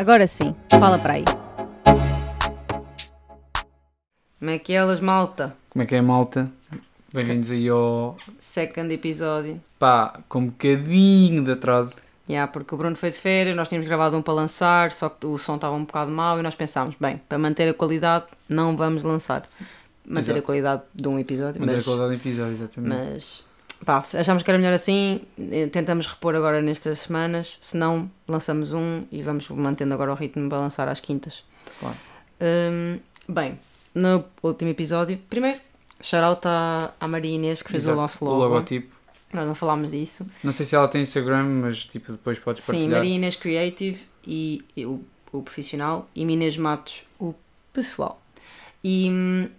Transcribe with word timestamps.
Agora 0.00 0.26
sim, 0.26 0.56
fala 0.70 0.98
para 0.98 1.12
aí. 1.12 1.24
Como 4.38 4.50
é 4.50 4.58
que 4.58 4.72
é 4.72 4.76
elas, 4.76 4.98
malta? 4.98 5.54
Como 5.68 5.82
é 5.82 5.86
que 5.86 5.94
é, 5.94 6.00
malta? 6.00 6.50
Bem-vindos 7.12 7.50
aí 7.50 7.68
ao. 7.68 8.16
Second 8.38 8.94
episódio. 8.94 9.60
pá, 9.78 10.18
com 10.26 10.38
um 10.38 10.46
bocadinho 10.46 11.44
de 11.44 11.52
atraso. 11.52 11.96
Yeah, 12.26 12.50
porque 12.50 12.74
o 12.74 12.78
Bruno 12.78 12.96
foi 12.96 13.10
de 13.10 13.18
férias, 13.18 13.54
nós 13.54 13.68
tínhamos 13.68 13.86
gravado 13.86 14.16
um 14.16 14.22
para 14.22 14.32
lançar, 14.32 14.90
só 14.90 15.10
que 15.10 15.26
o 15.26 15.36
som 15.36 15.56
estava 15.56 15.76
um 15.76 15.84
bocado 15.84 16.10
mau 16.10 16.38
e 16.38 16.42
nós 16.42 16.54
pensámos, 16.54 16.94
bem, 16.98 17.20
para 17.28 17.36
manter 17.36 17.68
a 17.68 17.74
qualidade, 17.74 18.24
não 18.48 18.78
vamos 18.78 19.02
lançar. 19.02 19.42
Manter 20.06 20.30
a 20.30 20.32
Exato. 20.32 20.46
qualidade 20.46 20.82
de 20.94 21.08
um 21.08 21.18
episódio, 21.18 21.60
Manter 21.60 21.74
mas, 21.74 21.82
a 21.82 21.84
qualidade 21.84 22.16
do 22.16 22.22
episódio, 22.22 22.52
exatamente. 22.52 23.06
mas 23.06 23.44
pá, 23.84 24.04
achámos 24.14 24.42
que 24.42 24.50
era 24.50 24.58
melhor 24.58 24.72
assim, 24.74 25.20
eh, 25.50 25.66
tentamos 25.66 26.06
repor 26.06 26.34
agora 26.34 26.60
nestas 26.60 27.00
semanas, 27.00 27.58
se 27.60 27.76
não, 27.76 28.10
lançamos 28.28 28.72
um 28.72 29.04
e 29.10 29.22
vamos 29.22 29.48
mantendo 29.50 29.94
agora 29.94 30.12
o 30.12 30.14
ritmo 30.14 30.48
para 30.48 30.58
lançar 30.58 30.88
às 30.88 31.00
quintas. 31.00 31.42
Claro. 31.78 31.96
Hum, 32.40 32.98
bem, 33.28 33.58
no 33.94 34.24
último 34.42 34.70
episódio, 34.70 35.18
primeiro, 35.28 35.60
shout-out 36.00 36.46
à, 36.46 36.92
à 37.00 37.08
Maria 37.08 37.34
Inês 37.34 37.62
que 37.62 37.70
fez 37.70 37.84
Exato, 37.84 37.98
o 37.98 38.00
nosso 38.00 38.24
O 38.24 38.28
logo. 38.28 38.42
logotipo. 38.54 38.94
Nós 39.32 39.46
não 39.46 39.54
falámos 39.54 39.92
disso. 39.92 40.28
Não 40.42 40.50
sei 40.50 40.66
se 40.66 40.74
ela 40.74 40.88
tem 40.88 41.02
Instagram, 41.02 41.44
mas 41.44 41.84
tipo, 41.84 42.10
depois 42.10 42.38
podes 42.38 42.64
Sim, 42.64 42.72
partilhar. 42.72 42.98
Maria 42.98 43.14
Inês 43.14 43.36
Creative 43.36 44.00
e, 44.26 44.64
e 44.76 44.84
o, 44.84 45.04
o 45.30 45.42
profissional 45.42 46.08
e 46.14 46.24
Minês 46.24 46.56
Matos 46.56 47.04
o 47.18 47.32
pessoal. 47.72 48.20
E 48.82 49.10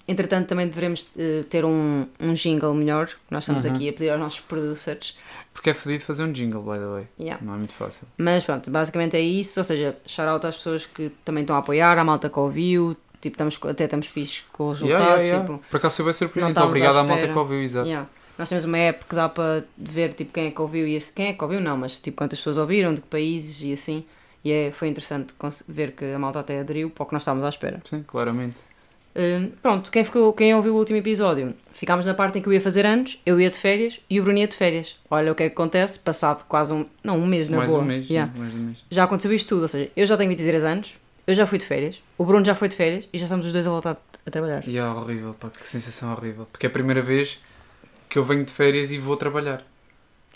entretanto 0.07 0.47
também 0.47 0.67
devemos 0.67 1.07
eh, 1.17 1.43
ter 1.49 1.63
um, 1.63 2.07
um 2.19 2.33
jingle 2.33 2.73
melhor. 2.73 3.07
Nós 3.29 3.43
estamos 3.43 3.65
Uhum. 3.65 3.75
aqui 3.75 3.89
a 3.89 3.93
pedir 3.93 4.09
aos 4.09 4.19
nossos 4.19 4.39
producers. 4.39 5.15
Porque 5.53 5.69
é 5.69 5.73
fedido 5.75 6.03
fazer 6.03 6.23
um 6.23 6.31
jingle, 6.31 6.61
by 6.63 6.79
the 6.79 6.85
way. 6.87 7.07
Yeah. 7.19 7.43
Não 7.45 7.53
é 7.53 7.57
muito 7.57 7.73
fácil. 7.73 8.07
Mas 8.17 8.43
pronto, 8.43 8.71
basicamente 8.71 9.15
é 9.15 9.21
isso. 9.21 9.59
Ou 9.59 9.63
seja, 9.63 9.95
shout 10.07 10.27
out 10.27 10.47
às 10.47 10.55
pessoas 10.57 10.85
que 10.87 11.11
também 11.23 11.41
estão 11.41 11.55
a 11.55 11.59
apoiar, 11.59 11.97
à 11.99 12.03
malta 12.03 12.29
que 12.29 12.39
ouviu. 12.39 12.97
Tipo, 13.21 13.35
estamos, 13.35 13.59
até 13.69 13.83
estamos 13.83 14.07
fixos 14.07 14.43
com 14.51 14.69
os 14.69 14.79
resultados. 14.81 15.07
yeah, 15.07 15.23
yeah. 15.23 15.45
Tipo, 15.45 15.69
Por 15.69 15.77
acaso 15.77 15.95
foi 15.97 16.05
bem 16.05 16.13
surpreendente. 16.13 16.59
Obrigado 16.59 16.95
à 16.97 16.99
à 17.01 17.03
malta 17.03 17.27
que 17.27 17.37
ouviu, 17.37 17.61
exato. 17.61 17.89
Nós 18.39 18.49
temos 18.49 18.65
uma 18.65 18.77
app 18.79 19.05
que 19.05 19.13
dá 19.13 19.29
para 19.29 19.63
ver 19.77 20.13
tipo, 20.15 20.33
quem 20.33 20.47
é 20.47 20.51
que 20.51 20.59
ouviu 20.59 20.87
e 20.87 20.97
assim, 20.97 21.11
quem 21.13 21.27
é 21.27 21.33
que 21.33 21.43
ouviu 21.43 21.59
não, 21.61 21.77
mas 21.77 21.99
tipo 21.99 22.17
quantas 22.17 22.39
pessoas 22.39 22.57
ouviram, 22.57 22.91
de 22.91 23.01
que 23.01 23.07
países 23.07 23.61
e 23.61 23.71
assim. 23.73 24.03
E 24.43 24.51
é, 24.51 24.71
foi 24.71 24.87
interessante 24.87 25.35
ver 25.67 25.91
que 25.91 26.05
a 26.05 26.17
malta 26.17 26.39
até 26.39 26.59
aderiu 26.59 26.89
para 26.89 27.03
o 27.03 27.05
que 27.05 27.13
nós 27.13 27.21
estávamos 27.21 27.45
à 27.45 27.49
espera. 27.49 27.79
Sim, 27.83 28.01
claramente. 28.01 28.59
Hum, 29.15 29.51
pronto, 29.61 29.91
quem, 29.91 30.03
ficou, 30.03 30.31
quem 30.33 30.55
ouviu 30.55 30.73
o 30.73 30.77
último 30.77 30.97
episódio, 30.97 31.53
ficámos 31.73 32.05
na 32.05 32.13
parte 32.13 32.39
em 32.39 32.41
que 32.41 32.47
eu 32.47 32.53
ia 32.53 32.61
fazer 32.61 32.85
anos, 32.85 33.19
eu 33.25 33.39
ia 33.39 33.49
de 33.49 33.57
férias 33.57 33.99
e 34.09 34.19
o 34.19 34.23
Bruno 34.23 34.39
ia 34.39 34.47
de 34.47 34.55
férias. 34.55 34.97
Olha 35.09 35.31
o 35.31 35.35
que 35.35 35.43
é 35.43 35.49
que 35.49 35.53
acontece, 35.53 35.99
passado 35.99 36.45
quase 36.47 36.73
um, 36.73 36.85
não, 37.03 37.19
um 37.19 37.27
mês 37.27 37.49
na 37.49 37.57
mais 37.57 37.69
boa. 37.69 37.81
um 37.81 37.85
mês. 37.85 38.09
Yeah. 38.09 38.31
Mais 38.37 38.55
um 38.55 38.59
mês. 38.59 38.85
Já 38.89 39.03
aconteceu 39.03 39.33
isto 39.33 39.49
tudo, 39.49 39.63
ou 39.63 39.67
seja, 39.67 39.91
eu 39.95 40.07
já 40.07 40.15
tenho 40.15 40.29
23 40.29 40.63
anos, 40.63 40.97
eu 41.27 41.35
já 41.35 41.45
fui 41.45 41.57
de 41.57 41.65
férias, 41.65 42.01
o 42.17 42.23
Bruno 42.23 42.45
já 42.45 42.55
foi 42.55 42.69
de 42.69 42.75
férias 42.75 43.07
e 43.11 43.17
já 43.17 43.25
estamos 43.25 43.45
os 43.45 43.51
dois 43.51 43.67
a 43.67 43.69
voltar 43.69 43.97
a 44.25 44.31
trabalhar. 44.31 44.67
E 44.67 44.77
é 44.77 44.85
horrível, 44.85 45.33
pá, 45.33 45.49
que 45.49 45.67
sensação 45.67 46.13
horrível. 46.13 46.47
Porque 46.51 46.65
é 46.65 46.69
a 46.69 46.71
primeira 46.71 47.01
vez 47.01 47.39
que 48.07 48.17
eu 48.17 48.23
venho 48.23 48.45
de 48.45 48.51
férias 48.51 48.91
e 48.91 48.97
vou 48.97 49.17
trabalhar. 49.17 49.63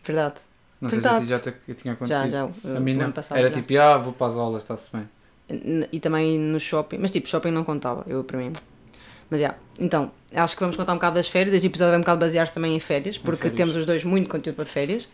Verdade. 0.04 0.36
Não 0.80 0.90
sei 0.90 1.00
Verdade. 1.00 1.26
se 1.26 1.34
a 1.34 1.40
ti 1.40 1.46
já 1.46 1.52
te, 1.52 1.74
tinha 1.76 1.94
acontecido. 1.94 2.30
Já, 2.30 2.48
já. 2.64 2.78
A 2.78 2.80
mim 2.80 2.94
não. 2.94 3.12
passado 3.12 3.38
Era 3.38 3.50
já. 3.50 3.56
tipo, 3.56 3.80
ah, 3.80 3.98
vou 3.98 4.14
para 4.14 4.28
as 4.28 4.38
aulas, 4.38 4.64
está-se 4.64 4.96
bem. 4.96 5.08
E 5.92 6.00
também 6.00 6.40
no 6.40 6.60
shopping, 6.60 6.98
mas 6.98 7.12
tipo, 7.12 7.28
shopping 7.28 7.52
não 7.52 7.64
contava, 7.64 8.04
eu 8.08 8.24
para 8.24 8.38
mim. 8.38 8.52
Mas 9.30 9.42
já, 9.42 9.56
então, 9.80 10.12
acho 10.34 10.56
que 10.56 10.60
vamos 10.60 10.76
contar 10.76 10.94
um 10.94 10.96
bocado 10.96 11.16
das 11.16 11.28
férias. 11.28 11.54
Este 11.56 11.68
episódio 11.68 11.92
vai 11.92 11.98
um 11.98 12.02
bocado 12.02 12.20
basear-se 12.20 12.54
também 12.54 12.76
em 12.76 12.80
férias, 12.80 13.18
porque 13.18 13.44
férias. 13.44 13.58
temos 13.58 13.76
os 13.76 13.86
dois 13.86 14.04
muito 14.04 14.30
conteúdo 14.30 14.56
para 14.56 14.66
férias 14.66 15.10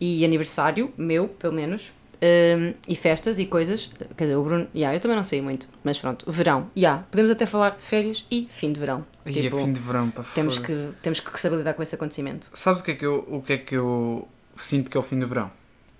e 0.00 0.24
aniversário, 0.24 0.92
meu, 0.96 1.28
pelo 1.28 1.52
menos, 1.52 1.92
hum, 2.22 2.72
e 2.88 2.96
festas 2.96 3.38
e 3.38 3.46
coisas. 3.46 3.90
Quer 4.16 4.24
dizer, 4.24 4.36
o 4.36 4.42
Bruno, 4.42 4.66
já, 4.74 4.94
eu 4.94 5.00
também 5.00 5.16
não 5.16 5.24
sei 5.24 5.42
muito, 5.42 5.68
mas 5.84 5.98
pronto, 5.98 6.30
verão, 6.30 6.70
já, 6.74 6.98
podemos 7.10 7.30
até 7.30 7.44
falar 7.46 7.76
férias 7.78 8.24
e 8.30 8.48
fim 8.50 8.72
de 8.72 8.80
verão. 8.80 9.04
E 9.26 9.32
Tipo, 9.32 9.58
é 9.58 9.62
fim 9.62 9.72
de 9.72 9.80
verão, 9.80 10.10
pá, 10.10 10.24
temos, 10.34 10.58
que, 10.58 10.88
temos 11.02 11.20
que 11.20 11.40
saber 11.40 11.56
lidar 11.56 11.74
com 11.74 11.82
esse 11.82 11.94
acontecimento. 11.94 12.50
Sabes 12.54 12.80
o 12.80 12.84
que, 12.84 12.92
é 12.92 12.94
que 12.94 13.04
eu, 13.04 13.26
o 13.28 13.42
que 13.42 13.52
é 13.52 13.58
que 13.58 13.76
eu 13.76 14.26
sinto 14.56 14.90
que 14.90 14.96
é 14.96 15.00
o 15.00 15.02
fim 15.02 15.18
de 15.18 15.26
verão? 15.26 15.50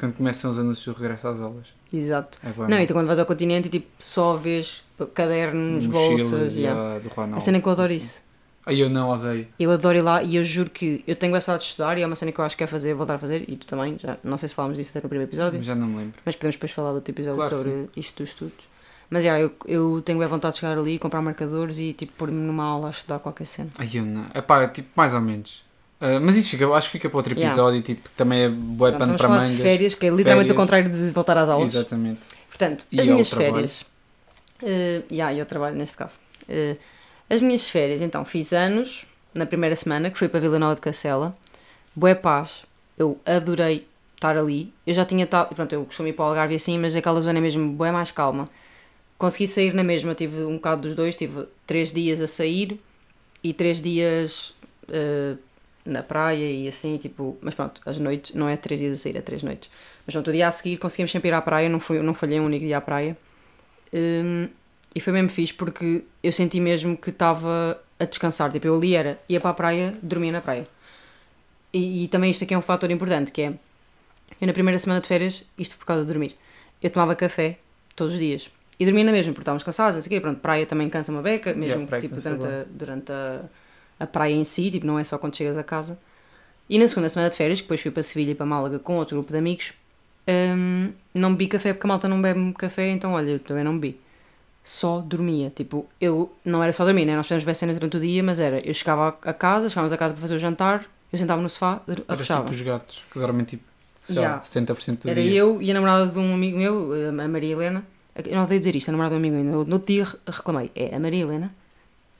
Quando 0.00 0.14
começam 0.14 0.50
os 0.50 0.58
anúncios 0.58 0.96
de 0.96 1.02
regresso 1.02 1.28
às 1.28 1.40
aulas. 1.42 1.74
Exato. 1.92 2.38
É 2.42 2.48
Não, 2.66 2.78
então 2.78 2.96
quando 2.96 3.06
vais 3.06 3.18
ao 3.18 3.26
continente 3.26 3.68
e 3.68 3.70
tipo, 3.70 3.86
só 3.98 4.34
vês 4.34 4.82
cadernos, 5.12 5.84
bolsas, 5.84 6.56
e 6.56 6.62
já. 6.62 6.96
a 6.96 6.98
do 6.98 7.10
Ronaldo. 7.10 7.36
A 7.36 7.40
cena 7.40 7.60
que 7.60 7.68
eu 7.68 7.72
adoro 7.72 7.88
assim. 7.92 7.98
isso. 7.98 8.22
Aí 8.64 8.80
eu 8.80 8.88
não 8.88 9.10
odeio. 9.10 9.46
Eu 9.58 9.70
adoro 9.70 9.98
ir 9.98 10.00
lá 10.00 10.22
e 10.22 10.36
eu 10.36 10.44
juro 10.44 10.70
que 10.70 11.04
eu 11.06 11.14
tenho 11.14 11.36
essa 11.36 11.54
de 11.58 11.64
estudar 11.64 11.98
e 11.98 12.02
é 12.02 12.06
uma 12.06 12.16
cena 12.16 12.32
que 12.32 12.38
eu 12.38 12.44
acho 12.44 12.56
que 12.56 12.64
é 12.64 12.66
fazer, 12.66 12.94
voltar 12.94 13.16
a 13.16 13.18
fazer, 13.18 13.44
e 13.46 13.56
tu 13.56 13.66
também, 13.66 13.98
já, 13.98 14.16
não 14.24 14.38
sei 14.38 14.48
se 14.48 14.54
falámos 14.54 14.78
disso 14.78 14.90
até 14.90 15.04
no 15.04 15.08
primeiro 15.10 15.30
episódio, 15.30 15.62
Já 15.62 15.74
não 15.74 15.86
me 15.86 15.96
lembro. 15.98 16.20
mas 16.24 16.34
podemos 16.34 16.56
depois 16.56 16.72
falar 16.72 16.90
do 16.90 16.94
outro 16.96 17.12
episódio 17.12 17.40
Claro 17.40 17.56
sobre 17.56 17.90
isto 17.96 18.22
dos 18.22 18.30
estudos. 18.30 18.70
Mas 19.10 19.24
já, 19.24 19.38
eu, 19.38 19.52
eu 19.66 20.00
tenho 20.02 20.18
bem 20.18 20.28
vontade 20.28 20.54
de 20.54 20.60
chegar 20.60 20.78
ali, 20.78 20.98
comprar 20.98 21.20
marcadores 21.20 21.78
e 21.78 21.92
tipo 21.92 22.12
pôr-me 22.16 22.40
numa 22.40 22.64
aula 22.64 22.86
a 22.86 22.90
estudar 22.90 23.18
qualquer 23.18 23.46
cena. 23.46 23.68
Aí 23.76 23.96
eu 23.96 24.04
não. 24.04 24.24
É 24.32 24.40
pá, 24.40 24.66
tipo, 24.68 24.88
mais 24.94 25.14
ou 25.14 25.20
menos. 25.20 25.64
Ah, 26.00 26.18
mas 26.20 26.36
isso 26.36 26.48
fica, 26.50 26.66
acho 26.72 26.86
que 26.88 26.92
fica 26.92 27.08
para 27.10 27.16
outro 27.18 27.34
Yeah. 27.34 27.52
episódio, 27.52 27.82
tipo, 27.82 28.08
que 28.08 28.14
também 28.16 28.42
é 28.44 28.48
bué 28.48 28.92
pano 28.92 29.16
para 29.18 29.28
mangas. 29.28 29.50
de 29.50 29.56
férias, 29.62 29.94
que 29.94 30.06
é 30.06 30.10
literalmente 30.10 30.48
Férias. 30.48 30.50
o 30.50 30.54
contrário 30.54 30.90
de 30.90 31.10
voltar 31.10 31.36
às 31.36 31.48
aulas. 31.48 31.74
Exatamente. 31.74 32.20
Portanto, 32.48 32.86
E 32.90 33.00
as 33.00 33.06
minhas 33.06 33.28
férias. 33.30 33.84
eh, 34.62 35.02
já, 35.10 35.32
eu 35.34 35.44
trabalho 35.46 35.76
neste 35.76 35.96
caso. 35.96 36.18
Eh, 36.48 36.76
as 37.28 37.40
minhas 37.40 37.68
férias, 37.68 38.00
então, 38.00 38.24
fiz 38.24 38.52
anos 38.52 39.06
na 39.34 39.44
primeira 39.46 39.76
semana, 39.76 40.10
que 40.10 40.18
foi 40.18 40.28
para 40.28 40.40
Vila 40.40 40.58
Nova 40.58 40.74
de 40.74 40.80
Cacela. 40.80 41.34
Bué 41.94 42.14
paz. 42.14 42.64
Eu 42.98 43.18
adorei 43.24 43.86
estar 44.14 44.36
ali. 44.36 44.72
Eu 44.86 44.92
já 44.94 45.04
tinha 45.04 45.24
estado. 45.24 45.54
Pronto, 45.54 45.72
eu 45.72 45.84
costumo 45.84 46.08
ir 46.08 46.12
para 46.12 46.24
o 46.24 46.28
Algarve 46.28 46.54
assim, 46.54 46.78
mas 46.78 46.94
aquela 46.96 47.20
zona 47.20 47.38
é 47.38 47.42
mesmo 47.42 47.72
bué 47.72 47.90
mais 47.92 48.10
calma. 48.10 48.48
Consegui 49.18 49.46
sair 49.46 49.74
na 49.74 49.82
mesma, 49.84 50.14
tive 50.14 50.42
um 50.44 50.54
bocado 50.54 50.82
dos 50.82 50.94
dois. 50.94 51.14
Tive 51.14 51.46
três 51.66 51.92
dias 51.92 52.20
a 52.20 52.26
sair 52.26 52.80
e 53.44 53.52
três 53.54 53.80
dias 53.80 54.52
eh, 54.88 55.34
na 55.84 56.02
praia 56.02 56.50
e 56.50 56.68
assim, 56.68 56.96
tipo. 56.96 57.38
Mas 57.40 57.54
pronto, 57.54 57.80
as 57.86 57.98
noites, 57.98 58.34
não 58.34 58.48
é 58.48 58.56
três 58.56 58.80
dias 58.80 58.98
a 58.98 59.02
sair, 59.02 59.16
é 59.16 59.20
três 59.20 59.42
noites. 59.42 59.70
Mas 60.06 60.14
pronto, 60.14 60.28
o 60.28 60.32
dia 60.32 60.48
a 60.48 60.50
seguir 60.50 60.76
conseguimos 60.76 61.10
sempre 61.10 61.28
ir 61.28 61.34
à 61.34 61.42
praia, 61.42 61.68
não, 61.68 61.80
fui, 61.80 62.00
não 62.00 62.14
falhei 62.14 62.40
um 62.40 62.46
único 62.46 62.64
dia 62.64 62.78
à 62.78 62.80
praia. 62.80 63.16
Hum, 63.92 64.48
e 64.94 65.00
foi 65.00 65.12
mesmo 65.12 65.28
fixe 65.28 65.54
porque 65.54 66.04
eu 66.22 66.32
senti 66.32 66.60
mesmo 66.60 66.96
que 66.96 67.10
estava 67.10 67.80
a 67.98 68.04
descansar. 68.04 68.50
Tipo, 68.50 68.66
eu 68.66 68.76
ali 68.76 68.94
era, 68.94 69.20
ia 69.28 69.40
para 69.40 69.50
a 69.50 69.54
praia, 69.54 69.94
dormia 70.02 70.32
na 70.32 70.40
praia. 70.40 70.66
E, 71.72 72.04
e 72.04 72.08
também 72.08 72.30
isto 72.30 72.44
aqui 72.44 72.54
é 72.54 72.58
um 72.58 72.62
fator 72.62 72.90
importante, 72.90 73.30
que 73.30 73.42
é, 73.42 73.52
eu 74.40 74.46
na 74.46 74.52
primeira 74.52 74.78
semana 74.78 75.00
de 75.00 75.06
férias, 75.06 75.44
isto 75.56 75.76
por 75.76 75.84
causa 75.84 76.02
de 76.02 76.08
dormir, 76.08 76.36
eu 76.82 76.90
tomava 76.90 77.14
café 77.14 77.58
todos 77.94 78.14
os 78.14 78.18
dias. 78.18 78.50
E 78.78 78.84
dormia 78.84 79.04
na 79.04 79.12
mesma, 79.12 79.32
porque 79.32 79.42
estávamos 79.42 79.62
cansados, 79.62 79.96
não 79.96 80.02
sei 80.02 80.08
o 80.08 80.10
quê. 80.10 80.20
Pronto, 80.20 80.40
praia 80.40 80.64
também 80.64 80.88
cansa 80.88 81.12
uma 81.12 81.20
beca, 81.20 81.52
mesmo 81.52 81.82
Yeah, 81.82 82.00
tipo, 82.00 82.16
durante, 82.18 82.46
a, 82.46 82.64
durante 82.70 83.12
a, 83.12 83.42
a 84.00 84.06
praia 84.06 84.34
em 84.34 84.42
si, 84.44 84.70
tipo, 84.70 84.86
não 84.86 84.98
é 84.98 85.04
só 85.04 85.18
quando 85.18 85.36
chegas 85.36 85.56
a 85.56 85.62
casa. 85.62 85.96
E 86.68 86.78
na 86.78 86.88
segunda 86.88 87.08
semana 87.08 87.30
de 87.30 87.36
férias, 87.36 87.60
que 87.60 87.64
depois 87.66 87.80
fui 87.80 87.90
para 87.90 88.02
Sevilha 88.02 88.30
e 88.32 88.34
para 88.34 88.46
Málaga 88.46 88.78
com 88.78 88.96
outro 88.96 89.16
grupo 89.16 89.30
de 89.32 89.38
amigos, 89.38 89.72
hum, 90.28 90.92
não 91.14 91.32
bebi 91.32 91.48
café 91.48 91.72
porque 91.72 91.86
a 91.86 91.88
malta 91.88 92.08
não 92.08 92.20
bebe 92.22 92.52
café, 92.54 92.88
então 92.90 93.12
olha, 93.12 93.30
eu 93.32 93.38
também 93.38 93.64
não 93.64 93.74
bebi. 93.78 94.00
Só 94.62 95.00
dormia. 95.00 95.50
Tipo, 95.54 95.86
eu 96.00 96.32
não 96.44 96.62
era 96.62 96.72
só 96.72 96.84
dormir, 96.84 97.04
né? 97.06 97.16
Nós 97.16 97.26
fizemos 97.26 97.44
bem 97.44 97.54
cena 97.54 97.72
durante 97.74 97.96
o 97.96 98.00
dia, 98.00 98.22
mas 98.22 98.38
era 98.38 98.60
eu 98.66 98.72
chegava 98.74 99.08
a 99.22 99.32
casa, 99.32 99.68
chegávamos 99.68 99.92
a 99.92 99.96
casa 99.96 100.14
para 100.14 100.20
fazer 100.20 100.36
o 100.36 100.38
jantar, 100.38 100.84
eu 101.12 101.18
sentava 101.18 101.40
no 101.42 101.48
sofá, 101.50 101.80
Era 101.88 102.02
arrochava. 102.06 102.40
tipo 102.42 102.52
os 102.54 102.60
gatos, 102.60 103.04
que 103.12 103.18
dormem 103.18 103.44
tipo, 103.44 103.64
sei 104.00 104.16
Yeah. 104.16 104.36
lá, 104.36 104.42
70% 104.42 105.02
do 105.02 105.10
Era 105.10 105.20
dia. 105.20 105.32
eu 105.40 105.60
e 105.60 105.70
a 105.70 105.74
namorada 105.74 106.06
de 106.12 106.18
um 106.18 106.34
amigo 106.34 106.58
meu, 106.58 106.92
a 107.20 107.26
Maria 107.28 107.52
Helena. 107.52 107.84
Eu 108.14 108.36
não 108.36 108.44
odeio 108.44 108.60
dizer 108.60 108.76
isto, 108.76 108.88
a 108.90 108.92
namorada 108.92 109.16
de 109.18 109.22
um 109.22 109.26
amigo 109.28 109.42
meu. 109.44 109.64
No 109.64 109.72
outro 109.74 109.86
dia 109.92 110.06
reclamei. 110.26 110.70
É 110.74 110.94
a 110.94 111.00
Maria 111.00 111.22
Helena, 111.22 111.50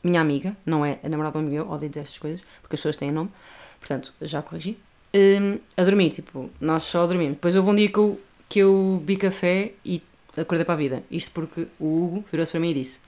minha 0.02 0.20
amiga, 0.20 0.56
não 0.64 0.84
é 0.84 0.98
a 1.02 1.08
namorada 1.08 1.38
um 1.38 1.42
amigo 1.42 1.56
meu. 1.56 1.70
Odeio 1.70 1.90
dizer 1.90 2.02
estas 2.02 2.18
coisas, 2.18 2.40
porque 2.60 2.74
as 2.74 2.80
pessoas 2.80 2.96
têm 2.96 3.10
nome. 3.12 3.30
Portanto, 3.78 4.12
já 4.20 4.42
corrigi. 4.42 4.78
Hum, 5.14 5.58
a 5.76 5.82
dormir, 5.82 6.10
tipo, 6.10 6.50
nós 6.60 6.84
só 6.84 7.06
dormimos. 7.06 7.34
Depois 7.34 7.56
houve 7.56 7.70
um 7.70 7.74
dia 7.74 7.88
que 7.88 7.98
eu, 7.98 8.20
que 8.48 8.58
eu 8.60 9.02
bi 9.04 9.16
café 9.16 9.72
e 9.84 10.02
acordei 10.36 10.64
para 10.64 10.74
a 10.74 10.76
vida. 10.76 11.02
Isto 11.10 11.32
porque 11.32 11.66
o 11.78 12.04
Hugo 12.04 12.24
virou-se 12.30 12.52
para 12.52 12.60
mim 12.60 12.70
e 12.70 12.74
disse: 12.74 13.00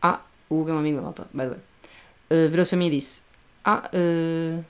Ah, 0.00 0.20
o 0.48 0.60
Hugo 0.60 0.70
é 0.70 0.72
um 0.72 0.78
amigo 0.78 0.94
meu, 0.94 1.04
malta, 1.04 1.26
by 1.32 1.42
the 1.42 1.48
way. 1.48 1.58
Uh, 2.30 2.48
virou-se 2.48 2.70
para 2.70 2.78
mim 2.78 2.86
e 2.86 2.90
disse: 2.90 3.22
Ah, 3.64 3.90
uh, 3.92 4.60
o 4.60 4.64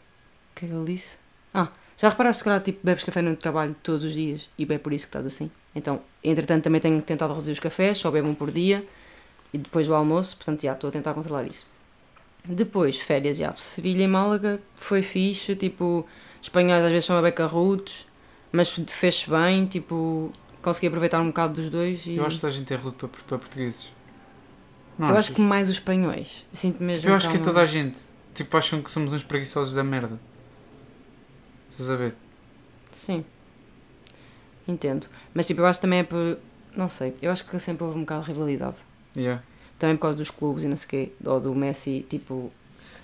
que 0.55 0.67
é 0.67 0.69
que 0.69 0.75
ele 0.75 0.93
disse? 0.93 1.17
Ah, 1.55 1.69
já 1.97 2.11
reparaste 2.11 2.43
que 2.43 2.49
calhar, 2.49 2.62
tipo, 2.62 2.81
bebes 2.82 3.05
café 3.05 3.23
no 3.23 3.35
trabalho 3.37 3.75
todos 3.82 4.05
os 4.05 4.12
dias 4.12 4.50
e 4.58 4.67
é 4.70 4.79
por 4.79 4.93
isso 4.93 5.06
que 5.06 5.08
estás 5.08 5.25
assim? 5.25 5.50
Então, 5.75 6.00
entretanto, 6.23 6.64
também 6.64 6.81
tenho 6.81 7.00
tentado 7.00 7.32
reduzir 7.32 7.53
os 7.53 7.61
cafés, 7.61 7.97
só 7.99 8.11
bebo 8.11 8.29
um 8.29 8.35
por 8.35 8.50
dia 8.50 8.85
e 9.56 9.58
depois 9.58 9.87
do 9.87 9.94
almoço, 9.94 10.37
portanto, 10.37 10.62
já 10.62 10.75
estou 10.75 10.88
a 10.88 10.91
tentar 10.93 11.14
controlar 11.14 11.44
isso. 11.44 11.67
Depois, 12.44 13.00
férias, 13.00 13.38
já, 13.38 13.55
Sevilha 13.56 14.05
e 14.05 14.06
Málaga 14.06 14.61
foi 14.76 15.03
fixe, 15.03 15.56
tipo, 15.56 16.06
espanhóis 16.41 16.85
às 16.85 16.91
vezes 16.91 17.06
são 17.06 17.17
a 17.17 17.23
beca 17.23 17.47
rudes, 17.47 18.06
mas 18.53 18.70
fez-se 18.88 19.29
bem, 19.29 19.67
tipo, 19.67 20.31
consegui 20.62 20.87
aproveitar 20.88 21.20
um 21.20 21.29
bocado 21.29 21.55
dos 21.55 21.70
dois 21.70 22.06
e 22.06 22.17
Eu 22.17 22.26
acho 22.26 22.38
que 22.38 22.47
a 22.47 22.50
gente 22.50 22.73
é 22.73 22.76
rude 22.76 22.97
para, 22.97 23.08
para 23.08 23.38
portugueses. 23.38 23.91
Não 24.99 25.08
eu 25.08 25.14
achas? 25.14 25.26
acho 25.26 25.35
que 25.35 25.41
mais 25.41 25.69
os 25.69 25.75
espanhóis. 25.76 26.47
Eu 26.53 26.56
sinto 26.56 26.82
mesmo 26.82 27.00
Tipo, 27.00 27.12
eu 27.12 27.17
acho 27.17 27.31
que 27.31 27.37
é 27.37 27.41
toda 27.41 27.61
a 27.61 27.67
gente. 27.67 27.99
Tipo, 28.35 28.56
acham 28.56 28.82
que 28.82 28.91
somos 28.91 29.12
uns 29.12 29.25
preguiçosos 29.25 29.75
da 29.75 29.82
merda. 29.82 30.20
Estás 31.70 31.91
a 31.91 31.97
ver? 31.97 32.14
Sim. 32.93 33.25
Entendo. 34.69 35.06
Mas 35.35 35.47
tipo, 35.47 35.61
eu 35.62 35.67
acho 35.67 35.79
que 35.79 35.82
também 35.82 36.00
é 36.00 36.05
por. 36.05 36.38
não 36.76 36.88
sei, 36.88 37.14
eu 37.23 37.31
acho 37.31 37.47
que 37.47 37.58
sempre 37.58 37.85
houve 37.85 37.99
um 37.99 38.03
bocado 38.03 38.23
de 38.25 38.29
rivalidade. 38.32 38.76
Yeah. 39.17 39.43
Também 39.79 39.97
por 39.97 40.03
causa 40.03 40.19
dos 40.19 40.31
clubes 40.31 40.65
e 40.65 40.69
não 40.69 40.77
sei 40.77 40.87
o 40.87 40.89
quê, 40.91 41.13
ou 41.25 41.41
do 41.41 41.55
Messi, 41.55 42.05
tipo, 42.09 42.51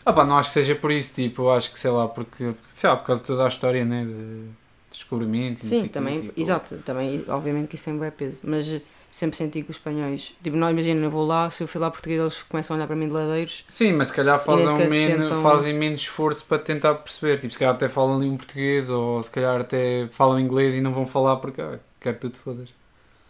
Ah 0.04 0.12
pá, 0.12 0.24
não 0.24 0.36
acho 0.38 0.50
que 0.50 0.54
seja 0.54 0.74
por 0.74 0.90
isso, 0.90 1.14
tipo, 1.14 1.48
acho 1.50 1.72
que 1.72 1.78
sei 1.78 1.90
lá, 1.90 2.08
porque, 2.08 2.54
sei 2.68 2.90
lá, 2.90 2.96
por 2.96 3.06
causa 3.06 3.20
de 3.22 3.26
toda 3.26 3.44
a 3.44 3.48
história, 3.48 3.84
né, 3.84 4.04
de 4.04 4.48
descobrimento 4.90 5.62
e 5.62 5.66
não 5.66 5.74
sei 5.74 5.78
sim, 5.78 5.84
o 5.88 5.90
quê, 5.90 5.92
também, 5.92 6.16
tipo, 6.18 6.40
exato, 6.40 6.76
também, 6.78 7.24
obviamente 7.28 7.68
que 7.68 7.76
isso 7.76 7.84
tem 7.84 7.98
bem 7.98 8.10
peso, 8.10 8.40
mas 8.42 8.80
sempre 9.10 9.36
senti 9.36 9.62
que 9.62 9.70
os 9.70 9.76
espanhóis, 9.76 10.32
tipo, 10.42 10.56
não 10.56 10.68
imagina, 10.70 11.04
eu 11.04 11.10
vou 11.10 11.24
lá, 11.26 11.48
se 11.50 11.62
eu 11.62 11.68
fui 11.68 11.80
lá 11.80 11.90
português, 11.90 12.20
eles 12.20 12.42
começam 12.42 12.74
a 12.74 12.78
olhar 12.78 12.86
para 12.86 12.96
mim 12.96 13.06
de 13.06 13.12
ladeiros, 13.12 13.64
Sim, 13.68 13.92
mas 13.92 14.08
se 14.08 14.14
calhar 14.14 14.42
fazem 14.44 14.68
se 14.68 14.88
menos, 14.88 15.28
tentam- 15.28 15.42
fazem 15.42 15.74
menos 15.74 16.00
esforço 16.00 16.44
para 16.46 16.58
tentar 16.58 16.94
perceber, 16.96 17.38
tipo, 17.38 17.52
se 17.52 17.58
calhar 17.58 17.74
até 17.74 17.88
falam 17.88 18.16
ali 18.16 18.28
um 18.28 18.36
português 18.36 18.90
ou 18.90 19.22
se 19.22 19.30
calhar 19.30 19.60
até 19.60 20.08
falam 20.10 20.38
inglês 20.40 20.74
e 20.74 20.80
não 20.80 20.92
vão 20.92 21.06
falar 21.06 21.36
porque, 21.36 21.60
ah, 21.60 21.78
quero 22.00 22.16
que 22.16 22.22
tu 22.22 22.30
te 22.30 22.38
fodas. 22.38 22.81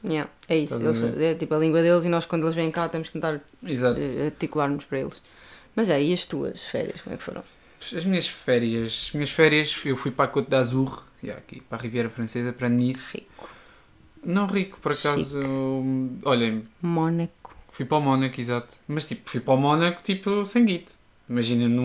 Yeah, 0.04 0.30
é 0.48 0.56
isso, 0.58 0.74
eles, 0.74 1.02
é 1.20 1.34
tipo 1.34 1.54
a 1.54 1.58
língua 1.58 1.82
deles 1.82 2.04
e 2.04 2.08
nós 2.08 2.26
quando 2.26 2.44
eles 2.44 2.54
vêm 2.54 2.70
cá 2.70 2.88
temos 2.88 3.08
que 3.08 3.14
tentar 3.14 3.40
eh, 3.64 4.26
articular-nos 4.26 4.84
para 4.84 5.00
eles. 5.00 5.20
Mas 5.74 5.88
é, 5.88 6.02
e 6.02 6.12
as 6.12 6.24
tuas 6.26 6.60
férias, 6.62 7.00
como 7.00 7.14
é 7.14 7.16
que 7.16 7.24
foram? 7.24 7.42
As 7.80 8.04
minhas 8.04 8.28
férias, 8.28 9.06
as 9.08 9.12
minhas 9.12 9.30
férias, 9.30 9.80
eu 9.84 9.96
fui 9.96 10.10
para 10.10 10.26
a 10.26 10.28
Côte 10.28 10.48
d'Azur, 10.50 11.02
yeah, 11.22 11.40
aqui, 11.40 11.60
para 11.62 11.78
a 11.78 11.80
Riviera 11.80 12.08
Francesa, 12.10 12.52
para 12.52 12.68
Nice. 12.68 13.16
Rico. 13.18 13.48
Não 14.24 14.46
rico, 14.46 14.78
por 14.80 14.92
acaso, 14.92 15.40
olhem, 16.24 16.64
Mónaco. 16.80 17.56
fui 17.70 17.84
para 17.84 17.98
o 17.98 18.00
Mónaco, 18.00 18.40
exato. 18.40 18.74
Mas 18.86 19.04
tipo, 19.04 19.28
fui 19.28 19.40
para 19.40 19.54
o 19.54 19.56
Mónaco, 19.56 20.00
tipo, 20.02 20.44
sem 20.44 20.64
guito. 20.64 20.92
Imagina, 21.32 21.66
não, 21.66 21.84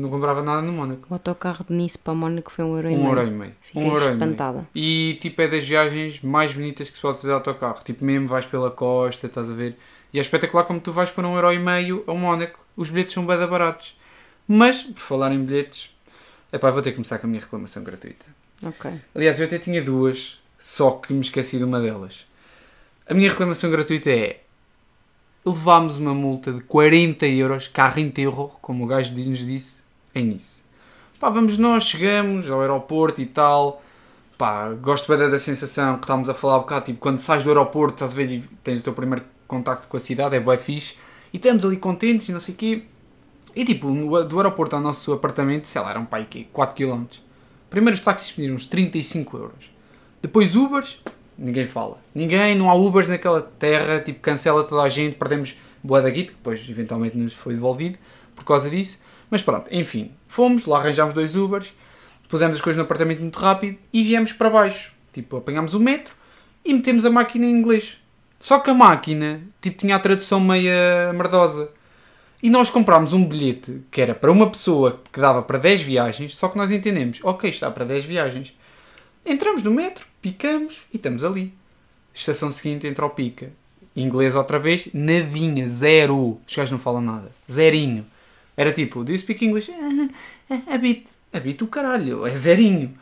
não 0.00 0.10
comprava 0.10 0.42
nada 0.42 0.60
no 0.60 0.72
Mónaco. 0.72 1.06
O 1.08 1.14
autocarro 1.14 1.64
de 1.64 1.72
Nice 1.72 1.96
para 1.96 2.14
Mónaco 2.14 2.50
foi 2.50 2.64
um 2.64 2.74
euro 2.74 2.90
e 2.90 2.94
Um 2.94 2.96
meio. 2.98 3.08
euro 3.10 3.22
e 3.26 3.30
meio. 3.30 3.52
Fiquei 3.60 3.82
Um 3.82 3.86
euro 3.86 3.96
e 3.96 4.06
meio. 4.06 4.12
espantada. 4.14 4.68
E 4.74 5.18
tipo, 5.20 5.40
é 5.40 5.46
das 5.46 5.64
viagens 5.64 6.20
mais 6.20 6.52
bonitas 6.52 6.90
que 6.90 6.96
se 6.96 7.00
pode 7.02 7.18
fazer 7.18 7.32
autocarro. 7.32 7.78
Tipo, 7.84 8.04
mesmo 8.04 8.26
vais 8.26 8.44
pela 8.44 8.72
costa, 8.72 9.28
estás 9.28 9.50
a 9.52 9.54
ver? 9.54 9.76
E 10.12 10.18
é 10.18 10.20
espetacular 10.20 10.64
como 10.64 10.80
tu 10.80 10.90
vais 10.90 11.10
por 11.10 11.24
um 11.24 11.36
euro 11.36 11.52
e 11.52 11.58
meio 11.60 12.02
ao 12.08 12.16
Mónaco. 12.16 12.58
Os 12.76 12.90
bilhetes 12.90 13.14
são 13.14 13.24
bem 13.24 13.36
baratos. 13.46 13.96
Mas, 14.48 14.82
por 14.82 14.98
falar 14.98 15.30
em 15.30 15.44
bilhetes, 15.44 15.94
epá, 16.52 16.70
vou 16.72 16.82
ter 16.82 16.90
que 16.90 16.96
começar 16.96 17.18
com 17.18 17.28
a 17.28 17.30
minha 17.30 17.40
reclamação 17.40 17.84
gratuita. 17.84 18.26
Ok. 18.64 18.90
Aliás, 19.14 19.38
eu 19.38 19.46
até 19.46 19.60
tinha 19.60 19.80
duas, 19.80 20.42
só 20.58 20.90
que 20.90 21.12
me 21.12 21.20
esqueci 21.20 21.58
de 21.58 21.62
uma 21.64 21.78
delas. 21.80 22.26
A 23.08 23.14
minha 23.14 23.30
reclamação 23.30 23.70
gratuita 23.70 24.10
é 24.10 24.40
levámos 25.48 25.96
uma 25.98 26.14
multa 26.14 26.52
de 26.52 26.60
40 26.62 27.26
euros, 27.26 27.68
carro 27.68 28.00
enterro, 28.00 28.52
como 28.60 28.84
o 28.84 28.86
gajo 28.86 29.12
nos 29.12 29.46
disse, 29.46 29.82
em 30.14 30.26
Nice. 30.26 30.62
Pá, 31.18 31.30
vamos 31.30 31.58
nós, 31.58 31.84
chegamos 31.84 32.48
ao 32.48 32.60
aeroporto 32.60 33.20
e 33.20 33.26
tal. 33.26 33.82
Pá, 34.36 34.70
gosto 34.70 35.08
bem 35.08 35.28
da 35.28 35.38
sensação 35.38 35.96
que 35.96 36.04
estávamos 36.04 36.28
a 36.28 36.34
falar 36.34 36.58
um 36.58 36.60
bocado, 36.60 36.84
tipo, 36.86 37.00
quando 37.00 37.18
sais 37.18 37.42
do 37.42 37.50
aeroporto, 37.50 37.94
estás 37.94 38.12
a 38.12 38.14
ver 38.14 38.48
tens 38.62 38.78
o 38.78 38.82
teu 38.82 38.92
primeiro 38.92 39.24
contacto 39.48 39.88
com 39.88 39.96
a 39.96 40.00
cidade, 40.00 40.36
é 40.36 40.40
bué 40.40 40.56
fixe. 40.56 40.94
E 41.32 41.36
estamos 41.36 41.64
ali 41.64 41.76
contentes 41.76 42.28
e 42.28 42.32
não 42.32 42.38
sei 42.38 42.54
o 42.54 42.56
quê. 42.56 42.84
E 43.56 43.64
tipo, 43.64 43.90
do 44.24 44.36
aeroporto 44.38 44.76
ao 44.76 44.82
nosso 44.82 45.12
apartamento, 45.12 45.66
sei 45.66 45.80
lá, 45.82 45.90
eram 45.90 46.04
pá, 46.04 46.18
aqui 46.18 46.48
4 46.52 46.76
km. 46.76 47.04
Primeiro 47.68 47.96
os 47.96 48.04
táxis 48.04 48.30
pediram 48.30 48.54
uns 48.54 48.64
35 48.66 49.36
euros. 49.36 49.70
Depois 50.22 50.54
Ubers, 50.54 50.98
ninguém 51.38 51.66
fala. 51.66 51.98
Ninguém, 52.14 52.54
não 52.54 52.68
há 52.68 52.74
Ubers 52.74 53.08
naquela 53.08 53.40
terra, 53.40 54.00
tipo, 54.00 54.20
cancela 54.20 54.64
toda 54.64 54.82
a 54.82 54.88
gente, 54.88 55.14
perdemos 55.14 55.56
boa 55.82 56.02
da 56.02 56.10
que 56.10 56.24
depois 56.24 56.68
eventualmente 56.68 57.16
nos 57.16 57.32
foi 57.32 57.54
devolvido 57.54 57.98
por 58.34 58.44
causa 58.44 58.68
disso. 58.68 58.98
Mas 59.30 59.42
pronto, 59.42 59.68
enfim, 59.70 60.12
fomos, 60.26 60.66
lá 60.66 60.78
arranjámos 60.78 61.14
dois 61.14 61.36
Ubers, 61.36 61.72
pusemos 62.28 62.56
as 62.56 62.62
coisas 62.62 62.76
no 62.76 62.84
apartamento 62.84 63.20
muito 63.20 63.38
rápido 63.38 63.78
e 63.92 64.02
viemos 64.02 64.32
para 64.32 64.50
baixo. 64.50 64.92
Tipo, 65.12 65.36
apanhámos 65.36 65.74
o 65.74 65.80
metro 65.80 66.14
e 66.64 66.74
metemos 66.74 67.04
a 67.04 67.10
máquina 67.10 67.46
em 67.46 67.50
inglês. 67.50 67.98
Só 68.40 68.58
que 68.60 68.70
a 68.70 68.74
máquina, 68.74 69.42
tipo, 69.60 69.76
tinha 69.76 69.96
a 69.96 69.98
tradução 69.98 70.40
meia 70.40 71.12
merdosa. 71.12 71.70
E 72.40 72.48
nós 72.48 72.70
comprámos 72.70 73.12
um 73.12 73.24
bilhete 73.24 73.82
que 73.90 74.00
era 74.00 74.14
para 74.14 74.30
uma 74.30 74.48
pessoa 74.48 75.00
que 75.12 75.20
dava 75.20 75.42
para 75.42 75.58
10 75.58 75.80
viagens, 75.80 76.36
só 76.36 76.48
que 76.48 76.56
nós 76.56 76.70
entendemos, 76.70 77.18
ok, 77.24 77.50
está 77.50 77.68
para 77.68 77.84
10 77.84 78.04
viagens. 78.04 78.56
Entramos 79.26 79.62
no 79.64 79.72
metro, 79.72 80.06
picamos 80.20 80.74
e 80.92 80.96
estamos 80.96 81.24
ali. 81.24 81.52
Estação 82.14 82.50
seguinte 82.50 82.86
entra 82.86 83.04
ao 83.04 83.10
pica. 83.10 83.50
Inglês 83.94 84.34
outra 84.34 84.58
vez, 84.58 84.88
nadinha, 84.92 85.68
zero. 85.68 86.40
Os 86.46 86.54
gajos 86.54 86.72
não 86.72 86.78
falam 86.78 87.00
nada. 87.00 87.30
Zerinho. 87.50 88.06
Era 88.56 88.72
tipo, 88.72 89.04
do 89.04 89.12
you 89.12 89.18
speak 89.18 89.44
English? 89.44 89.70
"Ah, 89.70 90.58
A 90.74 90.78
bit. 90.78 91.06
A 91.32 91.40
bit 91.40 91.62
o 91.62 91.66
caralho, 91.66 92.26
é 92.26 92.34
zerinho. 92.34 92.96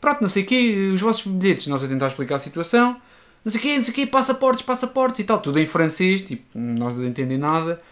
Pronto, 0.00 0.20
não 0.22 0.28
sei 0.28 0.42
o 0.44 0.46
quê, 0.46 0.90
os 0.94 1.00
vossos 1.00 1.26
bilhetes, 1.30 1.66
nós 1.66 1.82
a 1.82 1.88
tentar 1.88 2.08
explicar 2.08 2.36
a 2.36 2.40
situação. 2.40 2.96
Não 3.44 3.50
sei 3.50 3.58
o 3.58 3.62
quê, 3.62 3.76
não 3.76 3.84
sei 3.84 3.92
o 3.92 3.94
quê, 3.94 4.06
passaportes, 4.06 4.62
passaportes 4.62 5.20
e 5.20 5.24
tal. 5.24 5.38
Tudo 5.40 5.58
em 5.58 5.66
francês, 5.66 6.22
tipo, 6.22 6.44
nós 6.58 6.96
não 6.96 7.06
entendemos 7.06 7.42
nada. 7.42 7.82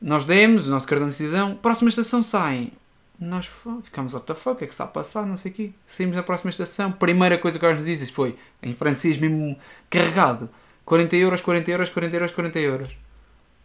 Nós 0.00 0.24
demos 0.24 0.68
o 0.68 0.70
nosso 0.70 0.86
cartão 0.86 1.08
de 1.08 1.14
cidadão. 1.14 1.54
Próxima 1.54 1.88
estação 1.90 2.22
saem. 2.22 2.72
Nós 3.20 3.50
ficamos, 3.82 4.14
what 4.14 4.26
the 4.26 4.34
fuck, 4.34 4.52
o 4.52 4.56
que 4.56 4.64
é 4.64 4.66
que 4.66 4.72
está 4.72 4.84
a 4.84 4.86
passar, 4.86 5.26
não 5.26 5.36
sei 5.36 5.52
o 5.52 5.54
quê. 5.54 5.70
Saímos 5.86 6.16
da 6.16 6.22
próxima 6.22 6.48
estação. 6.48 6.90
Primeira 6.90 7.36
coisa 7.36 7.58
que 7.58 7.66
eles 7.66 7.76
nos 7.76 7.86
dizem 7.86 8.08
foi, 8.08 8.34
em 8.62 8.72
francês 8.72 9.18
mesmo 9.18 9.58
carregado, 9.90 10.48
40 10.86 11.16
euros, 11.16 11.40
40 11.42 11.70
euros, 11.70 11.90
40 11.90 12.16
euros, 12.16 12.32
40 12.32 12.58
euros. 12.60 12.90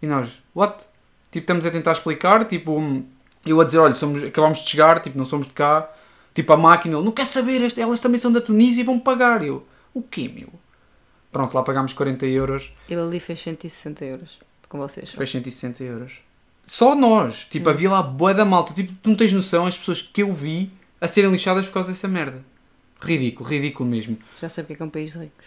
E 0.01 0.07
nós, 0.07 0.29
what? 0.53 0.85
Tipo, 1.31 1.43
estamos 1.43 1.65
a 1.65 1.71
tentar 1.71 1.93
explicar, 1.93 2.43
tipo, 2.43 3.05
eu 3.45 3.61
a 3.61 3.63
dizer, 3.63 3.77
olha, 3.77 3.93
somos, 3.93 4.21
acabámos 4.21 4.59
de 4.59 4.69
chegar, 4.69 4.99
tipo, 4.99 5.17
não 5.17 5.25
somos 5.25 5.47
de 5.47 5.53
cá. 5.53 5.89
Tipo, 6.33 6.51
a 6.51 6.57
máquina, 6.57 7.01
não 7.01 7.13
quer 7.13 7.25
saber, 7.25 7.61
elas 7.77 7.99
também 8.01 8.19
são 8.19 8.31
da 8.31 8.41
Tunísia 8.41 8.81
e 8.81 8.83
vão 8.83 8.99
pagar. 8.99 9.41
Eu, 9.41 9.65
o 9.93 10.01
quê, 10.01 10.27
meu? 10.27 10.49
Pronto, 11.31 11.53
lá 11.53 11.63
pagámos 11.63 11.93
40 11.93 12.25
euros. 12.25 12.73
Ele 12.89 12.99
ali 12.99 13.19
fez 13.21 13.39
160 13.39 14.03
euros 14.03 14.39
com 14.67 14.77
vocês. 14.77 15.11
Fez 15.11 15.29
160 15.29 15.83
euros. 15.83 16.19
Só 16.67 16.95
nós. 16.95 17.47
Tipo, 17.47 17.69
havia 17.69 17.89
lá 17.89 18.01
bué 18.01 18.33
da 18.33 18.45
malta. 18.45 18.73
Tipo, 18.73 18.93
tu 19.01 19.09
não 19.09 19.17
tens 19.17 19.31
noção 19.31 19.65
as 19.65 19.77
pessoas 19.77 20.01
que 20.01 20.23
eu 20.23 20.33
vi 20.33 20.71
a 20.99 21.07
serem 21.07 21.31
lixadas 21.31 21.65
por 21.67 21.73
causa 21.73 21.89
dessa 21.89 22.07
merda. 22.07 22.43
Ridículo, 22.99 23.49
ridículo 23.49 23.89
mesmo. 23.89 24.17
Já 24.41 24.49
sei 24.49 24.63
porque 24.63 24.73
é 24.73 24.75
que 24.77 24.83
é 24.83 24.85
um 24.85 24.89
país 24.89 25.11
de 25.13 25.19
ricos. 25.19 25.45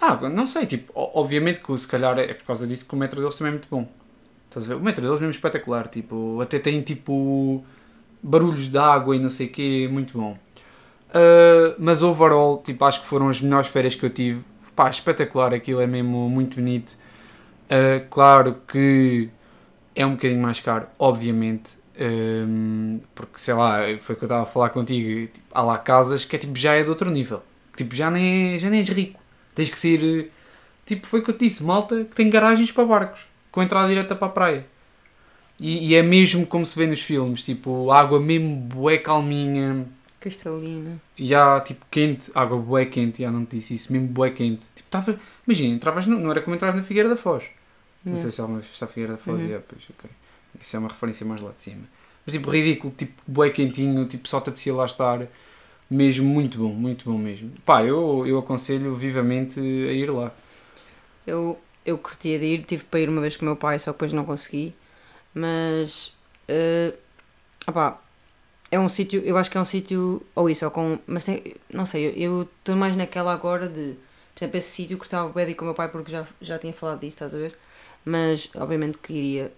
Ah, 0.00 0.28
não 0.28 0.46
sei, 0.46 0.66
tipo, 0.66 0.92
obviamente 0.94 1.60
que 1.60 1.76
se 1.78 1.86
calhar 1.86 2.18
é 2.18 2.34
por 2.34 2.44
causa 2.44 2.66
disso 2.66 2.86
que 2.86 2.94
o 2.94 2.96
metro 2.96 3.20
deles 3.20 3.36
também 3.36 3.50
é 3.50 3.52
muito 3.52 3.68
bom. 3.70 3.88
Estás 4.48 4.66
a 4.66 4.68
ver? 4.68 4.80
O 4.80 4.84
metro 4.84 5.02
deles 5.02 5.18
é 5.18 5.20
mesmo 5.20 5.32
espetacular, 5.34 5.88
tipo, 5.88 6.40
até 6.40 6.58
tem 6.58 6.80
tipo 6.82 7.64
barulhos 8.22 8.68
de 8.68 8.78
água 8.78 9.16
e 9.16 9.18
não 9.18 9.30
sei 9.30 9.46
o 9.46 9.50
quê, 9.50 9.88
muito 9.90 10.18
bom. 10.18 10.38
Ah, 11.12 11.74
mas 11.78 12.02
overall, 12.02 12.58
tipo, 12.58 12.84
acho 12.84 13.00
que 13.00 13.06
foram 13.06 13.28
as 13.28 13.40
melhores 13.40 13.68
férias 13.68 13.94
que 13.94 14.04
eu 14.04 14.10
tive. 14.10 14.44
Pá, 14.76 14.90
espetacular, 14.90 15.54
aquilo 15.54 15.80
é 15.80 15.86
mesmo 15.86 16.28
muito 16.28 16.56
bonito. 16.56 16.96
Ah, 17.70 18.04
claro 18.10 18.60
que 18.66 19.30
é 19.94 20.04
um 20.06 20.12
bocadinho 20.12 20.40
mais 20.42 20.60
caro, 20.60 20.86
obviamente. 20.98 21.78
Hum, 21.98 23.00
porque 23.14 23.38
sei 23.38 23.54
lá, 23.54 23.78
foi 24.00 24.14
o 24.14 24.18
que 24.18 24.24
eu 24.24 24.26
estava 24.26 24.42
a 24.42 24.46
falar 24.46 24.70
contigo. 24.70 25.26
Tipo, 25.32 25.46
há 25.52 25.62
lá 25.62 25.78
casas 25.78 26.24
que 26.24 26.34
é, 26.36 26.38
tipo, 26.38 26.56
já 26.58 26.74
é 26.74 26.82
de 26.82 26.88
outro 26.88 27.10
nível. 27.10 27.42
Tipo, 27.76 27.94
já 27.94 28.10
nem, 28.10 28.54
é, 28.54 28.58
já 28.58 28.70
nem 28.70 28.80
és 28.80 28.88
rico. 28.88 29.20
Tens 29.54 29.70
que 29.70 29.78
ser. 29.78 30.30
Tipo, 30.86 31.06
foi 31.06 31.20
o 31.20 31.22
que 31.22 31.30
eu 31.30 31.36
te 31.36 31.44
disse, 31.46 31.62
malta 31.64 32.04
que 32.04 32.14
tem 32.16 32.28
garagens 32.30 32.70
para 32.72 32.84
barcos, 32.84 33.22
com 33.52 33.62
entrada 33.62 33.88
direta 33.88 34.14
para 34.16 34.28
a 34.28 34.30
praia. 34.30 34.66
E, 35.58 35.88
e 35.90 35.94
é 35.94 36.02
mesmo 36.02 36.46
como 36.46 36.66
se 36.66 36.76
vê 36.78 36.86
nos 36.86 37.00
filmes, 37.00 37.44
tipo, 37.44 37.90
água 37.90 38.20
mesmo 38.20 38.56
bué 38.56 38.98
calminha, 38.98 39.86
Cristalina. 40.20 41.00
já 41.16 41.60
tipo 41.60 41.84
quente, 41.90 42.30
água 42.34 42.58
bué 42.58 42.86
quente, 42.86 43.22
já 43.22 43.30
não 43.30 43.44
te 43.44 43.56
disse 43.58 43.74
isso, 43.74 43.92
mesmo 43.92 44.08
bué 44.08 44.30
quente. 44.30 44.66
Tipo, 44.74 44.88
tava, 44.90 45.18
imagina, 45.46 45.74
entravas 45.76 46.06
no- 46.06 46.18
não 46.18 46.30
era 46.30 46.40
como 46.42 46.56
entras 46.56 46.74
na 46.74 46.82
Figueira 46.82 47.08
da 47.08 47.16
Foz. 47.16 47.44
Não 48.06 48.18
sei 48.18 48.30
se 48.30 48.40
alguma 48.40 48.60
vez 48.60 48.70
está 48.72 48.86
a 48.86 48.88
Figueira 48.88 49.12
da 49.12 49.18
Foz, 49.18 49.42
Uhum. 49.42 49.60
pois, 49.68 49.82
ok. 49.98 50.10
Isso 50.60 50.76
é 50.76 50.78
uma 50.78 50.88
referência 50.88 51.26
mais 51.26 51.40
lá 51.40 51.50
de 51.52 51.62
cima. 51.62 51.84
Mas 52.24 52.34
tipo, 52.34 52.50
ridículo, 52.50 52.92
tipo, 52.96 53.22
bué 53.26 53.50
quentinho, 53.50 54.06
tipo, 54.06 54.28
só 54.28 54.40
te 54.40 54.48
apetecia 54.50 54.74
lá 54.74 54.86
estar. 54.86 55.26
Mesmo 55.90 56.26
muito 56.26 56.58
bom, 56.58 56.72
muito 56.72 57.04
bom 57.10 57.18
mesmo. 57.18 57.52
Pá, 57.64 57.84
eu, 57.84 58.26
eu 58.26 58.38
aconselho 58.38 58.94
vivamente 58.94 59.60
a 59.60 59.62
ir 59.92 60.10
lá. 60.10 60.32
Eu, 61.26 61.58
eu 61.84 61.98
curtia 61.98 62.38
de 62.38 62.44
ir, 62.46 62.64
tive 62.64 62.84
para 62.84 63.00
ir 63.00 63.08
uma 63.08 63.20
vez 63.20 63.36
com 63.36 63.44
o 63.44 63.46
meu 63.48 63.56
pai, 63.56 63.78
só 63.78 63.92
que 63.92 63.96
depois 63.96 64.12
não 64.12 64.24
consegui. 64.24 64.74
Mas. 65.34 66.14
eh, 66.48 66.94
opá, 67.66 67.98
é 68.70 68.78
um 68.80 68.88
sítio, 68.88 69.22
eu 69.24 69.36
acho 69.38 69.50
que 69.50 69.58
é 69.58 69.60
um 69.60 69.64
sítio. 69.64 70.22
Ou 70.34 70.50
isso, 70.50 70.64
ou 70.64 70.70
com. 70.70 70.98
Mas 71.06 71.24
tem, 71.24 71.56
não 71.72 71.86
sei, 71.86 72.14
eu- 72.16 72.42
estou 72.42 72.76
mais 72.76 72.96
naquela 72.96 73.32
agora 73.32 73.68
de. 73.68 73.96
Por 74.34 74.38
exemplo, 74.44 74.58
esse 74.58 74.70
sítio 74.70 74.98
que 74.98 75.04
estava 75.04 75.32
de 75.44 75.50
ir 75.52 75.54
com 75.54 75.64
o 75.64 75.66
meu 75.66 75.74
pai 75.74 75.88
porque 75.88 76.10
já, 76.10 76.26
já 76.40 76.58
tinha 76.58 76.72
falado 76.72 77.00
disso, 77.00 77.16
estás 77.16 77.34
a 77.34 77.38
ver? 77.38 77.56
Mas, 78.04 78.50
obviamente, 78.54 78.98
que 78.98 79.12
iria. 79.12 79.52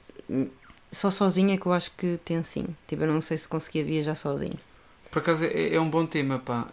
Só 0.92 1.10
sozinha 1.10 1.58
que 1.58 1.66
eu 1.66 1.72
acho 1.72 1.90
que 1.96 2.18
tem 2.24 2.42
sim. 2.42 2.66
Tipo, 2.86 3.02
eu 3.02 3.08
não 3.08 3.20
sei 3.20 3.36
se 3.36 3.48
conseguia 3.48 3.84
viajar 3.84 4.14
sozinho. 4.14 4.58
Por 5.10 5.18
acaso 5.18 5.44
é, 5.44 5.74
é 5.74 5.80
um 5.80 5.90
bom 5.90 6.06
tema, 6.06 6.38
pá. 6.38 6.68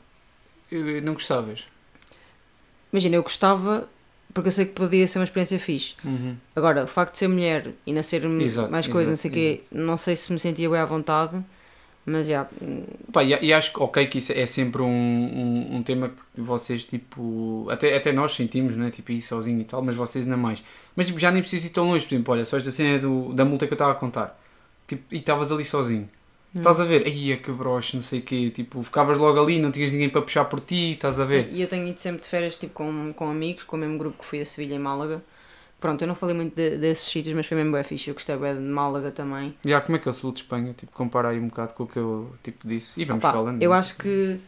Eu- 0.72 1.01
não 1.01 1.13
gostavas? 1.13 1.65
Imagina, 2.92 3.15
eu 3.15 3.24
gostava 3.24 3.88
porque 4.34 4.48
eu 4.48 4.51
sei 4.51 4.65
que 4.65 4.72
podia 4.74 5.06
ser 5.08 5.20
uma 5.20 5.25
experiência 5.25 5.60
fixe. 5.60 5.96
Uhum. 6.03 6.36
Agora, 6.56 6.84
o 6.84 6.88
facto 6.88 7.13
de 7.13 7.20
ser 7.20 7.27
mulher 7.27 7.72
e 7.86 7.94
nascer 7.94 8.25
Exato, 8.25 8.72
mais 8.72 8.88
coisas, 8.88 9.10
não 9.10 9.15
sei 9.15 9.30
o 9.30 9.34
quê, 9.34 9.63
não 9.72 9.96
sei 9.96 10.15
se 10.15 10.32
me 10.34 10.39
sentia 10.39 10.70
bem 10.70 10.80
à 10.80 10.86
vontade. 10.86 11.44
Mas 12.05 12.27
já. 12.27 12.48
Pá, 13.13 13.24
e, 13.24 13.29
e 13.45 13.53
acho 13.53 13.72
que, 13.72 13.81
ok, 13.81 14.05
que 14.07 14.17
isso 14.17 14.33
é 14.33 14.45
sempre 14.45 14.81
um, 14.81 14.88
um, 14.88 15.77
um 15.77 15.83
tema 15.83 16.10
que 16.10 16.41
vocês, 16.41 16.83
tipo, 16.83 17.65
até, 17.69 17.95
até 17.95 18.12
nós 18.12 18.33
sentimos, 18.33 18.75
né? 18.75 18.91
Tipo, 18.91 19.12
ir 19.13 19.22
sozinho 19.22 19.62
e 19.62 19.63
tal, 19.63 19.81
mas 19.81 19.95
vocês 19.95 20.25
ainda 20.25 20.36
mais. 20.36 20.62
Mas, 20.95 21.07
tipo, 21.07 21.19
já 21.19 21.31
nem 21.31 21.41
preciso 21.41 21.67
ir 21.67 21.69
tão 21.69 21.88
longe, 21.88 22.05
por 22.05 22.13
exemplo, 22.13 22.33
olha, 22.33 22.45
só 22.45 22.57
esta 22.57 22.72
cena 22.72 23.00
do, 23.00 23.33
da 23.33 23.45
multa 23.45 23.65
que 23.67 23.74
eu 23.74 23.75
estava 23.75 23.91
a 23.93 23.95
contar. 23.95 24.38
Tipo, 24.88 25.03
e 25.15 25.17
estavas 25.17 25.51
ali 25.51 25.63
sozinho. 25.63 26.10
Hum. 26.53 26.57
Estás 26.60 26.79
a 26.81 26.86
ver? 26.86 27.05
Aí, 27.05 27.38
que 27.38 27.51
broche, 27.51 27.95
não 27.95 28.03
sei 28.03 28.19
o 28.19 28.22
quê. 28.24 28.50
Tipo, 28.50 28.83
ficavas 28.83 29.17
logo 29.17 29.41
ali, 29.41 29.57
não 29.60 29.72
tinhas 29.72 29.91
ninguém 29.91 30.10
para 30.10 30.22
puxar 30.22 30.45
por 30.45 30.60
ti, 30.60 30.91
estás 30.91 31.19
a 31.19 31.25
ver? 31.25 31.45
Sim, 31.45 31.55
E 31.55 31.62
eu 31.62 31.67
tenho 31.67 31.88
ido 31.88 32.00
sempre 32.00 32.22
de 32.22 32.27
férias 32.27 32.57
tipo, 32.57 32.74
com, 32.74 33.13
com 33.13 33.29
amigos, 33.29 33.63
com 33.63 33.77
o 33.77 33.79
mesmo 33.79 33.98
grupo 33.98 34.19
que 34.19 34.25
fui 34.25 34.41
a 34.41 34.45
Sevilha 34.45 34.75
e 34.75 34.79
Málaga. 34.79 35.24
Pronto, 35.83 36.01
eu 36.01 36.07
não 36.07 36.15
falei 36.15 36.33
muito 36.33 36.55
de- 36.55 36.77
desses 36.77 37.05
sítios, 37.11 37.35
mas 37.35 37.45
foi 37.45 37.57
mesmo 37.57 37.73
bem 37.73 37.83
fixe. 37.83 38.07
Eu 38.09 38.13
gostei 38.13 38.37
bem 38.37 38.53
de 38.55 38.61
Málaga 38.61 39.11
também. 39.11 39.53
Já, 39.65 39.81
como 39.81 39.97
é 39.97 39.99
que 39.99 40.07
é 40.07 40.11
o 40.11 40.13
sul 40.13 40.31
de 40.31 40.39
Espanha? 40.39 40.73
Tipo, 40.73 40.93
compara 40.93 41.27
aí 41.27 41.37
um 41.39 41.49
bocado 41.49 41.73
com 41.73 41.83
o 41.83 41.87
que 41.87 41.97
eu, 41.97 42.33
tipo, 42.41 42.65
disse. 42.65 43.01
E 43.01 43.03
vamos 43.03 43.21
Opa, 43.21 43.33
falando. 43.33 43.61
eu 43.61 43.73
acho 43.73 43.97
que, 43.97 44.39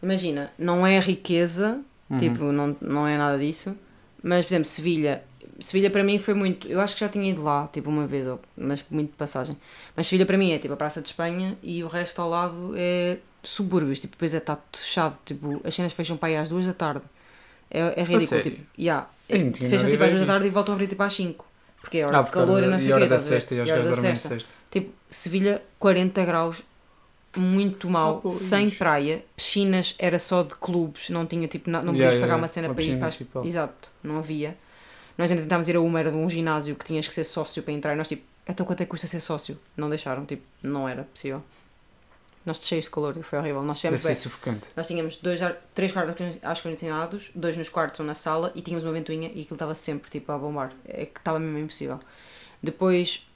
imagina, 0.00 0.52
não 0.56 0.86
é 0.86 1.00
riqueza, 1.00 1.80
Uhum. 2.08 2.16
tipo, 2.18 2.44
não, 2.52 2.76
não 2.80 3.06
é 3.08 3.18
nada 3.18 3.36
disso. 3.36 3.74
Mas, 4.22 4.44
por 4.44 4.52
exemplo, 4.52 4.66
Sevilha. 4.66 5.24
Sevilha 5.58 5.90
para 5.90 6.04
mim 6.04 6.16
foi 6.20 6.32
muito. 6.34 6.68
Eu 6.68 6.80
acho 6.80 6.94
que 6.94 7.00
já 7.00 7.08
tinha 7.08 7.28
ido 7.28 7.42
lá, 7.42 7.68
tipo, 7.72 7.90
uma 7.90 8.06
vez, 8.06 8.26
mas 8.56 8.84
muito 8.88 9.10
de 9.10 9.16
passagem. 9.16 9.56
Mas 9.96 10.06
Sevilha 10.06 10.24
para 10.26 10.38
mim 10.38 10.52
é 10.52 10.58
tipo 10.58 10.74
a 10.74 10.76
Praça 10.76 11.00
de 11.02 11.08
Espanha 11.08 11.58
e 11.60 11.82
o 11.82 11.88
resto 11.88 12.22
ao 12.22 12.28
lado 12.30 12.72
é 12.76 13.18
subúrbios. 13.42 13.98
Tipo, 13.98 14.12
depois 14.12 14.32
é 14.32 14.38
está 14.38 14.54
tudo 14.54 14.80
fechado. 14.80 15.18
Tipo, 15.24 15.60
as 15.64 15.74
cenas 15.74 15.92
fecham 15.92 16.16
para 16.16 16.28
aí 16.28 16.36
às 16.36 16.48
duas 16.48 16.66
da 16.66 16.72
tarde. 16.72 17.02
É, 17.74 18.00
é 18.00 18.04
ridículo. 18.04 18.40
Tipo, 18.42 18.60
yeah. 18.78 19.08
Não 19.28 19.52
Fecham 19.52 19.90
tipo 19.90 20.02
às 20.04 20.10
duas 20.10 20.26
da 20.26 20.32
tarde 20.32 20.46
e 20.46 20.50
voltam 20.50 20.72
a 20.72 20.76
abrir 20.76 20.86
tipo 20.88 21.02
às 21.02 21.12
5. 21.14 21.44
Porque 21.80 21.98
é 21.98 22.06
hora 22.06 22.18
Ah, 22.18 22.22
de 22.22 22.30
calor 22.30 22.58
e 22.58 22.62
da- 22.62 22.70
não 22.70 22.78
sei 22.78 22.88
e 22.88 22.92
o 22.92 22.94
hora 22.94 23.04
quê. 23.04 23.08
da 23.10 23.16
estás 23.16 23.26
a 23.26 23.34
ver? 23.34 23.40
sexta 23.40 23.54
e 23.54 23.60
os 23.60 23.68
E 23.68 23.72
hora 23.72 23.80
gajos 23.82 23.96
da 23.96 24.02
dormem 24.02 24.16
sexta. 24.16 24.48
Tipo, 24.70 24.92
Sevilha, 25.10 25.62
40 25.78 26.24
graus, 26.24 26.62
muito 27.36 27.90
mal, 27.90 28.22
Ah, 28.24 28.30
sem 28.30 28.70
praia, 28.70 29.24
piscinas 29.36 29.94
era 29.98 30.18
só 30.18 30.42
de 30.42 30.54
clubes, 30.54 31.10
não 31.10 31.26
tinha 31.26 31.46
tipo, 31.48 31.68
não 31.68 31.80
Yeah, 31.80 31.92
podias 31.92 32.12
yeah, 32.14 32.20
pagar 32.20 32.34
yeah. 32.34 32.42
uma 32.42 32.48
cena 32.48 32.68
Uma 32.68 32.74
para 32.74 32.84
ir 32.84 32.88
para. 32.90 32.98
municipal. 33.00 33.44
Exato, 33.44 33.90
não 34.02 34.18
havia. 34.18 34.56
Nós 35.18 35.30
ainda 35.30 35.42
tentámos 35.42 35.68
ir 35.68 35.76
a 35.76 35.80
uma, 35.80 36.00
era 36.00 36.10
de 36.10 36.16
um 36.16 36.28
ginásio 36.28 36.74
que 36.74 36.84
tinhas 36.84 37.06
que 37.06 37.14
ser 37.14 37.24
sócio 37.24 37.62
para 37.62 37.72
entrar 37.72 37.94
e 37.94 37.96
nós 37.96 38.08
tipo, 38.08 38.22
então 38.48 38.64
quanto 38.66 38.80
é 38.80 38.84
que 38.84 38.90
custa 38.90 39.06
ser 39.06 39.20
sócio? 39.20 39.58
Não 39.76 39.88
deixaram, 39.88 40.24
tipo, 40.26 40.42
não 40.62 40.88
era 40.88 41.04
possível. 41.04 41.40
Nós 42.46 42.58
cheios 42.62 42.84
de 42.84 42.90
calor, 42.90 43.14
foi 43.22 43.38
horrível. 43.38 43.62
Nós 43.62 43.80
Deve 43.80 43.96
tivemos 43.96 44.02
ser 44.02 44.08
bem. 44.08 44.14
sufocante. 44.16 44.68
Nós 44.76 44.86
tínhamos 44.86 45.16
dois, 45.16 45.40
três 45.74 45.92
quartos 45.92 46.26
ar 46.42 46.60
condicionados, 46.62 47.30
dois 47.34 47.56
nos 47.56 47.68
quartos, 47.70 48.00
um 48.00 48.04
na 48.04 48.12
sala 48.14 48.52
e 48.54 48.60
tínhamos 48.60 48.84
uma 48.84 48.92
ventoinha 48.92 49.28
e 49.28 49.40
aquilo 49.40 49.54
estava 49.54 49.74
sempre 49.74 50.10
tipo 50.10 50.30
a 50.30 50.36
bombar. 50.38 50.72
É 50.86 51.06
que 51.06 51.18
estava 51.18 51.38
mesmo 51.38 51.58
impossível. 51.58 51.98
Depois, 52.62 53.26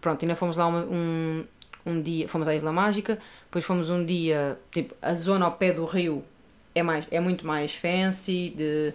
pronto, 0.00 0.22
ainda 0.22 0.36
fomos 0.36 0.56
lá 0.58 0.66
uma- 0.66 0.84
um, 0.84 1.44
um 1.86 2.02
dia, 2.02 2.28
fomos 2.28 2.46
à 2.46 2.54
Isla 2.54 2.72
Mágica, 2.72 3.18
depois 3.44 3.64
fomos 3.64 3.88
um 3.88 4.04
dia, 4.04 4.58
tipo, 4.70 4.94
a 5.00 5.14
zona 5.14 5.46
ao 5.46 5.52
pé 5.52 5.72
do 5.72 5.84
rio 5.86 6.22
é, 6.74 6.82
mais, 6.82 7.06
é 7.10 7.20
muito 7.20 7.46
mais 7.46 7.74
fancy, 7.74 8.50
de, 8.56 8.92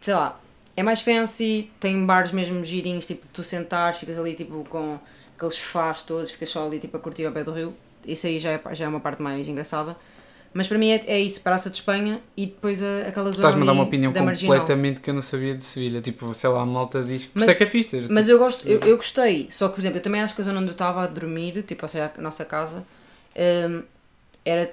sei 0.00 0.14
lá, 0.14 0.40
é 0.76 0.82
mais 0.82 1.00
fancy, 1.02 1.70
tem 1.80 2.04
bares 2.06 2.32
mesmo 2.32 2.64
girinhos, 2.64 3.04
tipo, 3.06 3.26
tu 3.32 3.44
sentares, 3.44 3.98
ficas 3.98 4.18
ali 4.18 4.34
tipo 4.34 4.64
com 4.64 4.98
aqueles 5.36 5.54
sofás 5.54 6.02
todos, 6.02 6.30
ficas 6.30 6.48
só 6.48 6.66
ali 6.66 6.78
tipo 6.78 6.96
a 6.96 7.00
curtir 7.00 7.24
ao 7.26 7.32
pé 7.32 7.44
do 7.44 7.52
rio. 7.52 7.74
Isso 8.06 8.26
aí 8.26 8.38
já 8.38 8.50
é, 8.52 8.60
já 8.72 8.84
é 8.84 8.88
uma 8.88 9.00
parte 9.00 9.20
mais 9.22 9.46
engraçada. 9.48 9.96
Mas 10.54 10.66
para 10.66 10.78
mim 10.78 10.90
é, 10.90 11.04
é 11.06 11.20
isso, 11.20 11.42
Praça 11.42 11.68
de 11.68 11.76
Espanha 11.76 12.20
e 12.34 12.46
depois 12.46 12.82
a, 12.82 13.00
aquela 13.08 13.26
zona 13.30 13.36
Estás-me 13.48 13.62
a 13.62 13.66
dar 13.66 13.72
uma 13.72 13.82
opinião 13.84 14.10
da 14.12 14.22
Marginal. 14.22 14.56
completamente 14.56 15.00
que 15.02 15.10
eu 15.10 15.14
não 15.14 15.20
sabia 15.20 15.54
de 15.54 15.62
Sevilha. 15.62 16.00
Tipo, 16.00 16.32
sei 16.34 16.48
lá, 16.48 16.62
a 16.62 16.66
malta 16.66 17.02
diz 17.02 17.26
que 17.26 17.32
Mas- 17.34 17.42
isto 17.42 17.50
é 17.50 17.54
que 17.54 17.64
é 17.64 17.66
fixe. 17.66 17.90
ter, 17.90 18.08
Mas 18.08 18.24
tipo, 18.26 18.36
eu 18.36 18.38
gosto, 18.38 18.66
eu, 18.66 18.80
eu 18.80 18.96
gostei, 18.96 19.46
só 19.50 19.68
que 19.68 19.74
por 19.74 19.80
exemplo, 19.82 19.98
eu 19.98 20.02
também 20.02 20.22
acho 20.22 20.34
que 20.34 20.40
a 20.40 20.44
zona 20.44 20.58
onde 20.58 20.68
eu 20.68 20.72
estava 20.72 21.02
a 21.04 21.06
dormir, 21.06 21.62
tipo, 21.64 21.84
ou 21.84 21.88
seja, 21.88 22.10
a 22.16 22.20
nossa 22.22 22.44
casa, 22.46 22.82
hum, 23.36 23.82
era 24.42 24.72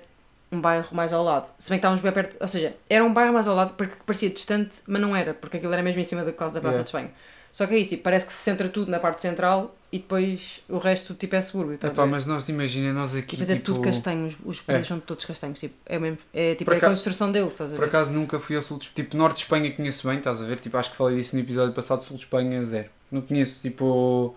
um 0.50 0.62
bairro 0.62 0.88
mais 0.96 1.12
ao 1.12 1.22
lado. 1.24 1.48
Se 1.60 1.70
bem 1.70 1.78
que 1.78 1.80
estávamos 1.82 2.02
bem 2.02 2.12
perto, 2.14 2.38
ou 2.40 2.48
seja, 2.48 2.74
era 2.90 3.04
um 3.04 3.12
bairro 3.14 3.34
mais 3.34 3.46
ao 3.46 3.54
lado 3.56 3.74
porque 3.76 3.96
parecia 4.06 4.30
distante, 4.30 4.78
mas 4.88 5.02
não 5.02 5.14
era, 5.14 5.34
porque 5.34 5.58
aquilo 5.58 5.74
era 5.74 5.84
mesmo 5.84 6.00
em 6.00 6.04
cima 6.06 6.24
da 6.24 6.32
casa 6.32 6.56
da 6.56 6.62
Praça 6.62 6.78
Yeah. 6.78 6.84
de 6.84 6.88
Espanha. 6.88 7.10
Só 7.56 7.66
que 7.66 7.74
é 7.74 7.78
isso, 7.78 7.92
tipo, 7.92 8.04
parece 8.04 8.26
que 8.26 8.34
se 8.34 8.44
centra 8.44 8.68
tudo 8.68 8.92
na 8.92 9.00
parte 9.00 9.22
central 9.22 9.74
e 9.90 9.98
depois 9.98 10.62
o 10.68 10.78
resto 10.78 11.14
tipo 11.14 11.38
é 11.38 11.40
subúrbio. 11.40 11.80
a 11.82 11.88
Epá, 11.88 12.06
mas 12.06 12.26
nós 12.26 12.50
imagina, 12.50 12.92
nós 12.92 13.16
aqui. 13.16 13.38
Depois 13.38 13.50
é 13.50 13.54
tipo, 13.54 13.68
tudo 13.68 13.82
castanho, 13.82 14.26
os, 14.26 14.36
os 14.44 14.60
prédios 14.60 14.90
são 14.90 15.00
todos 15.00 15.24
castanhos, 15.24 15.58
tipo, 15.58 15.74
é 15.86 15.98
mesmo, 15.98 16.18
é 16.34 16.54
tipo 16.56 16.70
Por 16.70 16.74
é 16.74 16.86
a 16.86 16.90
construção 16.90 17.32
deles, 17.32 17.54
estás 17.54 17.72
a 17.72 17.76
Por 17.78 17.84
ver? 17.84 17.88
acaso 17.88 18.12
nunca 18.12 18.42
fui 18.42 18.58
ao 18.58 18.62
sul 18.62 18.78
de 18.78 18.90
Tipo, 18.90 19.16
norte 19.16 19.38
de 19.38 19.44
Espanha 19.44 19.72
conheço 19.74 20.06
bem, 20.06 20.18
estás 20.18 20.42
a 20.42 20.46
ver? 20.46 20.60
Tipo, 20.60 20.76
acho 20.76 20.92
que 20.92 20.98
falei 20.98 21.16
disso 21.16 21.34
no 21.34 21.42
episódio 21.42 21.74
passado, 21.74 22.04
sul 22.04 22.18
de 22.18 22.24
Espanha, 22.24 22.62
zero. 22.66 22.90
Não 23.10 23.22
conheço, 23.22 23.62
tipo. 23.62 24.36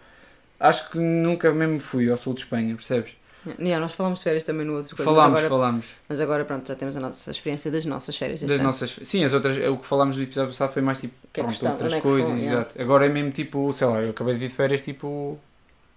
Acho 0.61 0.89
que 0.89 1.01
nunca 1.01 1.53
mesmo 1.53 1.81
fui 1.81 2.09
ao 2.09 2.17
sul 2.17 2.35
de 2.35 2.43
Espanha, 2.43 2.73
percebes? 2.77 3.11
Yeah, 3.59 3.81
nós 3.81 3.95
falamos 3.95 4.21
de 4.21 4.25
férias 4.25 4.45
também 4.45 4.67
no 4.67 4.77
outro 4.77 4.97
coisa, 4.97 5.11
falámos, 5.11 5.33
mas, 5.33 5.45
agora, 5.45 5.61
falámos. 5.61 5.87
mas 6.09 6.21
agora 6.21 6.45
pronto, 6.45 6.69
já 6.69 6.75
temos 6.75 6.97
a 6.97 7.01
nossa 7.01 7.31
experiência 7.31 7.71
das 7.71 7.85
nossas 7.85 8.17
férias. 8.17 8.41
Das 8.41 8.53
ano. 8.53 8.63
nossas. 8.65 8.99
Sim, 9.03 9.25
as 9.25 9.33
outras. 9.33 9.57
O 9.69 9.77
que 9.77 9.87
falámos 9.87 10.17
no 10.17 10.23
episódio 10.23 10.51
passado 10.51 10.73
foi 10.73 10.83
mais 10.83 11.01
tipo. 11.01 11.15
Que 11.33 11.41
é 11.41 11.43
pronto, 11.43 11.55
questão, 11.55 11.73
outras 11.73 11.93
é 11.93 12.01
coisas, 12.01 12.31
foi, 12.31 12.41
yeah. 12.41 12.61
exato. 12.61 12.83
Agora 12.83 13.07
é 13.07 13.09
mesmo 13.09 13.31
tipo, 13.31 13.73
sei 13.73 13.87
lá, 13.87 14.03
eu 14.03 14.11
acabei 14.11 14.35
de 14.35 14.41
vir 14.41 14.49
de 14.49 14.55
férias 14.55 14.81
tipo. 14.81 15.39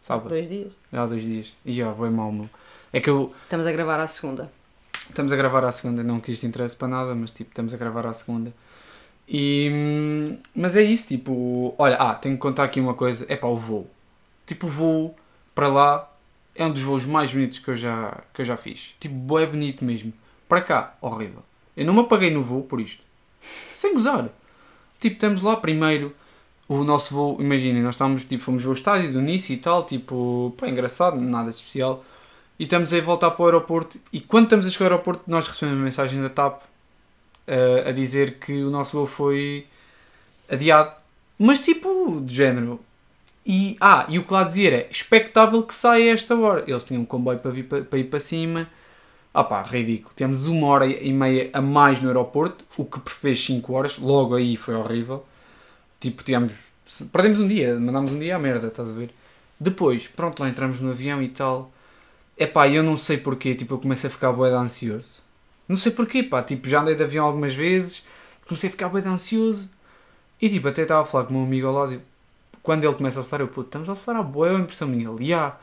Sábado. 0.01 0.29
Dois 0.29 0.49
dias. 0.49 0.73
Já 0.91 1.03
há 1.03 1.05
dois 1.05 1.23
dias. 1.23 1.53
E 1.63 1.73
já, 1.73 1.93
foi 1.93 2.09
mal, 2.09 2.31
meu. 2.31 2.49
É 2.91 2.99
que 2.99 3.09
eu. 3.09 3.33
Estamos 3.43 3.67
a 3.67 3.71
gravar 3.71 3.99
à 3.99 4.07
segunda. 4.07 4.51
Estamos 5.09 5.31
a 5.33 5.35
gravar 5.35 5.63
à 5.65 5.71
segunda, 5.71 6.03
não 6.03 6.19
que 6.19 6.31
isto 6.31 6.45
interesse 6.45 6.75
para 6.75 6.87
nada, 6.87 7.13
mas 7.13 7.31
tipo, 7.31 7.49
estamos 7.49 7.73
a 7.73 7.77
gravar 7.77 8.05
à 8.05 8.13
segunda. 8.13 8.53
E, 9.27 9.69
hum, 9.73 10.37
mas 10.55 10.75
é 10.75 10.81
isso, 10.81 11.07
tipo, 11.07 11.73
olha, 11.77 11.95
ah, 11.95 12.13
tenho 12.15 12.35
que 12.35 12.41
contar 12.41 12.63
aqui 12.63 12.79
uma 12.79 12.93
coisa, 12.93 13.25
é 13.29 13.35
para 13.35 13.49
o 13.49 13.57
voo. 13.57 13.89
Tipo, 14.45 14.67
o 14.67 14.69
voo 14.69 15.15
para 15.53 15.67
lá 15.67 16.10
é 16.55 16.65
um 16.65 16.71
dos 16.71 16.81
voos 16.81 17.05
mais 17.05 17.33
bonitos 17.33 17.59
que 17.59 17.69
eu 17.69 17.75
já, 17.75 18.23
que 18.33 18.41
eu 18.41 18.45
já 18.45 18.57
fiz. 18.57 18.95
Tipo, 18.99 19.39
é 19.39 19.45
bonito 19.45 19.83
mesmo. 19.83 20.13
Para 20.47 20.61
cá, 20.61 20.97
horrível. 21.01 21.43
Eu 21.75 21.85
não 21.85 21.93
me 21.93 22.01
apaguei 22.01 22.31
no 22.31 22.41
voo 22.41 22.63
por 22.63 22.81
isto. 22.81 23.01
Sem 23.73 23.93
gozar. 23.93 24.29
Tipo, 24.99 25.15
estamos 25.15 25.41
lá 25.41 25.55
primeiro, 25.55 26.15
o 26.67 26.83
nosso 26.83 27.13
voo, 27.13 27.37
imaginem, 27.41 27.81
nós 27.81 27.95
estávamos, 27.95 28.25
tipo, 28.25 28.43
fomos 28.43 28.63
ver 28.63 28.69
o 28.69 28.73
estádio 28.73 29.11
do 29.11 29.21
Nice 29.21 29.51
e 29.51 29.57
tal, 29.57 29.85
tipo, 29.85 30.53
pá, 30.57 30.67
engraçado, 30.69 31.19
nada 31.19 31.49
de 31.49 31.55
especial. 31.55 32.03
E 32.59 32.65
estamos 32.65 32.93
a 32.93 33.01
voltar 33.01 33.31
para 33.31 33.43
o 33.43 33.45
aeroporto. 33.45 33.99
E 34.13 34.19
quando 34.19 34.45
estamos 34.45 34.67
a 34.67 34.69
chegar 34.69 34.87
ao 34.87 34.91
aeroporto, 34.93 35.23
nós 35.27 35.47
recebemos 35.47 35.77
uma 35.77 35.85
mensagem 35.85 36.21
da 36.21 36.29
TAP 36.29 36.61
eh, 37.47 37.85
a 37.87 37.91
dizer 37.91 38.37
que 38.39 38.63
o 38.63 38.69
nosso 38.69 38.97
voo 38.97 39.07
foi 39.07 39.65
adiado. 40.47 40.95
Mas 41.39 41.59
tipo, 41.59 42.21
de 42.21 42.35
género. 42.35 42.79
E, 43.45 43.75
ah, 43.81 44.05
e 44.07 44.19
o 44.19 44.23
que 44.23 44.33
lá 44.33 44.43
dizia 44.43 44.67
era 44.67 44.87
expectável 44.91 45.63
que 45.63 45.73
saia 45.73 46.11
a 46.11 46.13
esta 46.13 46.35
hora. 46.35 46.63
Eles 46.67 46.85
tinham 46.85 47.01
um 47.01 47.05
comboio 47.05 47.39
para, 47.39 47.51
vir, 47.51 47.63
para, 47.63 47.83
para 47.83 47.99
ir 47.99 48.05
para 48.05 48.19
cima. 48.19 48.67
Ah 49.33 49.43
pá, 49.43 49.63
ridículo. 49.63 50.13
Temos 50.15 50.47
uma 50.47 50.67
hora 50.67 50.85
e 50.85 51.11
meia 51.13 51.49
a 51.53 51.61
mais 51.61 52.01
no 52.01 52.09
aeroporto, 52.09 52.65
o 52.77 52.85
que 52.85 52.99
fez 53.09 53.43
5 53.43 53.73
horas. 53.73 53.97
Logo 53.97 54.35
aí 54.35 54.55
foi 54.55 54.75
horrível. 54.75 55.25
Tipo, 55.99 56.23
tínhamos. 56.23 56.53
Perdemos 57.11 57.39
um 57.39 57.47
dia, 57.47 57.79
mandámos 57.79 58.11
um 58.11 58.19
dia 58.19 58.35
à 58.35 58.39
merda, 58.39 58.67
estás 58.67 58.89
a 58.91 58.93
ver? 58.93 59.11
Depois, 59.59 60.07
pronto, 60.07 60.39
lá 60.41 60.49
entramos 60.49 60.79
no 60.79 60.91
avião 60.91 61.21
e 61.21 61.29
tal. 61.29 61.71
É 62.37 62.47
pá, 62.47 62.67
eu 62.67 62.83
não 62.83 62.97
sei 62.97 63.17
porquê, 63.17 63.55
tipo, 63.55 63.75
eu 63.75 63.79
começo 63.79 64.07
a 64.07 64.09
ficar 64.09 64.33
de 64.33 64.41
ansioso. 64.55 65.21
Não 65.67 65.75
sei 65.75 65.91
porquê, 65.91 66.23
pá, 66.23 66.43
tipo, 66.43 66.67
já 66.67 66.81
andei 66.81 66.95
de 66.95 67.03
avião 67.03 67.25
algumas 67.25 67.53
vezes, 67.55 68.03
comecei 68.47 68.69
a 68.69 68.71
ficar 68.71 68.89
de 68.89 69.07
ansioso. 69.07 69.69
E 70.41 70.49
tipo, 70.49 70.67
até 70.67 70.81
estava 70.83 71.03
a 71.03 71.05
falar 71.05 71.25
com 71.25 71.33
o 71.33 71.37
meu 71.37 71.45
amigo 71.45 71.67
ao 71.67 71.73
lado, 71.73 72.01
quando 72.63 72.83
ele 72.83 72.93
começa 72.93 73.19
a 73.19 73.21
acelerar, 73.21 73.47
eu, 73.47 73.53
puto, 73.53 73.67
estamos 73.67 73.89
a 73.89 73.93
acelerar 73.93 74.23
bué, 74.23 74.49
é 74.51 74.55
a 74.55 74.59
impressão 74.59 74.87
minha. 74.87 75.09
Ele, 75.09 75.33
ah, 75.33 75.55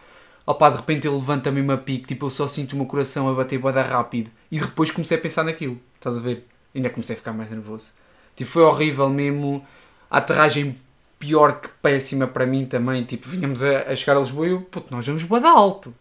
opá, 0.47 0.71
de 0.71 0.77
repente 0.77 1.07
ele 1.07 1.17
levanta-me 1.17 1.61
uma 1.61 1.77
pique, 1.77 2.09
tipo, 2.09 2.27
eu 2.27 2.31
só 2.31 2.49
sinto 2.49 2.73
o 2.73 2.77
meu 2.77 2.87
coração 2.87 3.29
a 3.29 3.35
bater 3.35 3.59
bué 3.59 3.73
da 3.73 3.83
rápido. 3.83 4.31
E 4.51 4.59
depois 4.59 4.91
comecei 4.91 5.17
a 5.17 5.21
pensar 5.21 5.45
naquilo, 5.45 5.79
estás 5.95 6.19
a 6.19 6.21
ver? 6.21 6.47
Ainda 6.75 6.91
comecei 6.91 7.15
a 7.15 7.19
ficar 7.19 7.33
mais 7.33 7.51
nervoso. 7.51 7.91
Tipo, 8.37 8.51
foi 8.51 8.63
horrível 8.63 9.09
mesmo, 9.09 9.65
a 10.11 10.19
aterragem 10.19 10.77
pior 11.19 11.61
que 11.61 11.69
péssima 11.83 12.27
para 12.27 12.47
mim 12.47 12.65
também, 12.65 13.05
tipo, 13.05 13.29
vinhamos 13.29 13.63
a, 13.63 13.83
a 13.83 13.97
chegar 13.97 14.17
a 14.17 14.21
Lisboa 14.21 14.47
e 14.47 14.51
eu, 14.51 14.63
puto, 14.63 14.95
nós 14.95 15.07
vamos 15.07 15.25
de 15.25 15.47
alto. 15.47 15.93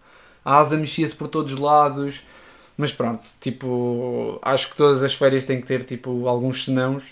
A 0.46 0.58
asa 0.60 0.77
mexia-se 0.77 1.16
por 1.16 1.27
todos 1.27 1.54
os 1.54 1.60
lados. 1.60 2.22
Mas 2.77 2.92
pronto, 2.92 3.25
tipo, 3.42 4.39
acho 4.42 4.70
que 4.70 4.75
todas 4.77 5.01
as 5.01 5.16
férias 5.16 5.44
têm 5.44 5.60
que 5.60 5.66
ter 5.66 5.84
tipo 5.84 6.27
alguns 6.27 6.63
senãos 6.63 7.04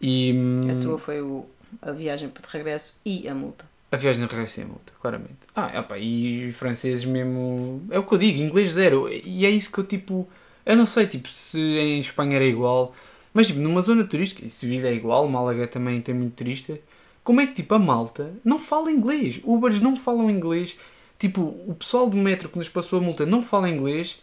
e 0.00 0.32
hum, 0.32 0.62
A 0.70 0.82
tua 0.82 0.98
foi 0.98 1.20
o, 1.20 1.46
a 1.82 1.92
viagem 1.92 2.28
de 2.28 2.34
regresso 2.48 2.98
e 3.04 3.28
a 3.28 3.34
multa. 3.34 3.64
a 3.92 3.96
viagem 3.96 4.26
de 4.26 4.32
regresso 4.34 4.60
é 4.60 4.64
multa, 4.64 4.92
claramente. 5.00 5.38
Ah, 5.54 5.80
opa, 5.80 5.98
e 5.98 6.52
franceses 6.52 7.04
mesmo, 7.04 7.82
é 7.90 7.98
o 7.98 8.04
que 8.04 8.14
eu 8.14 8.18
digo, 8.18 8.40
inglês 8.42 8.72
zero. 8.72 9.08
E 9.08 9.46
é 9.46 9.50
isso 9.50 9.70
que 9.72 9.78
eu 9.78 9.84
tipo, 9.84 10.28
eu 10.64 10.76
não 10.76 10.86
sei 10.86 11.06
tipo 11.06 11.28
se 11.28 11.58
em 11.58 12.00
Espanha 12.00 12.36
era 12.36 12.44
igual, 12.44 12.94
mas 13.32 13.46
tipo 13.46 13.58
numa 13.60 13.80
zona 13.80 14.04
turística, 14.04 14.44
e 14.44 14.50
Sevilha 14.50 14.88
é 14.88 14.94
igual, 14.94 15.28
Málaga 15.28 15.66
também 15.66 16.00
tem 16.00 16.14
muito 16.14 16.34
turista. 16.34 16.78
Como 17.22 17.40
é 17.40 17.46
que 17.46 17.54
tipo 17.54 17.74
a 17.74 17.78
malta 17.78 18.32
não 18.44 18.58
fala 18.58 18.90
inglês? 18.90 19.40
Ubers 19.44 19.80
não 19.80 19.96
falam 19.96 20.30
inglês. 20.30 20.76
Tipo, 21.18 21.40
o 21.66 21.74
pessoal 21.76 22.08
do 22.08 22.16
metro 22.16 22.48
que 22.48 22.58
nos 22.58 22.68
passou 22.68 22.98
a 23.00 23.02
multa 23.02 23.24
não 23.26 23.42
fala 23.42 23.68
inglês. 23.68 24.20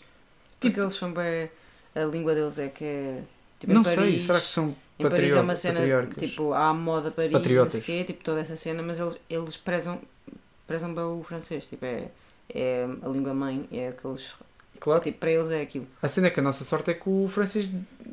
Porque 0.60 0.80
eles 0.80 0.94
são 0.94 1.12
bem. 1.12 1.50
A 1.96 2.06
língua 2.06 2.34
deles 2.34 2.58
é 2.60 2.70
que 2.70 2.84
é. 2.86 3.22
Tipo, 3.60 3.74
não 3.74 3.84
sei, 3.84 3.96
Paris- 3.98 4.22
será 4.22 4.40
que 4.40 4.48
são 4.48 4.74
Em 5.00 5.04
Paris 5.04 5.14
é 5.14 5.22
patriota- 5.24 5.42
uma 5.42 5.56
cena, 5.56 5.80
patriarcas? 5.80 6.18
tipo, 6.30 6.54
há 6.54 6.68
a 6.70 6.74
moda 6.74 7.12
Paris, 7.12 7.32
Patriotas. 7.32 7.74
não 7.76 7.82
sei 7.82 7.96
o 8.00 8.00
quê, 8.00 8.04
tipo, 8.14 8.24
toda 8.24 8.40
essa 8.42 8.56
cena, 8.56 8.82
mas 8.84 9.00
eles, 9.00 9.16
eles 9.30 9.58
prezam, 9.58 10.00
prezam 10.68 10.94
bem 10.94 11.04
o 11.04 11.24
francês, 11.24 11.66
tipo, 11.68 11.84
é, 11.86 12.08
é 12.54 12.88
a 13.02 13.08
língua 13.08 13.34
mãe, 13.34 13.68
é 13.72 13.88
aqueles... 13.90 14.36
Claro. 14.80 15.02
Tipo, 15.02 15.18
para 15.20 15.32
eles 15.32 15.50
é 15.50 15.62
aquilo. 15.62 15.88
A 16.02 16.08
cena 16.10 16.28
é 16.28 16.30
que 16.30 16.40
a 16.40 16.44
nossa 16.44 16.64
sorte 16.66 16.92
é 16.92 16.94
que 16.94 17.08
o 17.08 17.26
francês. 17.30 17.72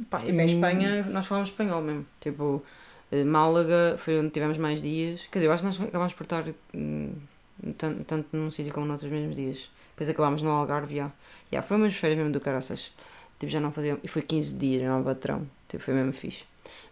Pá, 0.09 0.21
Tipo, 0.21 0.41
em 0.41 0.45
Espanha 0.47 1.03
nós 1.11 1.27
falamos 1.27 1.49
espanhol 1.49 1.83
mesmo. 1.83 2.07
Tipo, 2.21 2.63
eh, 3.11 3.25
Málaga 3.25 3.97
foi 3.99 4.21
onde 4.21 4.31
tivemos 4.31 4.57
mais 4.57 4.81
dias. 4.81 5.23
Quer 5.33 5.41
dizer, 5.41 5.49
eu 5.49 5.53
acho 5.53 5.63
que 5.65 5.67
nós 5.67 5.81
acabámos 5.89 6.13
por 6.13 6.23
estar 6.23 6.45
hum, 6.73 7.11
tanto, 7.77 8.05
tanto 8.05 8.29
num 8.37 8.53
sítio 8.53 8.73
como 8.73 8.87
noutros 8.87 9.11
mesmos 9.11 9.35
dias. 9.35 9.59
Depois 9.95 10.09
acabámos 10.11 10.45
no 10.45 10.51
Algarve, 10.51 10.95
já. 10.95 11.11
Já, 11.51 11.61
foi 11.61 11.77
umas 11.77 11.97
férias 11.97 12.19
mesmo 12.19 12.33
do 12.33 12.41
caraças. 12.41 12.93
Tipo, 13.41 13.51
já 13.51 13.59
não 13.59 13.73
fazia. 13.73 13.99
E 14.05 14.07
foi 14.07 14.23
15 14.23 14.57
dias, 14.57 14.83
não 14.85 15.03
patrão. 15.03 15.45
Tipo, 15.71 15.85
foi 15.85 15.95
mesmo 15.95 16.13
fixe. 16.13 16.45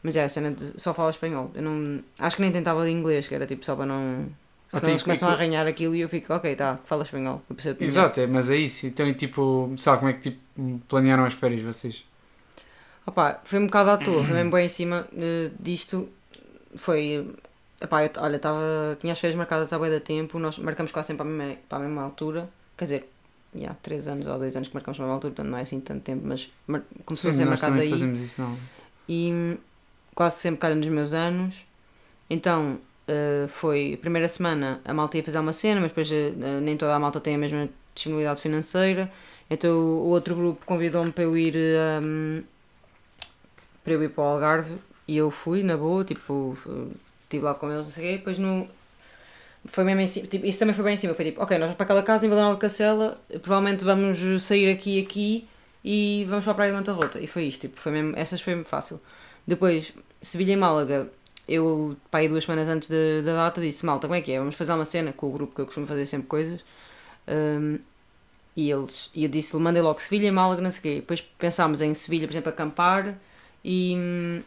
Mas 0.03 0.17
é, 0.17 0.25
a 0.25 0.29
cena 0.29 0.51
de 0.53 0.73
só 0.81 0.95
falar 0.95 1.11
espanhol. 1.11 1.51
Eu 1.55 1.63
não. 1.63 2.01
Acho 2.19 2.37
que 2.37 2.43
nem 2.43 2.53
tentava 2.53 2.85
de 2.85 2.91
inglês, 2.91 3.29
que 3.29 3.35
era 3.35 3.47
tipo 3.47 3.65
só 3.65 3.75
para 3.77 3.87
não. 3.87 4.27
Ah, 4.73 4.79
Senão 4.79 4.93
eles 4.93 5.03
começam 5.03 5.29
e 5.29 5.33
a 5.33 5.35
tu- 5.35 5.41
arranhar 5.41 5.67
aquilo 5.67 5.95
e 5.95 6.01
eu 6.01 6.09
fico, 6.09 6.33
ok, 6.33 6.55
tá, 6.57 6.79
fala 6.85 7.03
espanhol. 7.03 7.43
Exato, 7.81 8.21
é, 8.21 8.27
mas 8.27 8.51
é 8.51 8.57
isso. 8.57 8.87
Então, 8.87 9.07
e 9.09 9.15
tipo, 9.15 9.73
sabe 9.77 9.99
como 9.99 10.11
é 10.11 10.15
que 10.15 10.31
tipo, 10.31 10.41
planearam 10.89 11.25
as 11.25 11.35
férias 11.35 11.63
vocês? 11.63 12.05
Opá, 13.07 13.41
foi 13.45 13.59
um 13.59 13.67
bocado 13.67 13.91
à 13.91 13.97
toa, 13.97 14.23
foi 14.25 14.35
mesmo 14.35 14.51
bem 14.51 14.67
em 14.67 14.69
cima 14.69 15.07
eh, 15.17 15.51
disto. 15.59 16.09
Foi. 16.77 17.35
Epá, 17.81 18.05
eu, 18.05 18.11
olha, 18.19 18.39
tava, 18.39 18.97
tinha 19.01 19.13
as 19.13 19.21
férias 19.21 19.37
marcadas 19.37 19.73
há 19.73 19.79
bué 19.79 19.91
da 19.91 20.01
tempo, 20.01 20.39
nós 20.39 20.59
marcamos 20.59 20.93
quase 20.93 21.09
sempre 21.09 21.25
para 21.25 21.33
a 21.35 21.37
mesma, 21.39 21.57
para 21.69 21.79
a 21.79 21.81
mesma 21.83 22.03
altura. 22.03 22.49
Quer 22.77 22.85
dizer, 22.85 23.11
já, 23.55 23.75
3 23.75 24.09
anos 24.09 24.27
ou 24.27 24.39
2 24.39 24.57
anos 24.57 24.69
que 24.69 24.75
marcamos 24.75 24.97
para 24.97 25.05
a 25.05 25.07
mesma 25.07 25.15
altura, 25.17 25.35
portanto 25.35 25.51
não 25.51 25.59
é 25.59 25.63
assim 25.63 25.81
tanto 25.81 26.03
tempo, 26.03 26.23
mas 26.25 26.51
começou 27.05 27.31
a 27.31 27.35
ser 27.35 27.45
marcado 27.47 27.81
aí. 27.81 27.91
fazemos 27.91 28.21
isso, 28.21 28.41
não. 28.41 28.57
E 29.09 29.31
hum, 29.33 29.57
quase 30.15 30.37
sempre 30.37 30.61
calha 30.61 30.75
nos 30.75 30.89
meus 30.89 31.13
anos. 31.13 31.65
Então, 32.29 32.79
eh, 33.07 33.47
foi 33.49 33.95
a 33.95 33.97
primeira 33.97 34.29
semana 34.29 34.81
a 34.85 34.93
malta 34.93 35.17
ia 35.17 35.25
fazer 35.25 35.39
uma 35.39 35.53
cena, 35.53 35.81
mas 35.81 35.91
depois 35.91 36.13
eh, 36.13 36.33
nem 36.61 36.77
toda 36.77 36.95
a 36.95 36.99
malta 36.99 37.21
tem 37.21 37.35
a 37.35 37.39
mesma 37.39 37.69
disponibilidade 37.95 38.41
financeira. 38.41 39.11
Então 39.51 39.71
o 39.73 40.09
outro 40.09 40.37
grupo 40.37 40.67
convidou-me 40.67 41.11
para 41.11 41.25
eu 41.25 41.37
ir 41.37 41.55
hum, 42.03 42.43
para 43.83 43.95
eu 43.95 44.03
ir 44.03 44.11
para 44.11 44.23
o 44.23 44.27
Algarve 44.27 44.77
e 45.07 45.17
eu 45.17 45.31
fui 45.31 45.63
na 45.63 45.75
boa, 45.75 46.05
tipo, 46.05 46.55
estive 47.23 47.45
lá 47.45 47.55
com 47.55 47.73
eles, 47.73 47.87
não 47.87 47.93
sei 47.93 48.05
o 48.05 48.11
quê, 48.11 48.19
depois 48.19 48.39
no. 48.39 48.69
Foi 49.69 49.85
mesmo 49.85 50.01
em 50.01 50.07
cima, 50.07 50.27
tipo, 50.27 50.47
isso 50.47 50.59
também 50.59 50.75
foi 50.75 50.85
bem 50.85 50.95
em 50.95 50.97
cima, 50.97 51.15
foi 51.15 51.27
tipo, 51.27 51.43
ok, 51.43 51.59
nós 51.59 51.67
vamos 51.67 51.77
para 51.77 51.85
aquela 51.85 52.03
casa 52.03 52.27
em 52.27 52.31
Nova 52.31 52.55
de 52.55 52.61
Cacela, 52.61 53.21
provavelmente 53.43 53.85
vamos 53.85 54.43
sair 54.43 54.71
aqui 54.71 54.99
e 54.99 55.03
aqui 55.03 55.49
e 55.85 56.27
vamos 56.29 56.45
para 56.45 56.53
a 56.53 56.55
Praia 56.55 56.73
de 56.73 56.79
Montarrota. 56.79 57.21
E 57.21 57.27
foi 57.27 57.45
isto, 57.45 57.63
tipo, 57.63 57.79
foi 57.79 57.93
mesmo, 57.93 58.15
essas 58.17 58.41
foi 58.41 58.55
mesmo 58.55 58.69
fácil. 58.69 59.01
Depois, 59.47 59.93
Sevilha 60.23 60.53
e 60.53 60.57
Málaga, 60.57 61.11
eu, 61.47 61.97
pá, 62.11 62.19
aí 62.19 62.29
duas 62.29 62.45
semanas 62.45 62.69
antes 62.69 62.89
da, 62.89 63.23
da 63.25 63.35
data, 63.45 63.61
disse, 63.61 63.85
malta, 63.87 64.07
como 64.07 64.15
é 64.15 64.21
que 64.21 64.33
é? 64.33 64.39
Vamos 64.39 64.55
fazer 64.55 64.73
uma 64.73 64.85
cena 64.85 65.13
com 65.13 65.29
o 65.29 65.33
grupo 65.33 65.55
que 65.55 65.61
eu 65.61 65.67
costumo 65.67 65.87
fazer 65.87 66.07
sempre 66.07 66.29
coisas. 66.29 66.61
Hum, 67.29 67.79
e 68.57 68.71
eles, 68.71 69.11
e 69.15 69.25
eu 69.25 69.31
disse, 69.31 69.57
mandei 69.57 69.83
logo 69.83 70.01
Sevilha 70.01 70.27
e 70.29 70.31
Málaga, 70.31 70.61
não 70.63 70.71
sei 70.71 70.79
o 70.81 70.83
quê. 70.83 70.95
Depois 70.97 71.21
pensámos 71.21 71.81
em 71.81 71.95
Sevilha, 71.95 72.27
por 72.27 72.33
exemplo, 72.33 72.51
acampar 72.51 73.19
e, 73.65 73.95
hum, 73.97 74.43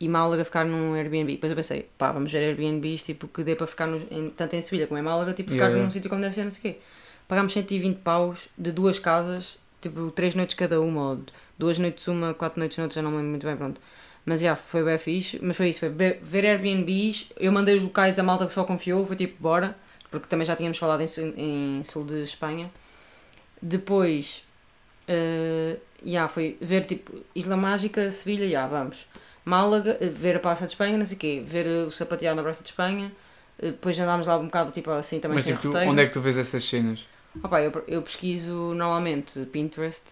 e 0.00 0.08
Málaga 0.08 0.44
ficar 0.44 0.64
num 0.64 0.94
Airbnb. 0.94 1.32
Depois 1.32 1.50
eu 1.50 1.56
pensei, 1.56 1.88
pá, 1.98 2.12
vamos 2.12 2.30
ver 2.32 2.38
Airbnbs, 2.38 3.02
tipo, 3.02 3.28
que 3.28 3.42
dê 3.44 3.54
para 3.56 3.66
ficar 3.66 3.86
no, 3.86 3.98
em- 4.10 4.30
tanto 4.30 4.54
em 4.56 4.60
Sevilha 4.62 4.86
como 4.86 4.98
em 4.98 5.02
Málaga, 5.02 5.32
tipo, 5.32 5.50
ficar 5.50 5.66
Yeah, 5.66 5.76
yeah. 5.76 5.86
num 5.86 5.90
sítio 5.90 6.10
como 6.10 6.22
deve 6.22 6.34
ser, 6.34 6.44
não 6.44 6.50
sei 6.50 6.58
o 6.58 6.74
quê. 6.74 6.80
Pagámos 7.28 7.52
120 7.52 7.98
paus 7.98 8.48
de 8.56 8.70
duas 8.72 8.98
casas, 8.98 9.58
tipo, 9.80 10.10
três 10.10 10.34
noites 10.34 10.54
cada 10.56 10.80
uma, 10.80 11.10
ou 11.10 11.20
duas 11.58 11.78
noites 11.78 12.06
uma, 12.08 12.34
quatro 12.34 12.58
noites 12.60 12.78
noutra, 12.78 12.94
já 12.96 13.02
não 13.02 13.10
me 13.10 13.16
lembro 13.18 13.30
muito 13.30 13.46
bem, 13.46 13.56
pronto. 13.56 13.80
Mas 14.24 14.40
já, 14.40 14.56
foi 14.56 14.84
bem 14.84 14.98
fixe, 14.98 15.38
mas 15.42 15.56
foi 15.56 15.68
isso, 15.68 15.80
foi 15.80 15.88
ver, 15.88 16.44
Airbnbs, 16.44 17.28
eu 17.38 17.52
mandei 17.52 17.74
os 17.76 17.82
locais, 17.82 18.18
a 18.18 18.22
malta 18.22 18.46
que 18.46 18.52
só 18.52 18.64
confiou, 18.64 19.06
foi 19.06 19.16
tipo, 19.16 19.40
bora, 19.42 19.76
porque 20.10 20.26
também 20.28 20.44
já 20.46 20.56
tínhamos 20.56 20.78
falado 20.78 21.00
em, 21.02 21.06
sul- 21.06 21.34
em 21.36 21.82
sul 21.84 22.04
de 22.04 22.22
Espanha. 22.22 22.70
Depois, 23.60 24.44
eh, 25.08 25.76
já, 26.04 26.28
foi 26.28 26.56
ver 26.60 26.84
tipo, 26.86 27.12
Isla 27.34 27.56
Mágica, 27.56 28.10
Sevilha, 28.10 28.48
já, 28.48 28.66
vamos. 28.66 29.06
Málaga, 29.46 29.96
eh, 30.00 30.08
ver 30.08 30.36
a 30.36 30.40
Praça 30.40 30.66
de 30.66 30.72
Espanha, 30.72 30.98
não 30.98 31.06
sei 31.06 31.16
o 31.16 31.20
quê, 31.20 31.42
ver 31.46 31.66
eh, 31.66 31.84
o 31.84 31.90
sapateado 31.90 32.36
na 32.36 32.42
Praça 32.42 32.62
de 32.64 32.68
Espanha, 32.70 33.12
eh, 33.58 33.66
depois 33.66 33.98
andámos 33.98 34.26
lá 34.26 34.36
um 34.36 34.46
bocado, 34.46 34.72
tipo, 34.72 34.90
assim, 34.90 35.20
também 35.20 35.36
Mas 35.36 35.44
sem 35.44 35.54
tipo, 35.54 35.68
roteiro. 35.68 35.90
onde 35.90 36.02
é 36.02 36.06
que 36.06 36.12
tu 36.12 36.20
vês 36.20 36.36
essas 36.36 36.64
cenas? 36.64 37.06
Opa, 37.42 37.62
eu, 37.62 37.72
eu 37.86 38.02
pesquiso 38.02 38.74
normalmente 38.74 39.40
Pinterest, 39.46 40.02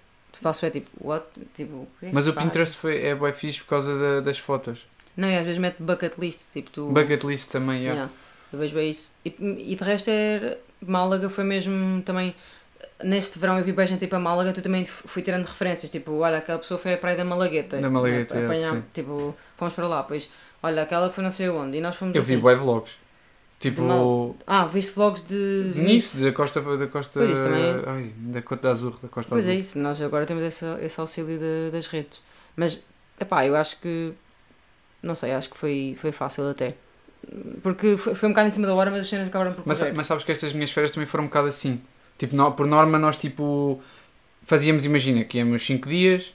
faço 0.40 0.64
é 0.64 0.70
tipo, 0.70 0.88
what? 1.00 1.24
Tipo, 1.52 1.74
o 1.74 1.88
que 1.98 2.06
é 2.06 2.08
que 2.10 2.14
Mas 2.14 2.24
se 2.24 2.30
o 2.30 2.32
faz? 2.32 2.46
Pinterest 2.46 2.76
foi, 2.78 3.02
é 3.04 3.14
bem 3.14 3.32
fixe 3.32 3.60
por 3.60 3.66
causa 3.68 3.98
da- 3.98 4.20
das 4.20 4.38
fotos. 4.38 4.86
Não, 5.16 5.28
e 5.28 5.36
às 5.36 5.44
vezes 5.44 5.58
mete 5.58 5.82
bucket 5.82 6.14
list, 6.18 6.52
tipo, 6.52 6.70
tu... 6.70 6.86
Bucket 6.86 7.24
list 7.24 7.50
também, 7.50 7.82
yeah. 7.82 7.94
Yeah, 8.02 8.12
eu 8.52 8.58
vejo 8.58 8.74
bem 8.74 8.88
isso. 8.90 9.12
E, 9.24 9.34
e 9.40 9.74
de 9.74 9.82
resto 9.84 10.10
é. 10.10 10.58
Málaga 10.80 11.28
foi 11.30 11.44
mesmo 11.44 12.02
também. 12.02 12.34
Neste 13.02 13.38
verão 13.38 13.58
eu 13.58 13.64
vi 13.64 13.72
bem 13.72 13.86
gente 13.86 14.04
ir 14.04 14.08
para 14.08 14.18
Málaga, 14.18 14.52
tu 14.52 14.62
também 14.62 14.84
fui 14.84 15.20
tirando 15.22 15.44
referências, 15.44 15.90
tipo, 15.90 16.12
olha, 16.18 16.38
aquela 16.38 16.58
pessoa 16.58 16.78
foi 16.78 16.94
à 16.94 16.98
praia 16.98 17.16
da 17.16 17.24
Malagueta. 17.24 17.78
Da 17.80 17.90
Malagueta, 17.90 18.36
é, 18.36 18.44
Apanhar- 18.46 18.74
sim. 18.74 18.84
Tipo, 18.94 19.34
fomos 19.56 19.74
para 19.74 19.86
lá, 19.88 20.02
pois, 20.02 20.30
olha, 20.62 20.82
aquela 20.82 21.10
foi 21.10 21.22
não 21.24 21.30
sei 21.30 21.48
onde, 21.48 21.78
e 21.78 21.80
nós 21.80 21.96
fomos 21.96 22.14
Eu 22.14 22.22
vi 22.22 22.34
assim. 22.34 22.40
bué 22.42 22.54
vlogs. 22.54 22.92
Tipo, 23.60 23.82
Mal- 23.82 24.36
Ah, 24.46 24.64
viste 24.66 24.92
vlogs 24.92 25.22
de. 25.26 25.72
nisso, 25.76 26.18
da 26.18 26.32
costa, 26.32 26.60
da 26.76 26.86
costa, 26.86 27.20
Pois, 27.20 27.38
também 27.40 27.62
é. 27.64 27.82
ai, 27.86 28.12
da 28.16 28.42
Côte 28.42 28.62
d'Azur, 28.62 28.92
da 29.02 29.08
costa 29.08 29.30
Pois 29.30 29.46
é 29.46 29.50
azul. 29.50 29.60
isso, 29.60 29.78
nós 29.78 30.00
agora 30.00 30.24
temos 30.26 30.42
esse, 30.42 30.64
esse 30.82 31.00
auxílio 31.00 31.38
de- 31.38 31.70
das 31.72 31.86
redes. 31.86 32.20
Mas, 32.56 32.82
epá, 33.20 33.44
eu 33.46 33.56
acho 33.56 33.80
que. 33.80 34.12
Não 35.02 35.14
sei, 35.14 35.32
acho 35.32 35.50
que 35.50 35.56
foi, 35.56 35.96
foi 36.00 36.12
fácil 36.12 36.48
até. 36.48 36.74
Porque 37.62 37.96
foi, 37.96 38.14
foi 38.14 38.28
um 38.28 38.32
bocado 38.32 38.48
em 38.48 38.52
cima 38.52 38.66
da 38.66 38.74
hora, 38.74 38.90
mas 38.90 39.00
as 39.00 39.08
cenas 39.08 39.28
acabaram 39.28 39.52
por 39.54 39.62
Mas, 39.66 39.78
correr. 39.78 39.92
mas 39.92 40.06
sabes 40.06 40.24
que 40.24 40.32
estas 40.32 40.52
minhas 40.52 40.70
férias 40.70 40.92
também 40.92 41.06
foram 41.06 41.24
um 41.24 41.26
bocado 41.28 41.48
assim. 41.48 41.80
Tipo, 42.18 42.36
nó- 42.36 42.52
por 42.52 42.66
norma 42.66 42.98
nós 42.98 43.16
tipo 43.16 43.80
fazíamos, 44.44 44.84
imagina, 44.84 45.24
que 45.24 45.38
íamos 45.38 45.64
5 45.66 45.88
dias. 45.88 46.32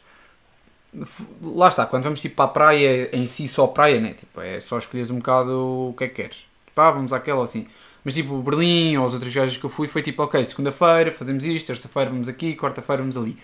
Lá 1.42 1.68
está, 1.68 1.86
quando 1.86 2.04
vamos 2.04 2.22
tipo 2.22 2.36
para 2.36 2.46
a 2.46 2.48
praia, 2.48 3.10
em 3.16 3.28
si 3.28 3.48
só 3.48 3.68
praia, 3.68 4.00
né? 4.00 4.14
Tipo, 4.14 4.42
é 4.42 4.60
só 4.60 4.78
escolheres 4.78 5.10
um 5.12 5.18
bocado 5.18 5.90
o 5.90 5.94
que 5.98 6.04
é 6.06 6.08
que 6.08 6.16
queres. 6.16 6.38
Tipo, 6.68 6.82
ah, 6.82 6.92
vamos 6.92 7.14
àquela 7.14 7.44
assim. 7.44 7.68
Mas 8.04 8.14
tipo, 8.14 8.38
Berlim 8.42 8.98
ou 8.98 9.06
as 9.06 9.14
outras 9.14 9.32
viagens 9.34 9.58
que 9.58 9.66
eu 9.66 9.70
fui 9.70 9.88
foi 9.88 10.02
tipo, 10.02 10.24
ok, 10.24 10.44
segunda-feira 10.46 11.12
fazemos 11.12 11.44
isto, 11.46 11.68
terça-feira 11.68 12.10
vamos 12.10 12.28
aqui, 12.28 12.56
quarta-feira 12.56 13.02
vamos 13.02 13.18
ali. 13.18 13.38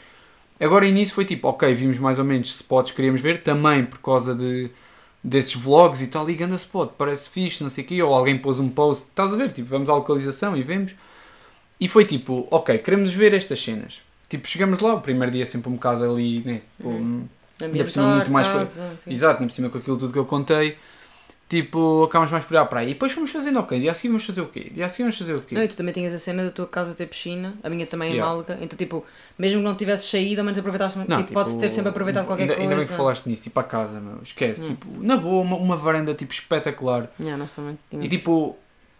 Agora 0.60 0.86
início 0.86 1.16
foi 1.16 1.26
tipo, 1.26 1.48
ok, 1.50 1.74
vimos 1.76 1.98
mais 2.00 2.20
ou 2.20 2.26
menos 2.26 2.50
spots 2.50 2.92
que 2.92 2.98
queríamos 2.98 3.22
ver, 3.22 3.44
também 3.44 3.86
por 3.86 4.00
causa 4.00 4.36
de, 4.36 4.72
desses 5.24 5.56
vlogs 5.56 6.02
e 6.02 6.08
tal, 6.08 6.26
ligando 6.26 6.54
a 6.54 6.58
spot, 6.58 6.92
parece 6.98 7.30
fixe, 7.30 7.64
não 7.64 7.70
sei 7.70 7.84
o 7.84 7.88
quê, 7.88 8.02
ou 8.04 8.14
alguém 8.14 8.38
pôs 8.38 8.60
um 8.60 8.70
post, 8.70 9.06
estás 9.10 9.34
a 9.34 9.38
ver, 9.38 9.52
tipo, 9.52 9.70
vamos 9.70 9.90
à 9.90 9.96
localização 9.96 10.56
e 10.58 10.64
vemos. 10.64 10.96
E 11.80 11.88
foi 11.88 12.06
tipo, 12.06 12.48
ok, 12.52 12.78
queremos 12.80 13.14
ver 13.14 13.34
estas 13.34 13.62
cenas. 13.62 14.00
Tipo, 14.30 14.48
chegamos 14.48 14.80
lá, 14.80 14.94
o 14.96 15.02
primeiro 15.02 15.32
dia 15.32 15.46
sempre 15.46 15.70
um 15.70 15.74
bocado 15.74 16.04
ali, 16.10 16.42
né? 16.46 16.62
tipo, 16.78 16.90
Uhum. 16.90 17.28
ainda 17.62 17.84
por 17.84 17.92
cima 17.92 18.16
muito 18.16 18.32
mais 18.32 18.48
casa, 18.48 18.94
sei. 18.98 19.14
Exato, 19.14 19.36
ainda 19.40 19.48
por 19.48 19.54
cima 19.56 19.70
com 19.70 19.78
aquilo 19.78 19.98
tudo 19.98 20.12
que 20.14 20.20
eu 20.20 20.26
contei. 20.26 20.78
Tipo, 21.48 22.04
acabamos 22.06 22.32
mais 22.32 22.44
por 22.44 22.56
ir 22.56 22.58
à 22.58 22.66
praia. 22.66 22.86
E 22.90 22.94
depois 22.94 23.12
fomos 23.12 23.30
fazendo, 23.30 23.60
ok, 23.60 23.80
dia 23.80 23.92
a 23.92 23.94
seguir 23.94 24.08
vamos 24.08 24.26
fazer 24.26 24.42
o 24.42 24.48
quê? 24.48 24.72
Dia 24.74 24.88
a 24.88 24.90
seguir 24.90 25.04
vamos 25.04 25.18
fazer 25.18 25.36
o 25.36 25.42
quê? 25.42 25.54
Não, 25.54 25.64
e 25.64 25.68
tu 25.68 25.76
também 25.76 25.94
tinhas 25.94 26.12
a 26.12 26.18
cena 26.18 26.44
da 26.44 26.50
tua 26.50 26.66
casa 26.66 26.96
ter 26.96 27.06
piscina, 27.06 27.54
a 27.62 27.70
minha 27.70 27.86
também 27.86 28.10
em 28.10 28.14
Yeah. 28.16 28.32
Málaga, 28.34 28.58
então 28.62 28.76
tipo, 28.76 29.06
mesmo 29.38 29.60
que 29.60 29.64
não 29.64 29.76
tivesses 29.76 30.10
saído, 30.10 30.42
ao 30.42 30.46
menos 30.46 30.58
aproveitaste, 30.58 30.98
Não, 30.98 31.18
tipo, 31.18 31.34
podes 31.34 31.54
ter 31.56 31.70
sempre 31.70 31.90
aproveitado 31.90 32.26
qualquer 32.26 32.44
ainda, 32.44 32.56
coisa. 32.56 32.68
Ainda 32.72 32.82
bem 32.82 32.88
que 32.88 32.98
falaste 32.98 33.28
nisso, 33.28 33.44
tipo, 33.44 33.60
a 33.60 33.64
casa, 33.64 34.00
meu, 34.00 34.24
esquece. 34.24 34.64
Hum. 34.64 34.68
Tipo, 34.70 34.88
na 35.04 35.18
boa, 35.18 35.44
uma, 35.44 35.56
uma 35.58 35.78
varanda 35.78 36.16
tipo 36.16 36.34
espetacular. 36.34 37.12
Yeah, 37.20 37.38
nós 37.38 37.52
também 37.54 37.78
tínhamos. 37.92 38.08
E 38.08 38.10
tipo, 38.10 38.58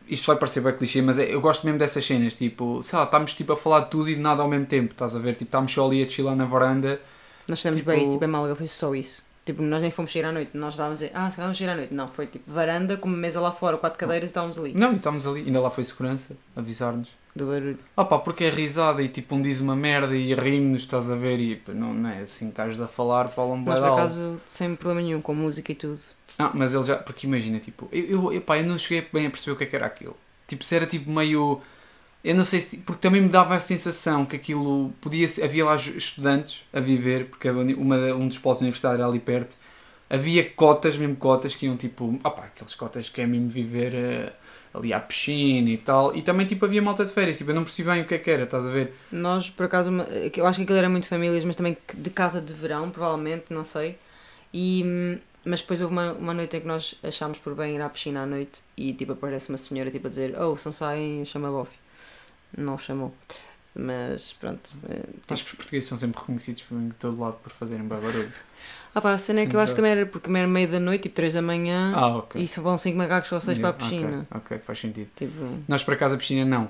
isto 0.08 0.28
vai 0.28 0.36
parecer 0.36 0.62
bem 0.62 0.74
clichê, 0.76 1.02
mas 1.02 1.18
é- 1.18 1.34
eu 1.34 1.42
gosto 1.42 1.66
mesmo 1.66 1.80
dessas 1.80 2.06
cenas, 2.06 2.34
tipo, 2.34 2.82
sei 2.84 2.98
lá, 3.00 3.06
estamos 3.06 3.34
tipo 3.34 3.54
a 3.54 3.58
falar 3.58 3.82
de 3.82 3.90
tudo 3.92 4.10
e 4.10 4.16
de 4.16 4.22
nada 4.22 4.42
ao 4.42 4.48
mesmo 4.50 4.66
tempo, 4.66 4.92
estás 4.92 5.16
a 5.16 5.20
ver? 5.20 5.34
Tipo, 5.34 5.46
estamos 5.46 5.72
só 5.72 5.86
ali 5.88 6.04
a 6.04 6.08
chilar 6.08 6.36
na 6.36 6.46
varanda. 6.46 7.00
nós 7.48 7.60
fizemos 7.60 7.78
tipo- 7.80 7.92
bem 7.92 8.02
isso, 8.02 8.12
tipo, 8.14 8.24
em 8.24 8.28
Málaga 8.28 8.56
foi 8.56 8.66
só 8.68 8.96
isso. 8.96 9.24
Tipo, 9.46 9.62
nós 9.62 9.82
nem 9.82 9.92
fomos 9.92 10.12
sair 10.12 10.26
à 10.26 10.32
noite, 10.32 10.52
nós 10.56 10.74
estávamos 10.74 11.00
a 11.02 11.06
dizer, 11.06 11.16
ah, 11.18 11.30
se 11.30 11.36
calhar 11.36 11.48
vamos 11.50 11.58
sair 11.60 11.70
à 11.70 11.76
noite. 11.76 11.94
Não, 11.94 12.08
foi 12.08 12.26
tipo 12.26 12.52
varanda, 12.52 12.98
com 12.98 13.08
uma 13.08 13.16
mesa 13.18 13.40
lá 13.40 13.52
fora, 13.52 13.78
quatro 13.78 14.00
cadeiras 14.00 14.30
e 14.30 14.32
estávamos 14.32 14.58
ali, 14.58 14.74
Não, 14.74 14.92
e 14.94 14.96
estamos 14.96 15.28
ali, 15.28 15.42
ainda 15.42 15.62
lá 15.62 15.70
foi 15.70 15.84
segurança, 15.84 16.36
avisar-nos. 16.56 17.10
Do 17.36 17.48
barulho. 17.48 17.80
Ah 17.98 18.06
pá, 18.06 18.18
porque 18.18 18.46
é 18.46 18.50
risada 18.50 19.02
e 19.04 19.10
tipo 19.10 19.36
um 19.36 19.42
diz 19.42 19.60
uma 19.60 19.76
merda 19.76 20.16
e 20.16 20.34
rimos, 20.34 20.84
estás 20.84 21.12
a 21.12 21.16
ver? 21.16 21.40
E 21.40 21.62
não, 21.68 21.94
não 21.94 22.10
é 22.10 22.22
assim 22.22 22.46
que 22.46 22.52
estás 22.52 22.80
a 22.80 22.88
falar, 22.88 23.28
falam 23.28 23.58
bem 23.58 23.66
por 23.66 23.84
alto. 23.84 24.00
acaso, 24.00 24.42
sem 24.48 24.76
problema 24.76 25.02
nenhum, 25.02 25.22
com 25.22 25.34
música 25.36 25.72
e 25.72 25.76
tudo. 25.76 26.00
Ah, 26.40 26.52
mas 26.54 26.74
ele 26.74 26.84
já, 26.84 26.98
porque 26.98 27.28
imagina, 27.28 27.60
tipo, 27.60 27.88
eu, 27.92 28.32
eu, 28.32 28.42
pá, 28.42 28.58
eu 28.58 28.66
não 28.66 28.78
cheguei 28.78 29.08
bem 29.12 29.28
a 29.28 29.30
perceber 29.30 29.54
o 29.54 29.58
que 29.58 29.64
é 29.64 29.68
que 29.68 29.76
era 29.76 29.86
aquilo. 29.86 30.16
Tipo, 30.48 30.64
se 30.64 30.76
era 30.76 30.86
tipo 30.86 31.10
meio. 31.12 31.62
Eu 32.24 32.36
não 32.36 32.46
sei 32.46 32.62
se. 32.62 32.78
Porque 32.78 33.02
também 33.02 33.22
me 33.22 33.30
dava 33.30 33.56
a 33.56 33.60
sensação 33.60 34.26
que 34.26 34.36
aquilo 34.36 34.92
podia 35.02 35.28
ser. 35.28 35.44
Havia 35.44 35.66
lá 35.66 35.76
estudantes 35.76 36.64
a 36.74 36.80
viver, 36.80 37.26
porque 37.30 37.50
uma, 37.50 37.96
um 38.14 38.28
dos 38.28 38.38
postos 38.38 38.62
da 38.62 38.66
universidade 38.66 38.96
era 38.96 39.08
ali 39.08 39.20
perto. 39.20 39.56
Havia 40.10 40.48
cotas, 40.52 40.98
mesmo 40.98 41.16
cotas, 41.16 41.56
que 41.56 41.66
iam 41.66 41.78
tipo. 41.78 42.20
Ah 42.24 42.30
pá, 42.32 42.46
aqueles 42.46 42.76
cotas 42.76 43.10
que 43.10 43.22
é 43.22 43.28
mesmo 43.28 43.50
viver 43.50 43.94
eh, 43.96 44.34
ali 44.76 44.94
à 44.94 45.00
piscina 45.00 45.70
e 45.70 45.78
tal. 45.78 46.16
E 46.16 46.22
também 46.22 46.46
tipo 46.46 46.66
havia 46.66 46.82
malta 46.82 47.06
de 47.06 47.12
férias, 47.12 47.38
tipo, 47.38 47.52
eu 47.52 47.56
não 47.56 47.64
percebi 47.64 47.90
bem 47.90 48.02
o 48.02 48.06
que 48.06 48.16
é 48.16 48.18
que 48.18 48.30
era, 48.30 48.44
estás 48.44 48.66
a 48.68 48.72
ver? 48.72 48.94
Nós, 49.12 49.50
por 49.50 49.66
acaso, 49.66 49.92
eu 50.36 50.46
acho 50.46 50.58
que 50.58 50.64
aquilo 50.64 50.78
era 50.78 50.90
muito 50.90 51.08
famílias, 51.08 51.44
mas 51.46 51.56
também 51.56 51.78
de 51.94 52.10
casa 52.10 52.42
de 52.42 52.54
verão, 52.54 52.90
provavelmente, 52.90 53.46
não 53.54 53.64
sei. 53.66 53.98
E, 54.54 55.20
mas 55.44 55.62
depois 55.62 55.82
houve 55.82 55.94
uma, 55.94 56.14
uma 56.14 56.34
noite 56.34 56.58
em 56.58 56.62
que 56.62 56.68
nós 56.68 56.96
achámos 57.04 57.38
por 57.40 57.54
bem 57.56 57.76
ir 57.76 57.82
à 57.82 57.90
piscina 57.90 58.24
à 58.24 58.26
noite 58.26 58.62
e 58.78 58.94
tipo 58.94 59.12
aparece 59.12 59.50
uma 59.50 59.58
senhora 59.58 59.90
tipo, 59.92 60.08
a 60.08 60.10
dizer: 60.10 60.40
Oh, 60.40 60.56
se 60.56 60.66
não 60.66 60.74
saem, 60.74 61.24
chama 61.26 61.50
Bofi. 61.52 61.76
Não 62.58 62.76
o 62.76 62.78
chamou. 62.80 63.14
Mas 63.78 64.32
pronto. 64.34 64.62
tipo- 64.70 65.34
Acho 65.34 65.44
que 65.44 65.50
os 65.52 65.56
portugueses 65.58 65.90
são 65.90 65.98
sempre 65.98 66.20
reconhecidos 66.22 66.62
por- 66.62 66.78
todo 66.98 67.20
lado 67.20 67.36
por 67.44 67.52
fazerem 67.52 67.86
bem 67.86 68.00
barulho. 68.00 68.32
Ah 68.94 69.02
pá, 69.02 69.12
a 69.14 69.18
cena 69.18 69.42
é 69.42 69.46
que 69.46 69.56
eu 69.56 69.60
acho 69.60 69.74
que 69.74 69.78
também 69.78 69.92
era 69.92 70.06
porque 70.06 70.30
era 70.30 70.48
meio 70.48 70.68
da 70.70 70.80
noite, 70.80 71.04
tipo 71.04 71.16
3 71.16 71.34
da 71.34 71.42
manhã, 71.42 71.92
Ah, 71.96 72.18
ok. 72.18 72.42
e 72.42 72.48
só 72.48 72.62
vão 72.62 72.78
5 72.78 72.98
macacos 72.98 73.32
ou 73.32 73.42
6 73.42 73.58
Yeah, 73.58 73.74
para 73.74 73.86
a 73.86 73.90
piscina. 73.90 74.28
Ok, 74.32 74.42
ok, 74.58 74.60
faz 74.66 74.80
sentido. 74.80 75.10
Tipo, 75.16 75.34
Nós 75.68 75.84
para 75.84 75.96
casa 75.98 76.16
a 76.16 76.18
piscina 76.18 76.46
não. 76.46 76.70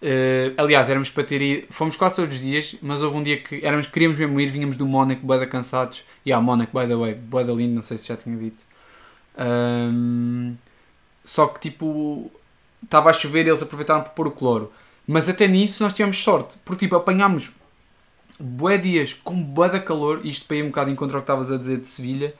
Eh, 0.00 0.52
aliás, 0.56 0.88
éramos 0.88 1.10
para 1.10 1.24
ter 1.24 1.40
ido, 1.42 1.66
fomos 1.70 1.96
quase 1.96 2.16
todos 2.16 2.34
os 2.34 2.40
dias, 2.40 2.76
mas 2.82 3.02
houve 3.02 3.16
um 3.16 3.22
dia 3.22 3.38
que 3.38 3.64
éramos, 3.64 3.86
queríamos 3.88 4.18
mesmo 4.18 4.38
ir, 4.40 4.46
vinhamos 4.48 4.76
do 4.76 4.86
Mónaco, 4.86 5.26
bué 5.26 5.38
da 5.38 5.46
cansados. 5.46 6.04
E 6.24 6.30
yeah, 6.30 6.44
Mónaco, 6.44 6.78
by 6.78 6.86
the 6.86 6.94
way, 6.96 7.14
bué 7.14 7.44
da 7.44 7.52
lindo, 7.52 7.74
não 7.74 7.82
sei 7.82 7.98
se 7.98 8.08
já 8.08 8.16
tinha 8.16 8.36
dito. 8.36 8.62
Ahm, 9.36 10.54
só 11.24 11.46
que 11.46 11.60
tipo, 11.60 12.30
estava 12.82 13.10
a 13.10 13.12
chover 13.12 13.46
e 13.46 13.50
eles 13.50 13.62
aproveitaram 13.62 14.02
para 14.02 14.10
pôr 14.10 14.26
o 14.28 14.30
cloro. 14.30 14.72
Mas 15.06 15.28
até 15.28 15.46
nisso 15.46 15.82
nós 15.82 15.92
tivemos 15.92 16.18
sorte, 16.22 16.56
porque 16.64 16.86
tipo, 16.86 16.96
apanhámos 16.96 17.50
bué 18.38 18.78
dias 18.78 19.12
com 19.14 19.34
bué 19.42 19.68
da 19.68 19.80
calor, 19.80 20.20
isto 20.24 20.46
para 20.46 20.56
ir 20.58 20.62
um 20.64 20.68
bocado 20.68 20.90
em 20.90 20.94
contra 20.94 21.18
o 21.18 21.20
que 21.20 21.24
estavas 21.24 21.50
a 21.50 21.56
dizer 21.56 21.78
de 21.78 21.86
Sevilha, 21.86 22.34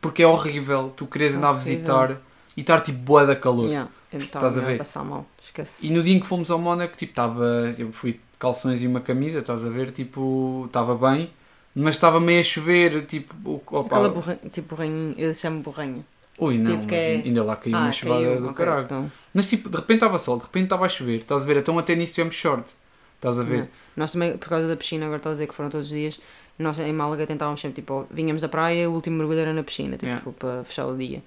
porque 0.00 0.22
é 0.22 0.26
horrível 0.26 0.92
tu 0.96 1.06
queres 1.06 1.34
andar 1.34 1.50
a 1.50 1.52
visitar 1.52 2.20
e 2.56 2.60
estar 2.60 2.80
tipo 2.80 2.98
bué 2.98 3.26
da 3.26 3.36
calor. 3.36 3.66
yeah, 3.66 3.90
estava 4.12 4.26
Estás 4.26 4.52
a 4.52 4.60
mesmo 4.60 4.66
ver? 4.66 4.78
passar 4.78 5.04
mal, 5.04 5.26
esquece. 5.42 5.86
E 5.86 5.90
no 5.90 6.02
dia 6.02 6.14
em 6.16 6.20
que 6.20 6.26
fomos 6.26 6.50
ao 6.50 6.58
Mónaco, 6.58 6.96
tipo, 6.96 7.12
estava. 7.12 7.44
Eu 7.78 7.92
fui 7.92 8.12
de 8.12 8.20
calções 8.38 8.82
e 8.82 8.86
uma 8.86 9.00
camisa, 9.00 9.40
estás 9.40 9.64
a 9.64 9.68
ver? 9.68 9.90
Tipo, 9.90 10.64
estava 10.66 10.94
bem, 10.94 11.30
mas 11.74 11.96
estava 11.96 12.20
meio 12.20 12.40
a 12.40 12.44
chover, 12.44 13.04
tipo. 13.06 13.34
Opa, 13.66 13.86
Aquela 13.86 14.08
borranha, 14.08 14.38
tipo 14.52 14.74
borranha, 14.76 15.14
eu 15.18 15.34
chamo 15.34 15.60
borranha. 15.60 16.04
Ui, 16.38 16.56
não, 16.56 16.78
tipo 16.80 16.94
é- 16.94 17.16
ainda 17.24 17.42
lá 17.42 17.56
caiu 17.56 17.76
uma 17.76 17.90
chuvada 17.92 18.20
caiu, 18.20 18.40
do 18.40 18.48
ok, 18.48 18.64
caralho. 18.64 18.84
então, 18.84 19.10
Mas 19.34 19.48
tipo, 19.48 19.68
de 19.68 19.76
repente 19.76 19.96
estava 19.96 20.18
sol, 20.18 20.36
de 20.38 20.44
repente 20.44 20.64
estava 20.64 20.86
a 20.86 20.88
chover, 20.88 21.20
estás 21.20 21.42
a 21.42 21.46
ver? 21.46 21.56
Então 21.56 21.76
até 21.78 21.94
nisso 21.96 22.14
tivemos 22.14 22.36
short, 22.36 22.72
estás 23.18 23.38
a 23.38 23.42
ver? 23.42 23.60
não. 23.60 23.68
Nós 23.96 24.12
também, 24.12 24.36
por 24.38 24.48
causa 24.48 24.68
da 24.68 24.76
piscina, 24.76 25.04
agora 25.06 25.18
estás 25.18 25.32
a 25.32 25.34
dizer 25.34 25.48
que 25.48 25.54
foram 25.54 25.68
todos 25.68 25.88
os 25.88 25.92
dias, 25.92 26.20
nós 26.58 26.78
em 26.78 26.92
Málaga 26.92 27.26
tentávamos 27.26 27.60
sempre, 27.60 27.82
tipo, 27.82 28.06
vinhamos 28.10 28.42
da 28.42 28.48
praia, 28.48 28.88
o 28.88 28.92
último 28.94 29.16
mergulho 29.16 29.40
era 29.40 29.52
na 29.52 29.62
piscina, 29.62 29.96
tipo, 29.96 30.06
Yeah. 30.06 30.32
para 30.38 30.64
fechar 30.64 30.86
o 30.86 30.96
dia. 30.96 31.20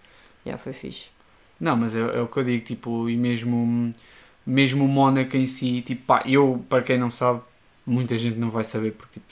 Já 0.46 0.58
foi 0.58 0.72
fixe. 0.74 1.10
Não, 1.60 1.76
mas 1.78 1.96
é, 1.96 2.00
é 2.00 2.22
o 2.22 2.28
que 2.28 2.38
eu 2.38 2.44
digo, 2.44 2.64
tipo, 2.66 3.10
e 3.10 3.16
mesmo, 3.18 3.94
mesmo 4.46 4.86
o 4.86 4.88
Mónaco 4.88 5.36
em 5.38 5.48
si, 5.48 5.82
tipo, 5.82 6.04
pá, 6.06 6.24
eu, 6.26 6.64
para 6.70 6.82
quem 6.82 6.98
não 6.98 7.12
sabe, 7.12 7.42
muita 7.86 8.18
gente 8.18 8.38
não 8.40 8.50
vai 8.50 8.64
saber 8.64 8.92
porque, 8.94 9.20
tipo, 9.20 9.26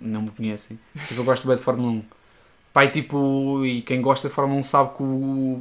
não 0.00 0.22
me 0.22 0.30
conhecem. 0.30 0.78
Tipo, 1.08 1.20
eu 1.20 1.24
gosto 1.24 1.46
bem 1.46 1.56
de 1.56 1.62
Fórmula 1.62 1.90
1. 1.90 2.04
Pá, 2.72 2.84
e, 2.84 2.90
tipo, 2.90 3.64
e 3.64 3.82
quem 3.82 4.00
gosta 4.00 4.28
de 4.28 4.34
Fórmula 4.34 4.60
1 4.60 4.62
sabe 4.62 4.96
que 4.96 5.02
o, 5.02 5.06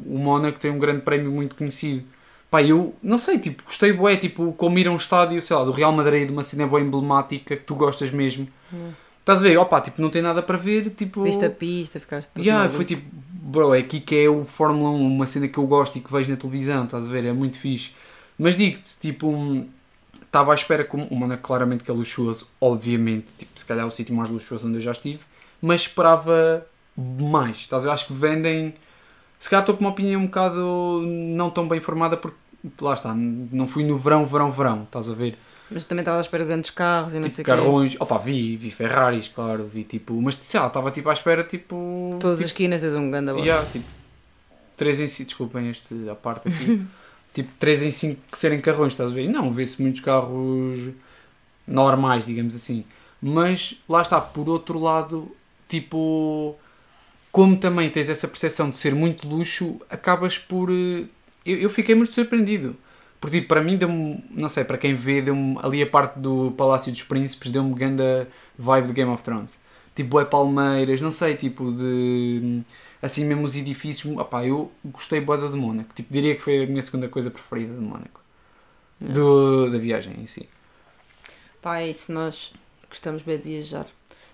o 0.06 0.18
Mónaco 0.20 0.60
tem 0.60 0.70
um 0.72 0.78
grande 0.80 1.02
prémio 1.02 1.32
muito 1.32 1.56
conhecido. 1.56 2.06
Pá, 2.56 2.64
eu, 2.64 2.96
não 3.04 3.18
sei, 3.18 3.38
tipo, 3.38 3.64
gostei 3.64 3.92
bué, 3.92 4.16
tipo, 4.16 4.54
como 4.54 4.80
ir 4.80 4.88
a 4.88 4.92
um 4.92 4.96
estádio, 4.96 5.42
sei 5.42 5.54
lá, 5.54 5.66
do 5.66 5.72
Real 5.72 5.92
Madrid, 5.92 6.30
uma 6.30 6.42
cena 6.42 6.66
boa 6.66 6.82
emblemática, 6.82 7.54
que 7.58 7.64
tu 7.64 7.76
gostas 7.76 8.12
mesmo. 8.12 8.48
Yeah. 8.72 8.96
Estás 9.20 9.40
a 9.40 9.44
ver? 9.44 9.58
Opá, 9.58 9.82
tipo, 9.82 10.02
não 10.02 10.10
tem 10.10 10.22
nada 10.22 10.42
para 10.42 10.56
ver, 10.58 10.90
tipo... 10.92 11.24
Viste 11.24 11.44
a 11.44 11.50
pista, 11.50 12.00
ficaste 12.00 12.30
todo 12.30 12.42
Yeah, 12.42 12.60
maluco. 12.60 12.78
foi 12.78 12.86
tipo, 12.86 13.04
bro, 13.12 13.76
é 13.76 13.80
aqui 13.80 14.00
que 14.00 14.24
é 14.24 14.30
o 14.30 14.46
Fórmula 14.46 14.90
1, 14.90 15.06
uma 15.06 15.26
cena 15.26 15.50
que 15.50 15.58
eu 15.58 15.68
gosto 15.68 15.98
e 15.98 16.00
que 16.00 16.10
vejo 16.10 16.30
na 16.30 16.38
televisão, 16.38 16.86
estás 16.86 17.10
a 17.10 17.12
ver? 17.12 17.26
É 17.26 17.34
muito 17.34 17.60
fixe. 17.60 17.92
Mas 18.40 18.56
digo-te, 18.56 18.96
tipo, 19.02 19.28
hum, 19.28 19.68
estava 20.26 20.54
à 20.54 20.56
espera 20.56 20.86
como 20.86 21.04
o 21.08 21.16
Mónaco 21.18 21.44
claramente 21.44 21.84
que 21.84 21.92
é 21.92 21.94
luxuoso, 21.94 22.48
obviamente, 22.62 23.34
tipo, 23.38 23.52
se 23.60 23.66
calhar 23.66 23.84
é 23.84 23.88
o 23.88 23.92
sítio 23.92 24.16
mais 24.16 24.30
luxuoso 24.30 24.66
onde 24.66 24.78
eu 24.78 24.82
já 24.82 24.92
estive, 24.92 25.20
mas 25.62 25.82
esperava 25.82 26.66
mais, 26.96 27.58
estás 27.58 27.84
a 27.84 27.90
ver? 27.90 27.94
Acho 27.96 28.08
que 28.08 28.14
vendem. 28.14 28.76
Se 29.38 29.50
calhar 29.50 29.64
estou 29.64 29.76
com 29.76 29.84
uma 29.84 29.90
opinião 29.90 30.22
um 30.22 30.28
bocado 30.28 31.04
não 31.06 31.50
tão 31.50 31.68
bem 31.68 31.82
formada 31.82 32.16
porque 32.16 32.38
lá 32.82 32.94
está, 32.94 33.14
não 33.16 33.68
fui 33.68 33.84
no 33.84 33.98
verão, 33.98 34.26
verão, 34.26 34.52
verão, 34.52 34.84
estás 34.84 35.10
a 35.10 35.14
ver? 35.14 35.38
Mas 35.70 35.84
também 35.84 36.02
estava 36.02 36.20
à 36.20 36.22
espera 36.22 36.44
de 36.44 36.50
grandes 36.50 36.70
carros 36.70 37.14
e 37.14 37.16
não 37.16 37.24
tipo 37.24 37.36
sei 37.36 37.42
o 37.42 37.46
quê. 37.46 37.52
carrões, 37.52 37.96
opa, 38.00 38.18
vi, 38.20 38.56
vi 38.56 38.70
Ferraris, 38.70 39.28
claro, 39.28 39.68
vi 39.68 39.84
tipo, 39.84 40.14
mas 40.22 40.36
sei 40.36 40.60
lá, 40.60 40.68
estava 40.68 40.92
tipo 40.92 41.10
à 41.10 41.14
espera 41.14 41.44
tipo. 41.44 42.18
Todas 42.20 42.38
tipo, 42.38 42.46
as 42.46 42.52
esquinas 42.52 42.82
tens 42.82 42.94
um 42.94 43.10
grande 43.10 43.32
abaixo. 43.32 43.48
Yeah, 43.48 43.68
tipo, 43.72 43.86
3 44.78 45.00
em 45.00 45.08
5, 45.08 45.26
desculpem 45.28 45.70
este 45.70 46.10
a 46.10 46.16
parte 46.16 46.48
aqui. 46.48 46.86
tipo, 47.34 47.52
3 47.60 47.84
em 47.84 47.92
5 47.92 48.38
serem 48.38 48.62
carrões, 48.62 48.94
estás 48.94 49.12
a 49.12 49.14
ver? 49.14 49.28
Não, 49.28 49.52
vê-se 49.52 49.82
muitos 49.82 50.02
carros 50.02 50.90
normais, 51.68 52.26
digamos 52.26 52.56
assim. 52.56 52.86
Mas 53.22 53.76
lá 53.90 54.02
está, 54.02 54.22
por 54.22 54.48
outro 54.48 54.78
lado, 54.78 55.32
tipo, 55.68 56.56
como 57.32 57.58
também 57.58 57.90
tens 57.90 58.10
essa 58.10 58.28
percepção 58.28 58.70
de 58.70 58.78
ser 58.78 58.94
muito 58.94 59.28
luxo, 59.28 59.82
acabas 59.90 60.38
por. 60.38 60.70
Eu, 61.46 61.58
eu 61.58 61.70
fiquei 61.70 61.96
muito 61.96 62.14
surpreendido. 62.14 62.76
Porque 63.20 63.38
tipo, 63.38 63.48
para 63.50 63.62
mim 63.62 63.78
deu-me, 63.78 64.24
não 64.30 64.50
sei, 64.50 64.64
para 64.64 64.78
quem 64.78 64.94
vê, 64.94 65.22
deu-me 65.22 65.58
ali 65.64 65.82
a 65.82 65.88
parte 65.88 66.20
do 66.20 66.52
Palácio 66.52 66.92
dos 66.92 67.02
Príncipes, 67.04 67.50
deu-me 67.50 67.74
grande 67.74 68.04
vibe 68.58 68.88
de 68.88 68.94
Game 68.94 69.10
of 69.12 69.24
Thrones. 69.24 69.58
Tipo, 69.96 70.20
é 70.20 70.26
palmeiras, 70.26 71.00
não 71.02 71.12
sei, 71.12 71.36
tipo 71.36 71.72
de. 71.72 72.62
Assim 73.02 73.26
mesmo 73.26 73.44
os 73.46 73.56
edifícios. 73.56 74.16
Opá, 74.18 74.46
eu 74.46 74.72
gostei 74.84 75.22
boa 75.22 75.38
de 75.38 75.56
Mónaco. 75.58 75.94
Tipo, 75.94 76.12
diria 76.12 76.36
que 76.36 76.42
foi 76.42 76.64
a 76.64 76.68
minha 76.68 76.82
segunda 76.82 77.08
coisa 77.08 77.32
preferida 77.32 77.74
de 77.74 77.80
Mónaco. 77.80 78.20
Yeah. 79.02 79.14
Do, 79.14 79.72
da 79.72 79.78
viagem 79.78 80.16
em 80.20 80.28
si. 80.28 80.50
Pá, 81.62 81.82
e 81.84 81.94
se 81.94 82.12
nós 82.12 82.54
gostamos 82.90 83.22
bem 83.22 83.38
de 83.38 83.44
viajar? 83.44 83.88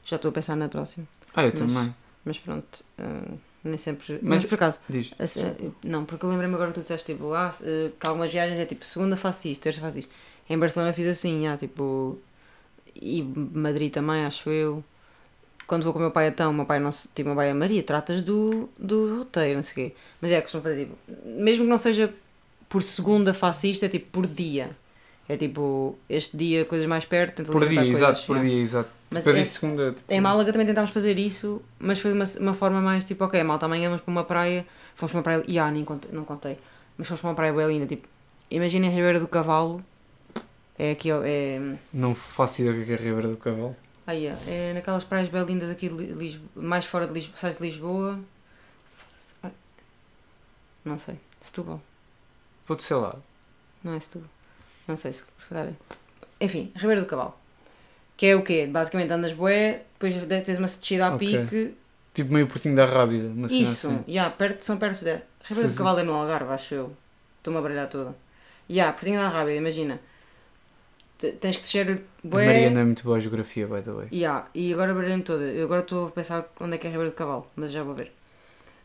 Já 0.04 0.16
estou 0.16 0.30
a 0.30 0.32
pensar 0.32 0.56
na 0.56 0.68
próxima. 0.68 1.08
Ah, 1.36 1.44
eu 1.46 1.52
Mas- 1.52 1.60
também. 1.60 1.96
Mas 2.26 2.38
pronto, 2.38 2.84
ah, 2.98 3.34
nem 3.64 3.78
sempre. 3.78 4.14
Mas- 4.14 4.22
Mas, 4.42 4.46
por 4.46 4.56
acaso, 4.56 4.80
Diz. 4.90 5.12
assim, 5.20 5.42
não, 5.84 6.06
porque 6.06 6.26
eu 6.26 6.30
lembrei-me 6.30 6.56
agora 6.56 6.70
que 6.72 6.76
tu 6.80 6.82
disseste 6.82 7.14
tipo, 7.14 7.34
ah, 7.34 7.54
eh, 7.64 7.92
que 8.00 8.08
algumas 8.08 8.32
viagens 8.32 8.58
é 8.60 8.66
tipo, 8.66 8.86
segunda 8.86 9.16
faço 9.16 9.48
isto, 9.48 9.62
terça 9.62 9.80
faço 9.82 10.00
isto. 10.00 10.14
Em 10.50 10.58
Barcelona 10.58 10.94
fiz 10.94 11.08
assim, 11.08 11.48
ah, 11.48 11.58
tipo. 11.58 12.18
E 12.96 13.22
Madrid 13.24 13.92
também, 13.94 14.26
acho 14.26 14.50
eu. 14.50 14.84
Quando 15.68 15.84
vou 15.84 15.94
com 15.94 16.00
o 16.00 16.02
meu 16.02 16.12
pai 16.12 16.28
então, 16.28 16.52
o 16.52 16.54
meu 16.54 16.66
pai 16.66 16.80
não 16.80 16.92
se- 16.92 17.08
tipo, 17.16 17.30
meu 17.30 17.36
pai 17.36 17.50
é 17.50 17.54
Maria, 17.54 17.82
tratas 17.82 18.22
do, 18.22 18.68
do 18.78 19.20
roteiro, 19.20 19.56
não 19.56 19.64
sei 19.64 19.72
o 19.72 19.76
quê. 19.90 19.96
Mas 20.20 20.32
é, 20.32 20.42
costumo 20.42 20.64
fazer 20.64 20.86
tipo, 20.86 20.98
mesmo 21.26 21.64
que 21.64 21.70
não 21.70 21.78
seja 21.78 22.14
por 22.68 22.82
segunda 22.82 23.34
faço 23.34 23.68
isto, 23.68 23.86
é 23.86 23.90
tipo 23.90 24.08
por 24.12 24.28
dia. 24.28 24.72
É 25.32 25.38
tipo, 25.38 25.96
este 26.10 26.36
dia 26.36 26.66
coisas 26.66 26.88
mais 26.88 27.06
perto, 27.06 27.36
tento 27.38 27.52
Por 27.52 27.62
dia, 27.62 27.70
coisas, 27.80 27.98
exato, 27.98 28.20
por 28.28 28.36
yeah. 28.36 28.50
dia, 28.50 28.62
exato. 28.62 28.90
Mas 29.12 29.24
Tipo, 29.24 29.38
é- 29.38 29.44
segunda. 29.46 29.92
tipo, 29.94 30.14
Em 30.14 30.20
Málaga 30.22 30.52
também 30.52 30.68
tentámos 30.68 30.92
fazer 30.92 31.18
isso, 31.18 31.62
mas 31.80 32.00
foi 32.00 32.12
de 32.12 32.18
uma, 32.18 32.26
uma 32.48 32.54
forma 32.54 32.82
mais 32.82 33.06
tipo, 33.06 33.24
ok, 33.24 33.42
malta, 33.44 33.66
amanhã 33.66 33.88
vamos 33.90 34.02
para 34.02 34.12
uma 34.12 34.24
praia, 34.26 34.66
fomos 34.96 35.12
para 35.12 35.18
uma 35.20 35.24
praia, 35.24 35.44
e 35.48 35.58
ah, 35.58 35.72
nem 35.72 35.86
contei, 35.86 36.12
não 36.12 36.26
contei, 36.26 36.58
mas 36.98 37.08
fomos 37.08 37.22
para 37.22 37.30
uma 37.30 37.36
praia 37.36 37.54
bem 37.54 37.68
linda, 37.68 37.88
tipo, 37.88 38.08
imaginem 38.50 38.90
a 38.90 38.94
Ribeira 38.94 39.20
do 39.22 39.28
Cavalo, 39.28 39.82
é 40.78 40.92
aqui, 40.92 41.10
é, 41.12 41.60
Não 41.94 42.14
faço 42.14 42.62
ideia 42.62 42.78
do 42.78 42.86
que 42.86 42.92
é 42.92 42.96
a 42.96 42.98
Ribeira 42.98 43.28
do 43.30 43.38
Cavalo. 43.38 43.76
aí, 44.08 44.28
ó, 44.30 44.36
é 44.50 44.74
naquelas 44.74 45.06
praias 45.06 45.30
bem 45.30 45.44
lindas 45.46 45.70
aqui 45.70 45.88
de 45.88 45.96
Li- 45.96 46.14
Lisboa, 46.14 46.50
mais 46.56 46.84
fora 46.86 47.08
de 47.08 47.14
Lisboa, 47.14 47.38
sais 47.38 47.58
de 47.58 47.64
Lisboa, 47.64 48.20
não 50.84 50.98
sei, 50.98 51.16
Setúbal, 51.42 51.82
Vou-te 52.66 52.84
sei 52.84 52.98
lá. 52.98 53.16
não 53.84 53.94
é 53.94 54.00
Setúbal, 54.00 54.30
não 54.88 54.96
sei, 54.96 55.14
se, 55.14 55.24
se 55.38 55.48
calhar 55.50 55.68
é. 55.68 55.74
Enfim, 56.46 56.72
Ribeira 56.76 57.02
do 57.02 57.08
Cavalo, 57.08 57.36
que 58.18 58.28
é 58.28 58.36
o 58.36 58.44
quê? 58.44 58.68
Basicamente 58.68 59.12
andas 59.14 59.34
bué, 59.34 59.84
depois 59.94 60.16
tens 60.46 60.58
uma 60.60 60.68
descida 60.68 61.08
a 61.08 61.16
Ok. 61.16 61.20
pique, 61.20 61.76
Tipo 62.14 62.34
meio 62.34 62.48
Portinho 62.48 62.76
da 62.76 62.86
Rábida. 62.86 63.28
Uma 63.30 63.48
cena 63.48 63.72
Isso, 63.72 63.88
assim. 63.88 64.04
yeah, 64.08 64.36
perto, 64.36 64.64
são 64.66 64.78
perto 64.78 65.04
de. 65.04 65.12
Ribeira 65.44 65.68
Sim, 65.68 65.68
do 65.68 65.70
sim. 65.70 65.78
Cavalo 65.78 66.00
é 66.00 66.04
no 66.04 66.14
Algarve, 66.14 66.52
acho 66.54 66.74
eu. 66.76 66.98
Estou-me 67.38 67.60
a 67.60 67.62
brilhar 67.62 67.90
toda. 67.90 68.16
Yeah, 68.70 68.94
Portinho 68.94 69.20
da 69.20 69.30
Rábida, 69.30 69.58
imagina. 69.58 70.00
Te- 71.18 71.34
Tens 71.42 71.58
que 71.58 71.64
descer 71.64 71.88
A 72.24 72.28
bué. 72.28 72.46
Maria 72.46 72.70
não 72.70 72.82
é 72.82 72.86
muito 72.86 73.04
boa 73.04 73.18
a 73.18 73.20
geografia, 73.20 73.68
by 73.68 73.82
the 73.82 73.92
way. 73.92 74.10
Yeah, 74.12 74.48
e 74.54 74.74
agora 74.74 74.94
brilhei-me 74.94 75.24
toda. 75.24 75.46
Eu 75.46 75.66
agora 75.66 75.82
estou 75.82 76.08
a 76.08 76.12
pensar 76.12 76.40
onde 76.60 76.76
é 76.76 76.78
que 76.80 76.88
é 76.88 76.90
Ribeira 76.90 77.12
do 77.12 77.16
Cavalo, 77.16 77.48
mas 77.56 77.72
já 77.72 77.84
vou 77.84 77.96
ver. 77.96 78.12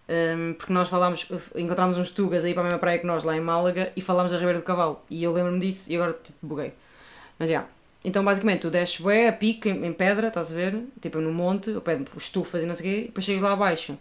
Um, 0.09 0.55
porque 0.55 0.73
nós 0.73 0.89
falámos, 0.89 1.27
encontramos 1.57 1.99
uns 1.99 2.11
tugas 2.11 2.45
aí 2.45 2.53
para 2.55 2.63
a 2.63 2.65
mesma 2.65 2.79
praia 2.79 2.99
que 2.99 3.07
nós 3.07 3.25
lá 3.25 3.37
em 3.37 3.41
Málaga 3.41 3.93
e 3.97 4.01
falámos 4.01 4.31
da 4.31 4.39
Ribeira 4.39 4.61
do 4.61 4.65
Cavalo. 4.65 5.03
E 5.11 5.23
eu 5.23 5.33
lembro-me 5.33 5.59
disso 5.59 5.91
e 5.91 5.97
agora 5.97 6.13
tipo 6.13 6.39
buguei. 6.43 6.73
Mas 7.39 7.49
já. 7.49 7.67
Então 8.05 8.25
basicamente 8.25 8.61
tu 8.61 8.71
desces 8.71 9.01
bué 9.01 9.29
a 9.29 9.33
pique 9.33 9.69
em, 9.69 9.85
em 9.85 9.93
pedra, 9.93 10.29
estás 10.29 10.53
a 10.53 10.55
ver? 10.55 10.81
Tipo 11.01 11.21
no 11.21 11.33
monte, 11.33 11.73
ao 11.75 11.81
pé 11.81 11.99
estufas 12.17 12.63
e 12.63 12.67
não 12.67 12.75
sei 12.75 12.87
o 12.87 12.95
quê, 12.95 13.01
e 13.01 13.07
depois 13.07 13.25
chegas 13.25 13.43
lá 13.43 13.53
abaixo. 13.53 13.99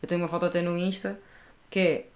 Eu 0.00 0.08
tenho 0.08 0.20
uma 0.20 0.28
foto 0.28 0.46
até 0.46 0.62
no 0.62 0.78
Insta 0.78 1.18
que 1.68 1.78
é 1.80 2.06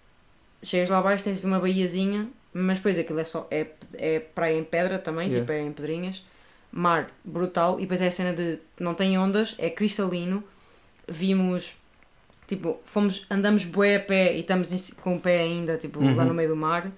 chegas 0.62 0.88
lá 0.88 0.98
abaixo, 0.98 1.24
tens 1.24 1.42
uma 1.42 1.58
baiazinha, 1.58 2.28
mas 2.54 2.78
depois 2.78 2.98
aquilo 2.98 3.18
é 3.18 3.24
só 3.24 3.46
é, 3.50 3.66
é 3.94 4.20
praia 4.20 4.56
em 4.56 4.64
pedra 4.64 4.98
também, 4.98 5.28
Yeah. 5.28 5.40
tipo 5.40 5.52
é 5.52 5.60
em 5.60 5.72
pedrinhas, 5.72 6.24
mar 6.70 7.10
brutal, 7.24 7.78
e 7.78 7.82
depois 7.82 8.00
é 8.00 8.06
a 8.06 8.10
cena 8.10 8.32
de 8.32 8.58
não 8.78 8.94
tem 8.94 9.18
ondas, 9.18 9.56
é 9.58 9.68
cristalino, 9.68 10.44
vimos 11.08 11.74
tipo, 12.56 12.78
fomos, 12.84 13.24
andamos 13.30 13.64
bué 13.64 13.96
a 13.96 14.00
pé 14.00 14.34
e 14.36 14.40
estamos 14.40 14.90
com 15.02 15.16
o 15.16 15.20
pé 15.20 15.40
ainda, 15.40 15.76
tipo, 15.76 16.00
lá 16.02 16.10
Uhum. 16.22 16.24
no 16.28 16.34
meio 16.34 16.48
do 16.50 16.56
mar. 16.56 16.90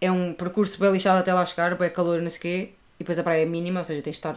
É 0.00 0.10
um 0.10 0.32
percurso 0.32 0.78
bem 0.80 0.92
lixado 0.92 1.18
até 1.18 1.34
lá 1.34 1.44
chegar, 1.44 1.74
bué 1.74 1.88
calor 1.90 2.22
não 2.22 2.30
sei 2.30 2.38
o 2.38 2.40
quê, 2.42 2.68
e 2.98 3.02
depois 3.02 3.18
a 3.18 3.22
praia 3.22 3.42
é 3.42 3.46
mínima, 3.46 3.80
ou 3.80 3.84
seja, 3.84 4.00
tens 4.00 4.12
de 4.12 4.18
estar, 4.18 4.36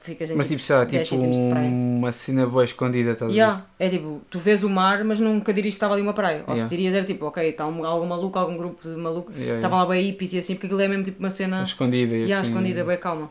ficas 0.00 0.30
em 0.30 0.34
Mas 0.36 0.48
tipo, 0.48 0.62
sei 0.62 0.76
lá, 0.76 0.84
10 0.84 1.08
tipo 1.08 1.22
uma 1.22 2.10
cena 2.12 2.46
boa 2.46 2.64
escondida, 2.64 3.10
estás 3.12 3.30
a 3.30 3.34
ver? 3.34 3.38
Yeah, 3.38 3.66
é 3.78 3.88
tipo, 3.88 4.20
tu 4.30 4.38
vês 4.38 4.64
o 4.64 4.70
mar, 4.70 5.04
mas 5.04 5.20
nunca 5.20 5.52
dirias 5.52 5.74
que 5.74 5.76
estava 5.76 5.94
ali 5.94 6.02
uma 6.02 6.12
praia. 6.14 6.38
Ou 6.46 6.54
Yeah. 6.54 6.62
se 6.62 6.68
dirias 6.76 6.94
era 6.94 7.04
tipo, 7.04 7.26
ok, 7.26 7.48
está 7.48 7.66
um, 7.66 7.84
algum 7.84 8.06
maluco, 8.06 8.38
algum 8.38 8.56
grupo 8.56 8.82
de 8.82 8.96
maluco. 8.96 9.30
Yeah, 9.32 9.56
Estavam 9.56 9.78
lá 9.78 9.86
bem 9.86 10.02
hippies 10.06 10.32
e 10.32 10.38
assim, 10.38 10.54
porque 10.54 10.66
aquilo 10.66 10.80
é 10.80 10.88
mesmo 10.88 11.04
tipo 11.04 11.18
uma 11.20 11.30
cena 11.30 11.56
yeah. 11.56 11.64
Escondida 11.68 12.14
e 12.14 12.22
yeah, 12.22 12.40
assim. 12.40 12.50
escondida, 12.50 12.84
bem 12.84 12.98
calma. 12.98 13.28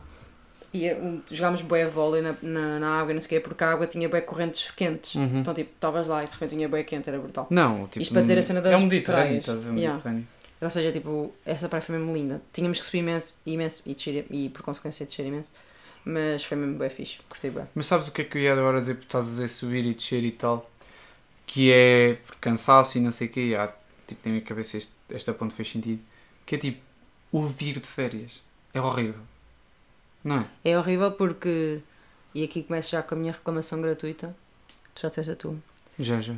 E 0.72 0.92
um, 0.92 1.22
jogámos 1.30 1.62
bué 1.62 1.86
vôlei 1.86 2.22
na, 2.22 2.34
na, 2.42 2.78
na 2.78 3.00
água, 3.00 3.14
não 3.14 3.20
sei 3.20 3.26
o 3.26 3.40
quê, 3.40 3.48
porque 3.48 3.64
a 3.64 3.70
água 3.70 3.86
tinha 3.86 4.08
bué 4.08 4.20
correntes 4.20 4.70
quentes. 4.70 5.14
Uhum. 5.14 5.40
Então, 5.40 5.54
tipo, 5.54 5.70
estavas 5.74 6.06
lá 6.06 6.22
e 6.22 6.26
de 6.26 6.32
repente 6.32 6.50
tinha 6.50 6.68
bué 6.68 6.82
quente, 6.82 7.08
era 7.08 7.18
brutal. 7.18 7.46
Não, 7.50 7.86
tipo. 7.86 8.02
Isto 8.02 8.12
para 8.12 8.22
dizer 8.22 8.38
a 8.38 8.42
cena 8.42 8.60
das 8.60 8.72
É 8.72 8.76
um 8.76 8.82
Mediterrâneo, 8.82 9.38
estás 9.38 9.58
a 9.58 9.62
ver? 9.62 9.70
Um 9.70 9.76
Yeah. 9.76 9.94
Mediterrâneo. 9.94 10.26
Ou 10.60 10.70
seja, 10.70 10.90
tipo, 10.90 11.34
essa 11.44 11.68
praia 11.68 11.82
foi 11.82 11.98
mesmo 11.98 12.14
linda. 12.14 12.40
Tínhamos 12.52 12.80
que 12.80 12.86
subir 12.86 12.98
imenso, 12.98 13.38
imenso 13.44 13.82
e, 13.84 13.94
descer, 13.94 14.26
e 14.30 14.48
por 14.48 14.62
consequência 14.62 15.04
descer 15.04 15.26
imenso. 15.26 15.52
Mas 16.04 16.44
foi 16.44 16.56
mesmo 16.56 16.78
bem 16.78 16.88
fixe, 16.88 17.18
curti 17.28 17.50
bem. 17.50 17.64
Mas 17.74 17.86
sabes 17.86 18.08
o 18.08 18.12
que 18.12 18.22
é 18.22 18.24
que 18.24 18.38
eu 18.38 18.42
ia 18.42 18.52
agora 18.52 18.80
dizer? 18.80 18.94
Porque 18.94 19.08
estás 19.08 19.26
a 19.26 19.28
dizer 19.28 19.48
subir 19.48 19.84
e 19.84 19.92
descer 19.92 20.24
e 20.24 20.30
tal. 20.30 20.70
Que 21.46 21.72
é 21.72 22.14
por 22.26 22.36
cansaço 22.36 22.96
e 22.96 23.00
não 23.00 23.12
sei 23.12 23.26
o 23.26 23.30
quê. 23.30 23.54
Ah, 23.58 23.72
tipo, 24.06 24.22
tem 24.22 24.32
na 24.32 24.36
minha 24.38 24.46
cabeça 24.46 24.76
este, 24.76 24.92
esta 25.10 25.34
ponto 25.34 25.52
fez 25.52 25.70
sentido. 25.70 26.02
Que 26.46 26.54
é 26.54 26.58
tipo, 26.58 26.80
o 27.30 27.44
vir 27.46 27.78
de 27.78 27.86
férias. 27.86 28.40
É 28.72 28.80
horrível. 28.80 29.20
Não 30.26 30.38
é? 30.40 30.46
É 30.72 30.78
horrível 30.78 31.12
porque. 31.12 31.80
E 32.34 32.44
aqui 32.44 32.62
começo 32.62 32.90
já 32.90 33.02
com 33.02 33.14
a 33.14 33.18
minha 33.18 33.32
reclamação 33.32 33.80
gratuita. 33.80 34.34
Tu 34.94 35.02
já 35.02 35.08
disseste 35.08 35.30
a 35.32 35.36
tua. 35.36 35.56
Já, 35.98 36.20
já. 36.20 36.34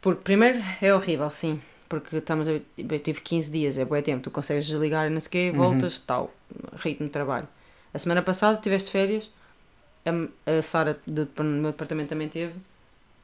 Porque, 0.00 0.20
primeiro, 0.22 0.58
é 0.82 0.94
horrível, 0.94 1.30
sim. 1.30 1.60
Porque 1.88 2.16
estamos 2.16 2.48
a. 2.48 2.52
Eu 2.52 2.98
tive 2.98 3.20
15 3.20 3.50
dias, 3.50 3.78
é 3.78 3.84
bom 3.84 4.00
tempo. 4.02 4.22
Tu 4.22 4.30
consegues 4.30 4.66
desligar 4.66 5.06
e 5.06 5.10
não 5.10 5.20
sei 5.20 5.28
o 5.28 5.30
quê, 5.30 5.50
Uhum. 5.50 5.56
voltas, 5.70 5.98
tal. 5.98 6.34
Ritmo 6.76 7.06
de 7.06 7.12
trabalho. 7.12 7.48
A 7.94 7.98
semana 7.98 8.22
passada 8.22 8.58
tiveste 8.60 8.90
férias. 8.90 9.30
A, 10.04 10.58
a 10.58 10.62
Sara 10.62 10.98
do 11.06 11.28
no 11.38 11.44
meu 11.44 11.70
departamento 11.72 12.08
também 12.10 12.28
teve. 12.28 12.54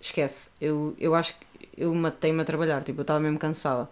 Esquece. 0.00 0.50
Eu, 0.60 0.94
eu 0.98 1.14
acho 1.14 1.34
que 1.34 1.46
eu 1.76 1.94
matei-me 1.94 2.40
a 2.42 2.44
trabalhar. 2.44 2.82
Tipo, 2.82 3.00
eu 3.00 3.02
estava 3.02 3.20
mesmo 3.20 3.38
cansada. 3.38 3.88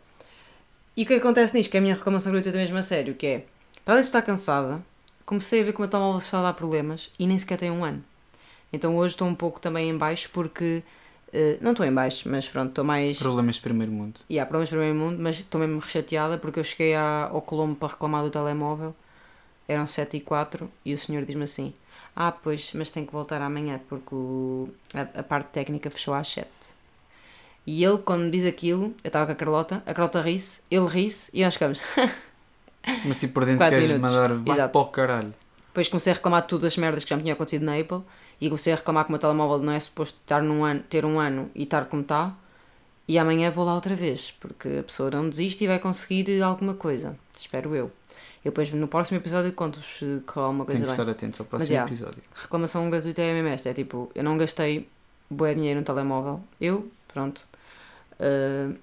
E 0.97 1.03
o 1.03 1.07
que 1.07 1.15
acontece 1.15 1.57
nisto? 1.57 1.71
Que 1.71 1.77
é 1.77 1.81
a 1.81 1.83
minha 1.83 1.95
reclamação 1.95 2.31
gratuita 2.33 2.57
mesmo 2.57 2.77
a 2.79 2.83
sério. 2.83 3.15
Que 3.15 3.27
é, 3.27 3.45
para 3.85 3.97
de 4.01 4.07
estar 4.07 4.23
cansada, 4.23 4.81
comecei 5.27 5.61
a 5.61 5.65
ver 5.65 5.73
como 5.73 5.87
a 5.87 5.89
telemóvel 5.89 6.19
está 6.19 6.39
a 6.41 6.43
dar 6.43 6.53
problemas 6.55 7.11
e 7.19 7.27
nem 7.27 7.39
sequer 7.39 7.59
tem 7.59 7.71
um 7.71 7.85
ano. 7.85 8.03
Então 8.73 8.97
hoje 8.97 9.15
estou 9.15 9.29
um 9.29 9.35
pouco 9.35 9.61
também 9.61 9.89
em 9.91 9.97
baixo 9.97 10.29
porque... 10.33 10.83
eh, 11.33 11.59
não 11.61 11.71
estou 11.73 11.87
em 11.87 11.93
baixo, 11.93 12.29
mas 12.29 12.49
pronto, 12.49 12.71
estou 12.71 12.85
mais... 12.85 13.19
Problemas 13.19 13.57
de 13.57 13.61
primeiro 13.63 13.93
mundo. 13.93 14.21
E 14.29 14.39
há 14.39 14.45
problemas 14.47 14.69
o 14.69 14.73
primeiro 14.73 14.95
mundo, 14.99 15.19
mas 15.21 15.37
estou 15.39 15.61
mesmo 15.61 15.79
rechateada 15.79 16.39
porque 16.39 16.59
eu 16.61 16.65
cheguei 16.65 16.95
à- 16.95 17.29
ao 17.31 17.41
Colombo 17.43 17.77
para 17.77 17.89
reclamar 17.89 18.23
do 18.25 18.31
telemóvel, 18.31 18.95
eram 19.69 19.87
7 19.87 20.17
e 20.17 20.21
4 20.21 20.71
e 20.85 20.93
o 20.93 20.99
senhor 20.99 21.25
diz-me 21.25 21.45
assim: 21.45 21.73
Ah, 22.17 22.33
pois, 22.33 22.73
mas 22.75 22.91
tem 22.91 23.07
que 23.07 23.13
voltar 23.13 23.41
amanhã 23.41 23.81
porque 23.89 24.15
o- 24.15 24.69
a, 24.95 25.21
a 25.21 25.23
parte 25.23 25.49
técnica 25.49 25.91
fechou 25.91 26.15
às 26.15 26.29
7. 26.29 26.49
E 27.67 27.83
ele, 27.83 27.99
quando 27.99 28.25
me 28.25 28.31
diz 28.31 28.45
aquilo, 28.45 28.95
eu 29.03 29.09
estava 29.09 29.25
com 29.27 29.33
a 29.33 29.35
Carlota, 29.35 29.77
a 29.87 29.95
Carlota 29.95 30.21
ri-se, 30.21 30.61
ele 30.71 30.87
ri-se 30.87 31.31
e 31.33 31.43
nós 31.45 31.55
ficamos. 31.55 31.81
Mas 33.05 33.19
tipo, 33.19 33.35
por 33.35 33.45
dentro 33.45 33.69
queres 33.69 33.99
mandar. 33.99 34.35
Vai 34.35 34.55
Exato. 34.55 34.73
para 34.73 34.81
o 34.81 34.87
caralho. 34.87 35.35
Depois 35.69 35.89
comecei 35.89 36.13
a 36.13 36.17
reclamar 36.17 36.43
de 36.43 36.49
tudo 36.49 36.67
as 36.67 36.77
merdas 36.77 37.03
que 37.05 37.11
já 37.11 37.17
me 37.17 37.23
tinha 37.23 37.35
acontecido 37.35 37.65
na 37.65 37.79
Apple 37.79 38.03
e 38.41 38.49
comecei 38.49 38.73
a 38.73 38.77
reclamar 38.77 39.05
que 39.05 39.11
o 39.11 39.13
meu 39.13 39.19
telemóvel 39.19 39.59
não 39.59 39.73
é 39.73 39.81
suposto 39.81 40.19
estar 40.21 40.43
num 40.43 40.65
ano, 40.65 40.81
ter 40.89 41.05
um 41.05 41.19
ano 41.19 41.51
e 41.55 41.65
estar 41.65 41.87
como 41.87 42.03
está. 42.03 42.33
E 43.07 43.19
amanhã 43.19 43.51
vou 43.51 43.65
lá 43.65 43.75
outra 43.75 43.95
vez, 43.95 44.31
porque 44.31 44.69
a 44.81 44.83
pessoa 44.83 45.11
não 45.11 45.29
desiste 45.29 45.65
e 45.65 45.67
vai 45.67 45.79
conseguir 45.79 46.43
alguma 46.43 46.75
coisa. 46.75 47.17
Espero 47.37 47.75
eu. 47.75 47.91
Eu 48.45 48.51
depois 48.51 48.73
no 48.73 48.87
próximo 48.87 49.19
episódio 49.19 49.53
conto-vos 49.53 49.99
se 49.99 50.23
correu 50.27 50.47
alguma 50.47 50.65
coisa 50.65 50.81
que 50.81 50.87
bem. 50.87 50.93
estar 50.93 51.11
atento 51.11 51.43
ao 51.43 51.47
próximo 51.47 51.73
yeah. 51.73 51.91
episódio. 51.91 52.23
Reclamação 52.35 52.89
gratuita 52.91 53.23
é 53.23 53.33
mesmo 53.33 53.49
esta: 53.49 53.71
é 53.71 53.75
tipo, 53.75 54.11
eu 54.15 54.23
não 54.23 54.37
gastei 54.37 54.89
bué 55.31 55.55
dinheiro 55.55 55.81
no 55.81 55.85
telemóvel. 55.85 56.41
Eu, 56.61 56.91
pronto, 57.09 57.47
ah, 58.21 58.75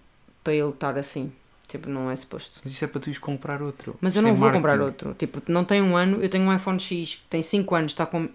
para 0.43 0.53
ele 0.53 0.69
estar 0.69 0.97
assim. 0.97 1.31
Tipo, 1.71 1.89
não 1.89 2.11
é 2.11 2.15
suposto. 2.17 2.59
Mas 2.63 2.73
isso 2.73 2.83
é 2.83 2.87
para 2.87 2.99
tu 2.99 3.07
ires 3.07 3.17
comprar 3.17 3.61
outro. 3.61 3.95
Mas 4.01 4.13
eu 4.15 4.19
Isso 4.21 4.27
não 4.27 4.35
é 4.35 4.37
vou 4.37 4.51
comprar 4.51 4.77
marketing. 4.77 5.07
outro. 5.07 5.15
Tipo, 5.17 5.41
não 5.51 5.63
tem 5.63 5.81
um 5.81 5.95
ano, 5.95 6.21
eu 6.21 6.27
tenho 6.27 6.43
um 6.43 6.53
iPhone 6.53 6.77
X 6.79 7.15
que 7.15 7.21
tem 7.29 7.41
5 7.41 7.73
anos, 7.75 7.91
está 7.93 8.05
com 8.05 8.27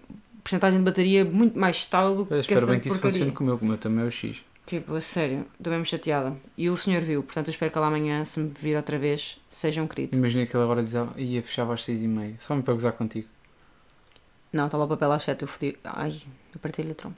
porcentagem 0.43 0.79
de 0.79 0.83
bateria 0.85 1.23
muito 1.23 1.57
mais 1.59 1.75
estável 1.75 2.15
do 2.15 2.25
que 2.25 2.33
Eu 2.33 2.39
espero 2.39 2.65
bem 2.65 2.79
que 2.79 2.87
isso 2.87 2.95
porcaria. 2.97 3.11
funcione 3.19 3.31
como 3.31 3.49
eu, 3.51 3.57
como 3.59 3.73
eu 3.73 3.77
também 3.77 4.03
é 4.03 4.07
o 4.07 4.11
X. 4.11 4.37
Tipo, 4.65 4.95
a 4.95 5.01
sério, 5.01 5.45
estou 5.57 5.71
mesmo 5.71 5.85
chateada. 5.85 6.35
E 6.57 6.67
o 6.69 6.75
senhor 6.75 7.01
viu, 7.03 7.21
portanto 7.21 7.47
eu 7.47 7.51
espero 7.51 7.71
que 7.71 7.77
ele 7.77 7.85
amanhã, 7.85 8.25
se 8.25 8.39
me 8.39 8.49
vir 8.49 8.75
outra 8.75 8.97
vez, 8.97 9.37
seja 9.47 9.81
um 9.83 9.87
querido. 9.87 10.17
Imagina 10.17 10.45
que 10.47 10.55
ele 10.57 10.63
agora 10.63 10.81
diz, 10.83 10.95
ah, 10.95 11.07
ia 11.15 11.43
fechava 11.43 11.73
às 11.75 11.83
seis 11.83 12.01
e 12.03 12.07
meia. 12.07 12.35
Só 12.39 12.55
me 12.55 12.63
para 12.63 12.73
gozar 12.73 12.93
contigo. 12.93 13.27
Não, 14.51 14.65
está 14.65 14.77
lá 14.77 14.85
o 14.85 14.87
papel 14.87 15.11
às 15.11 15.23
7, 15.23 15.41
eu 15.43 15.47
fodi. 15.47 15.77
Ai, 15.83 16.19
eu 16.53 16.59
parti-lhe 16.59 16.91
a 16.91 16.95
trompa. 16.95 17.17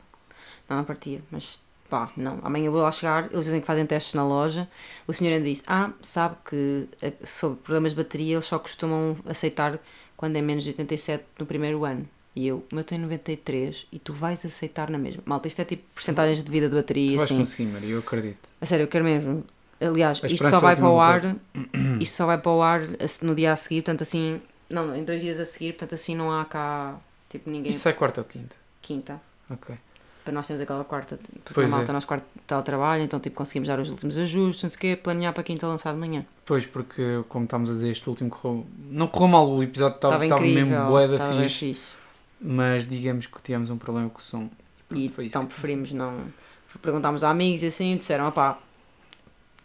Não, 0.67 0.77
não 0.77 0.83
partia, 0.83 1.21
mas 1.31 1.59
pá, 1.89 2.11
não. 2.15 2.39
Amanhã 2.43 2.67
eu 2.67 2.71
vou 2.71 2.81
lá 2.81 2.91
chegar, 2.91 3.29
eles 3.31 3.45
dizem 3.45 3.59
que 3.61 3.67
fazem 3.67 3.85
testes 3.85 4.13
na 4.13 4.25
loja. 4.25 4.67
O 5.07 5.13
senhor 5.13 5.33
ainda 5.33 5.45
disse: 5.45 5.63
Ah, 5.67 5.91
sabe 6.01 6.35
que 6.47 6.87
eh, 7.01 7.13
sobre 7.25 7.59
problemas 7.59 7.91
de 7.93 7.97
bateria 7.97 8.35
eles 8.35 8.45
só 8.45 8.59
costumam 8.59 9.15
aceitar 9.25 9.79
quando 10.15 10.35
é 10.35 10.41
menos 10.41 10.63
de 10.63 10.69
87 10.71 11.23
no 11.39 11.45
primeiro 11.45 11.83
ano. 11.85 12.07
E 12.35 12.47
eu, 12.47 12.63
o 12.71 12.75
meu 12.75 12.83
tem 12.83 12.97
93 12.99 13.87
e 13.91 13.99
tu 13.99 14.13
vais 14.13 14.45
aceitar 14.45 14.89
na 14.89 14.97
mesma. 14.97 15.21
Malta, 15.25 15.47
isto 15.47 15.61
é 15.61 15.65
tipo 15.65 15.83
porcentagens 15.93 16.43
de 16.43 16.51
vida 16.51 16.67
de 16.67 16.73
Tu 16.73 16.75
bateria, 16.75 17.17
vais 17.17 17.23
assim. 17.23 17.37
conseguir, 17.39 17.65
Maria, 17.69 17.89
eu 17.89 17.99
acredito. 17.99 18.47
A 18.61 18.65
sério, 18.65 18.83
eu 18.83 18.87
quero 18.87 19.03
mesmo. 19.03 19.43
Aliás, 19.81 20.21
isto 20.23 20.47
só 20.49 20.59
vai 20.59 20.73
é 20.73 20.75
para 20.75 20.89
o 20.89 20.99
ar. 20.99 21.35
Isto 21.99 22.15
só 22.15 22.25
vai 22.25 22.37
para 22.37 22.51
o 22.51 22.61
ar 22.61 22.81
no 23.21 23.33
dia 23.33 23.51
a 23.51 23.55
seguir, 23.55 23.81
portanto 23.81 24.03
assim. 24.03 24.39
Não, 24.69 24.95
em 24.95 25.03
dois 25.03 25.19
dias 25.21 25.39
a 25.39 25.45
seguir, 25.45 25.73
portanto 25.73 25.95
assim 25.95 26.15
não 26.15 26.31
há 26.31 26.45
cá 26.45 26.99
tipo 27.27 27.49
ninguém. 27.49 27.71
Isso 27.71 27.81
sai 27.81 27.93
quarta 27.93 28.21
ou 28.21 28.25
quinta? 28.25 28.55
Quinta. 28.81 29.19
Ok. 29.49 29.75
Para 30.23 30.33
nós 30.33 30.45
temos 30.47 30.61
aquela 30.61 30.83
quarta, 30.83 31.17
porque 31.17 31.53
Pois 31.53 31.69
na 31.69 31.77
malta 31.77 31.91
é. 31.91 31.93
nós 31.93 32.05
quarto 32.05 32.25
teletrabalho, 32.45 33.03
então 33.03 33.19
tipo 33.19 33.35
conseguimos 33.35 33.67
dar 33.67 33.79
os 33.79 33.89
últimos 33.89 34.17
ajustes, 34.17 34.63
não 34.63 34.69
sei 34.69 34.77
o 34.77 34.79
quê, 34.79 34.95
planear 35.01 35.33
para 35.33 35.43
quinta 35.43 35.65
lançar 35.65 35.93
de 35.93 35.99
manhã. 35.99 36.25
Pois, 36.45 36.65
porque 36.65 37.23
como 37.29 37.45
estamos 37.45 37.69
a 37.69 37.73
dizer, 37.73 37.91
este 37.91 38.07
último 38.09 38.29
correu. 38.29 38.65
Não 38.89 39.07
correu 39.07 39.27
mal, 39.29 39.49
o 39.49 39.63
episódio 39.63 39.95
estava 39.95 40.23
Estava 40.23 40.41
mesmo 40.41 40.85
bué 40.87 41.07
da 41.07 41.31
fixe, 41.31 41.73
fixe. 41.73 41.85
mas 42.39 42.85
digamos 42.85 43.27
que 43.27 43.41
tivemos 43.41 43.69
um 43.69 43.77
problema 43.77 44.09
com 44.09 44.19
o 44.19 44.21
som. 44.21 44.49
E 44.91 45.07
Foi 45.07 45.25
isso 45.25 45.37
então 45.37 45.45
preferimos 45.45 45.91
não. 45.91 46.19
Perguntámos 46.81 47.23
a 47.23 47.29
amigos 47.29 47.63
e 47.63 47.67
assim, 47.67 47.97
disseram, 47.97 48.27
opá, 48.27 48.59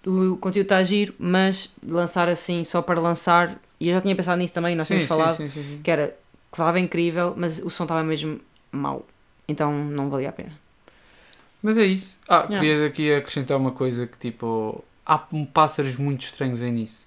o 0.06 0.36
conteúdo 0.36 0.64
está 0.64 0.78
a 0.78 0.84
giro, 0.84 1.14
mas 1.18 1.70
lançar 1.86 2.28
assim 2.28 2.64
só 2.64 2.82
para 2.82 3.00
lançar, 3.00 3.58
e 3.80 3.88
eu 3.88 3.94
já 3.94 4.00
tinha 4.00 4.14
pensado 4.14 4.38
nisso 4.38 4.54
também, 4.54 4.74
nós 4.74 4.86
sim, 4.86 4.94
tínhamos 4.94 5.36
sim, 5.36 5.42
falado, 5.42 5.50
sim. 5.50 5.80
que 5.82 5.90
era 5.90 6.08
que 6.08 6.60
estava 6.60 6.78
incrível, 6.78 7.34
mas 7.36 7.58
o 7.58 7.68
som 7.68 7.84
estava 7.84 8.02
mesmo 8.02 8.40
mau. 8.70 9.04
Então 9.48 9.72
não 9.72 10.08
valia 10.10 10.28
a 10.30 10.32
pena. 10.32 10.52
Mas 11.62 11.78
é 11.78 11.84
isso. 11.84 12.20
Ah, 12.28 12.46
Yeah. 12.48 12.60
queria 12.60 12.86
aqui 12.86 13.14
acrescentar 13.14 13.56
uma 13.56 13.72
coisa 13.72 14.06
que 14.06 14.18
tipo. 14.18 14.84
Há 15.06 15.22
um 15.32 15.44
pássaros 15.44 15.96
muito 15.96 16.22
estranhos 16.22 16.62
aí 16.62 16.72
nisso. 16.72 17.06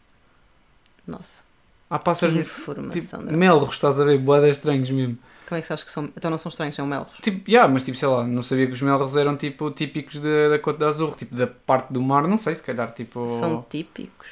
Nossa, 1.05 1.43
Há 1.89 1.97
que 1.97 2.05
pássaros. 2.05 2.35
informação. 2.35 3.19
Tipo, 3.21 3.33
melros, 3.33 3.71
estás 3.75 3.99
a 3.99 4.03
ver? 4.05 4.17
Boadas 4.19 4.57
estranhos 4.57 4.89
mesmo. 4.89 5.17
Como 5.47 5.57
é 5.57 5.61
que 5.61 5.67
sabes 5.67 5.83
que 5.83 5.91
são. 5.91 6.05
Então 6.15 6.29
não 6.29 6.37
são 6.37 6.49
estranhos, 6.49 6.75
são 6.75 6.85
melros. 6.85 7.13
Tipo, 7.21 7.49
yeah, 7.49 7.71
mas 7.71 7.83
tipo, 7.85 7.97
sei 7.97 8.07
lá, 8.07 8.23
não 8.25 8.41
sabia 8.41 8.67
que 8.67 8.73
os 8.73 8.81
melros 8.81 9.15
eram 9.15 9.37
tipo 9.37 9.71
típicos 9.71 10.19
da, 10.19 10.49
da 10.49 10.59
Côte 10.59 10.77
d'Azur, 10.79 11.15
tipo 11.15 11.33
da 11.35 11.47
parte 11.47 11.91
do 11.93 12.01
mar, 12.01 12.27
não 12.27 12.35
sei, 12.37 12.53
se 12.55 12.61
calhar 12.63 12.91
tipo. 12.91 13.27
São 13.39 13.65
típicos. 13.69 14.27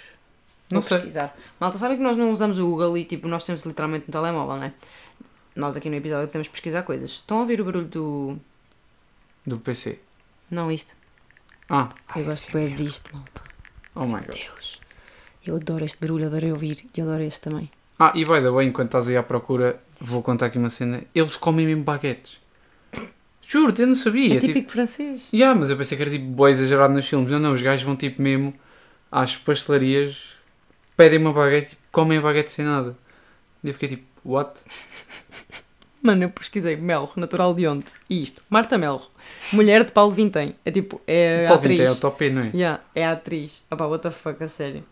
não 0.70 0.82
Vou 0.82 0.88
sei. 0.90 0.98
pesquisar. 0.98 1.36
Malta, 1.60 1.78
sabem 1.78 1.98
que 1.98 2.04
nós 2.04 2.18
não 2.18 2.30
usamos 2.32 2.60
o 2.60 2.68
Google 2.68 2.98
e 2.98 3.06
tipo, 3.06 3.28
nós 3.28 3.44
temos 3.46 3.64
literalmente 3.64 4.06
no 4.08 4.12
telemóvel, 4.12 4.58
não 4.58 4.64
é? 4.66 4.74
Nós 5.56 5.78
aqui 5.78 5.90
no 5.90 5.96
episódio 5.96 6.28
podemos 6.28 6.48
pesquisar 6.48 6.84
coisas. 6.84 7.12
Estão 7.12 7.38
a 7.38 7.42
ouvir 7.42 7.62
o 7.62 7.66
barulho 7.66 7.86
do. 7.86 8.38
Do 9.46 9.58
PC. 9.60 10.00
Não, 10.52 10.72
isto. 10.72 10.96
Ah, 11.70 11.90
Eu 12.16 12.22
ai, 12.22 12.24
gosto 12.24 12.52
bem 12.52 12.68
merda. 12.70 12.84
disto, 12.84 13.10
malta. 13.16 13.42
Oh 13.96 14.06
my 14.06 14.20
god. 14.22 14.36
Deus. 14.36 14.80
Eu 15.46 15.56
adoro 15.56 15.86
este 15.86 15.98
barulho, 16.00 16.26
adorei 16.28 16.52
ouvir 16.52 16.86
e 16.96 17.02
adoro 17.02 17.24
este 17.24 17.42
também. 17.42 17.70
Ah, 17.98 18.12
e 18.16 18.26
by 18.26 18.42
the 18.42 18.50
way, 18.52 18.68
enquanto 18.68 18.88
estás 18.90 19.08
aí 19.08 19.16
à 19.16 19.24
procura, 19.24 19.82
vou 20.00 20.22
contar 20.22 20.48
aqui 20.48 20.58
uma 20.58 20.70
cena. 20.70 21.04
Eles 21.14 21.38
comem 21.38 21.66
mesmo 21.66 21.84
baguetes. 21.84 22.40
Juro-te, 23.42 23.84
eu 23.84 23.88
não 23.88 23.96
sabia. 23.96 24.34
É 24.38 24.40
tipo, 24.40 24.48
típico 24.48 24.72
francês. 24.72 25.28
Yeah, 25.34 25.58
mas 25.58 25.70
eu 25.70 25.78
pensei 25.78 25.96
que 25.96 26.04
era 26.04 26.12
tipo 26.12 26.26
boa 26.26 26.50
exagerado 26.50 26.94
nos 26.94 27.08
filmes. 27.08 27.32
Não, 27.32 27.40
não, 27.40 27.54
os 27.54 27.62
gajos 27.62 27.84
vão 27.84 27.96
tipo 27.96 28.22
mesmo 28.22 28.54
às 29.12 29.38
pastelarias, 29.38 30.36
pedem 30.98 31.20
uma 31.20 31.32
baguete 31.32 31.68
e 31.68 31.70
tipo, 31.70 31.82
comem 31.92 32.18
a 32.18 32.22
baguete 32.22 32.52
sem 32.52 32.66
nada. 32.66 32.98
E 33.64 33.68
eu 33.70 33.74
fiquei 33.74 33.90
tipo, 33.90 34.04
what? 34.26 34.62
Mano, 36.02 36.24
eu 36.24 36.30
pesquisei 36.30 36.76
Melro, 36.76 37.10
natural 37.16 37.54
de 37.56 37.66
onde? 37.68 37.86
E 38.10 38.22
isto, 38.22 38.44
Marta 38.50 38.78
Melro, 38.78 39.02
mulher 39.54 39.84
de 39.84 39.92
Paulo 39.92 40.12
Vintém. 40.14 40.56
É 40.64 40.70
tipo, 40.72 41.02
é 41.08 41.48
Paulo 41.48 41.62
atriz. 41.62 41.80
É 41.80 41.92
o 41.92 41.96
top, 41.96 42.30
não 42.30 42.44
é? 42.44 42.52
Yeah, 42.54 42.84
é 42.94 43.06
a 43.06 43.14
atriz. 43.14 43.64
Opá, 43.72 43.86
what 43.86 44.04
the 44.04 44.12
fuck, 44.12 44.44
a 44.44 44.48
sério. 44.48 44.84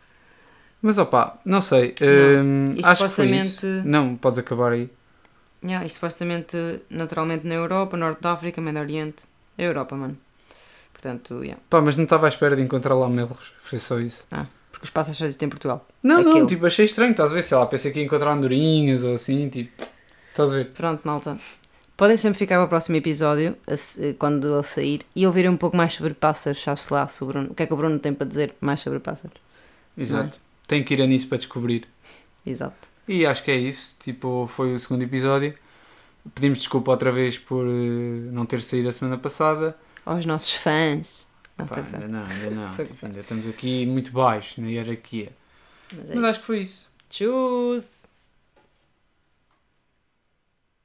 Mas 0.81 0.97
opá, 0.97 1.37
não 1.45 1.61
sei. 1.61 1.93
Não. 2.01 2.43
hum, 2.43 2.75
acho 2.83 3.03
que 3.03 3.09
foi 3.13 3.25
isso. 3.27 3.49
supostamente- 3.59 3.87
Não, 3.87 4.15
podes 4.15 4.39
acabar 4.39 4.71
aí. 4.71 4.89
Yeah, 5.63 5.87
supostamente, 5.87 6.57
naturalmente 6.89 7.45
na 7.47 7.55
Europa, 7.55 7.95
Norte 7.95 8.21
da 8.21 8.31
África, 8.33 8.59
Médio 8.59 8.81
Oriente. 8.81 9.23
É 9.57 9.65
Europa, 9.65 9.95
mano. 9.95 10.17
Portanto, 10.91 11.43
yeah. 11.43 11.61
Pá, 11.69 11.79
mas 11.79 11.95
não 11.95 12.05
estava 12.05 12.25
à 12.25 12.29
espera 12.29 12.55
de 12.55 12.61
encontrar 12.63 12.95
lá 12.95 13.07
melros. 13.07 13.53
Foi 13.63 13.77
só 13.77 13.99
isso. 13.99 14.25
Porque 14.29 14.47
os 14.83 14.89
pássaros 14.89 15.17
só 15.17 15.25
existem 15.25 15.47
em 15.47 15.49
Portugal. 15.49 15.87
Não, 16.03 16.21
não, 16.21 16.45
tipo, 16.45 16.65
achei 16.65 16.85
estranho, 16.85 17.11
estás 17.11 17.31
a 17.31 17.33
ver? 17.33 17.43
Sei 17.43 17.57
lá, 17.57 17.65
pensei 17.65 17.91
que 17.91 17.99
ia 17.99 18.05
encontrar 18.05 18.31
andorinhas 18.33 19.03
ou 19.03 19.15
assim, 19.15 19.49
tipo. 19.49 19.83
Estás 20.29 20.51
a 20.53 20.57
ver? 20.57 20.65
Pronto, 20.71 21.01
malta. 21.03 21.37
Podem 21.95 22.17
sempre 22.17 22.39
ficar 22.39 22.55
para 22.55 22.65
o 22.65 22.67
próximo 22.67 22.95
episódio, 22.97 23.55
se- 23.77 24.13
quando 24.15 24.51
ele 24.53 24.63
sair, 24.63 25.01
e 25.15 25.25
ouvirem 25.27 25.51
um 25.51 25.57
pouco 25.57 25.77
mais 25.77 25.93
sobre 25.93 26.13
pássaros, 26.13 26.61
sabe-se 26.61 26.91
lá, 26.93 27.07
sobre 27.07 27.39
o 27.39 27.53
que 27.53 27.63
é 27.63 27.67
que 27.67 27.73
o 27.73 27.77
Bruno 27.77 27.99
tem 27.99 28.13
para 28.13 28.27
dizer 28.27 28.55
mais 28.59 28.81
sobre 28.81 28.99
pássaros. 28.99 29.37
Exato. 29.97 30.39
Tenho 30.67 30.83
que 30.83 30.93
ir 30.95 31.01
a 31.01 31.05
nisso 31.07 31.27
para 31.27 31.37
descobrir. 31.37 31.87
Exato. 32.45 32.89
E 33.07 33.25
acho 33.25 33.43
que 33.43 33.51
é 33.51 33.55
isso. 33.57 33.95
Tipo, 33.99 34.47
foi 34.47 34.73
o 34.73 34.79
segundo 34.79 35.03
episódio. 35.03 35.53
Pedimos 36.33 36.59
desculpa 36.59 36.89
outra 36.91 37.11
vez 37.11 37.37
por 37.37 37.65
eh, 37.67 37.69
não 38.31 38.45
ter 38.45 38.61
saído 38.61 38.89
a 38.89 38.93
semana 38.93 39.17
passada. 39.17 39.75
Aos 40.05 40.25
nossos 40.25 40.53
fãs. 40.53 41.27
Não, 41.57 41.65
Pá, 41.67 41.77
ainda 41.77 42.07
não, 42.07 42.25
ainda 42.25 42.49
não. 42.49 42.71
Tipo, 42.85 43.05
ainda 43.05 43.19
estamos 43.19 43.47
aqui 43.47 43.85
muito 43.85 44.11
baixo 44.11 44.61
na 44.61 44.67
hierarquia. 44.67 45.31
Mas 45.91 46.09
é 46.09 46.15
Mas 46.15 46.23
acho 46.25 46.39
que 46.39 46.45
foi 46.45 46.59
isso. 46.61 46.91
Tchus! 47.09 48.02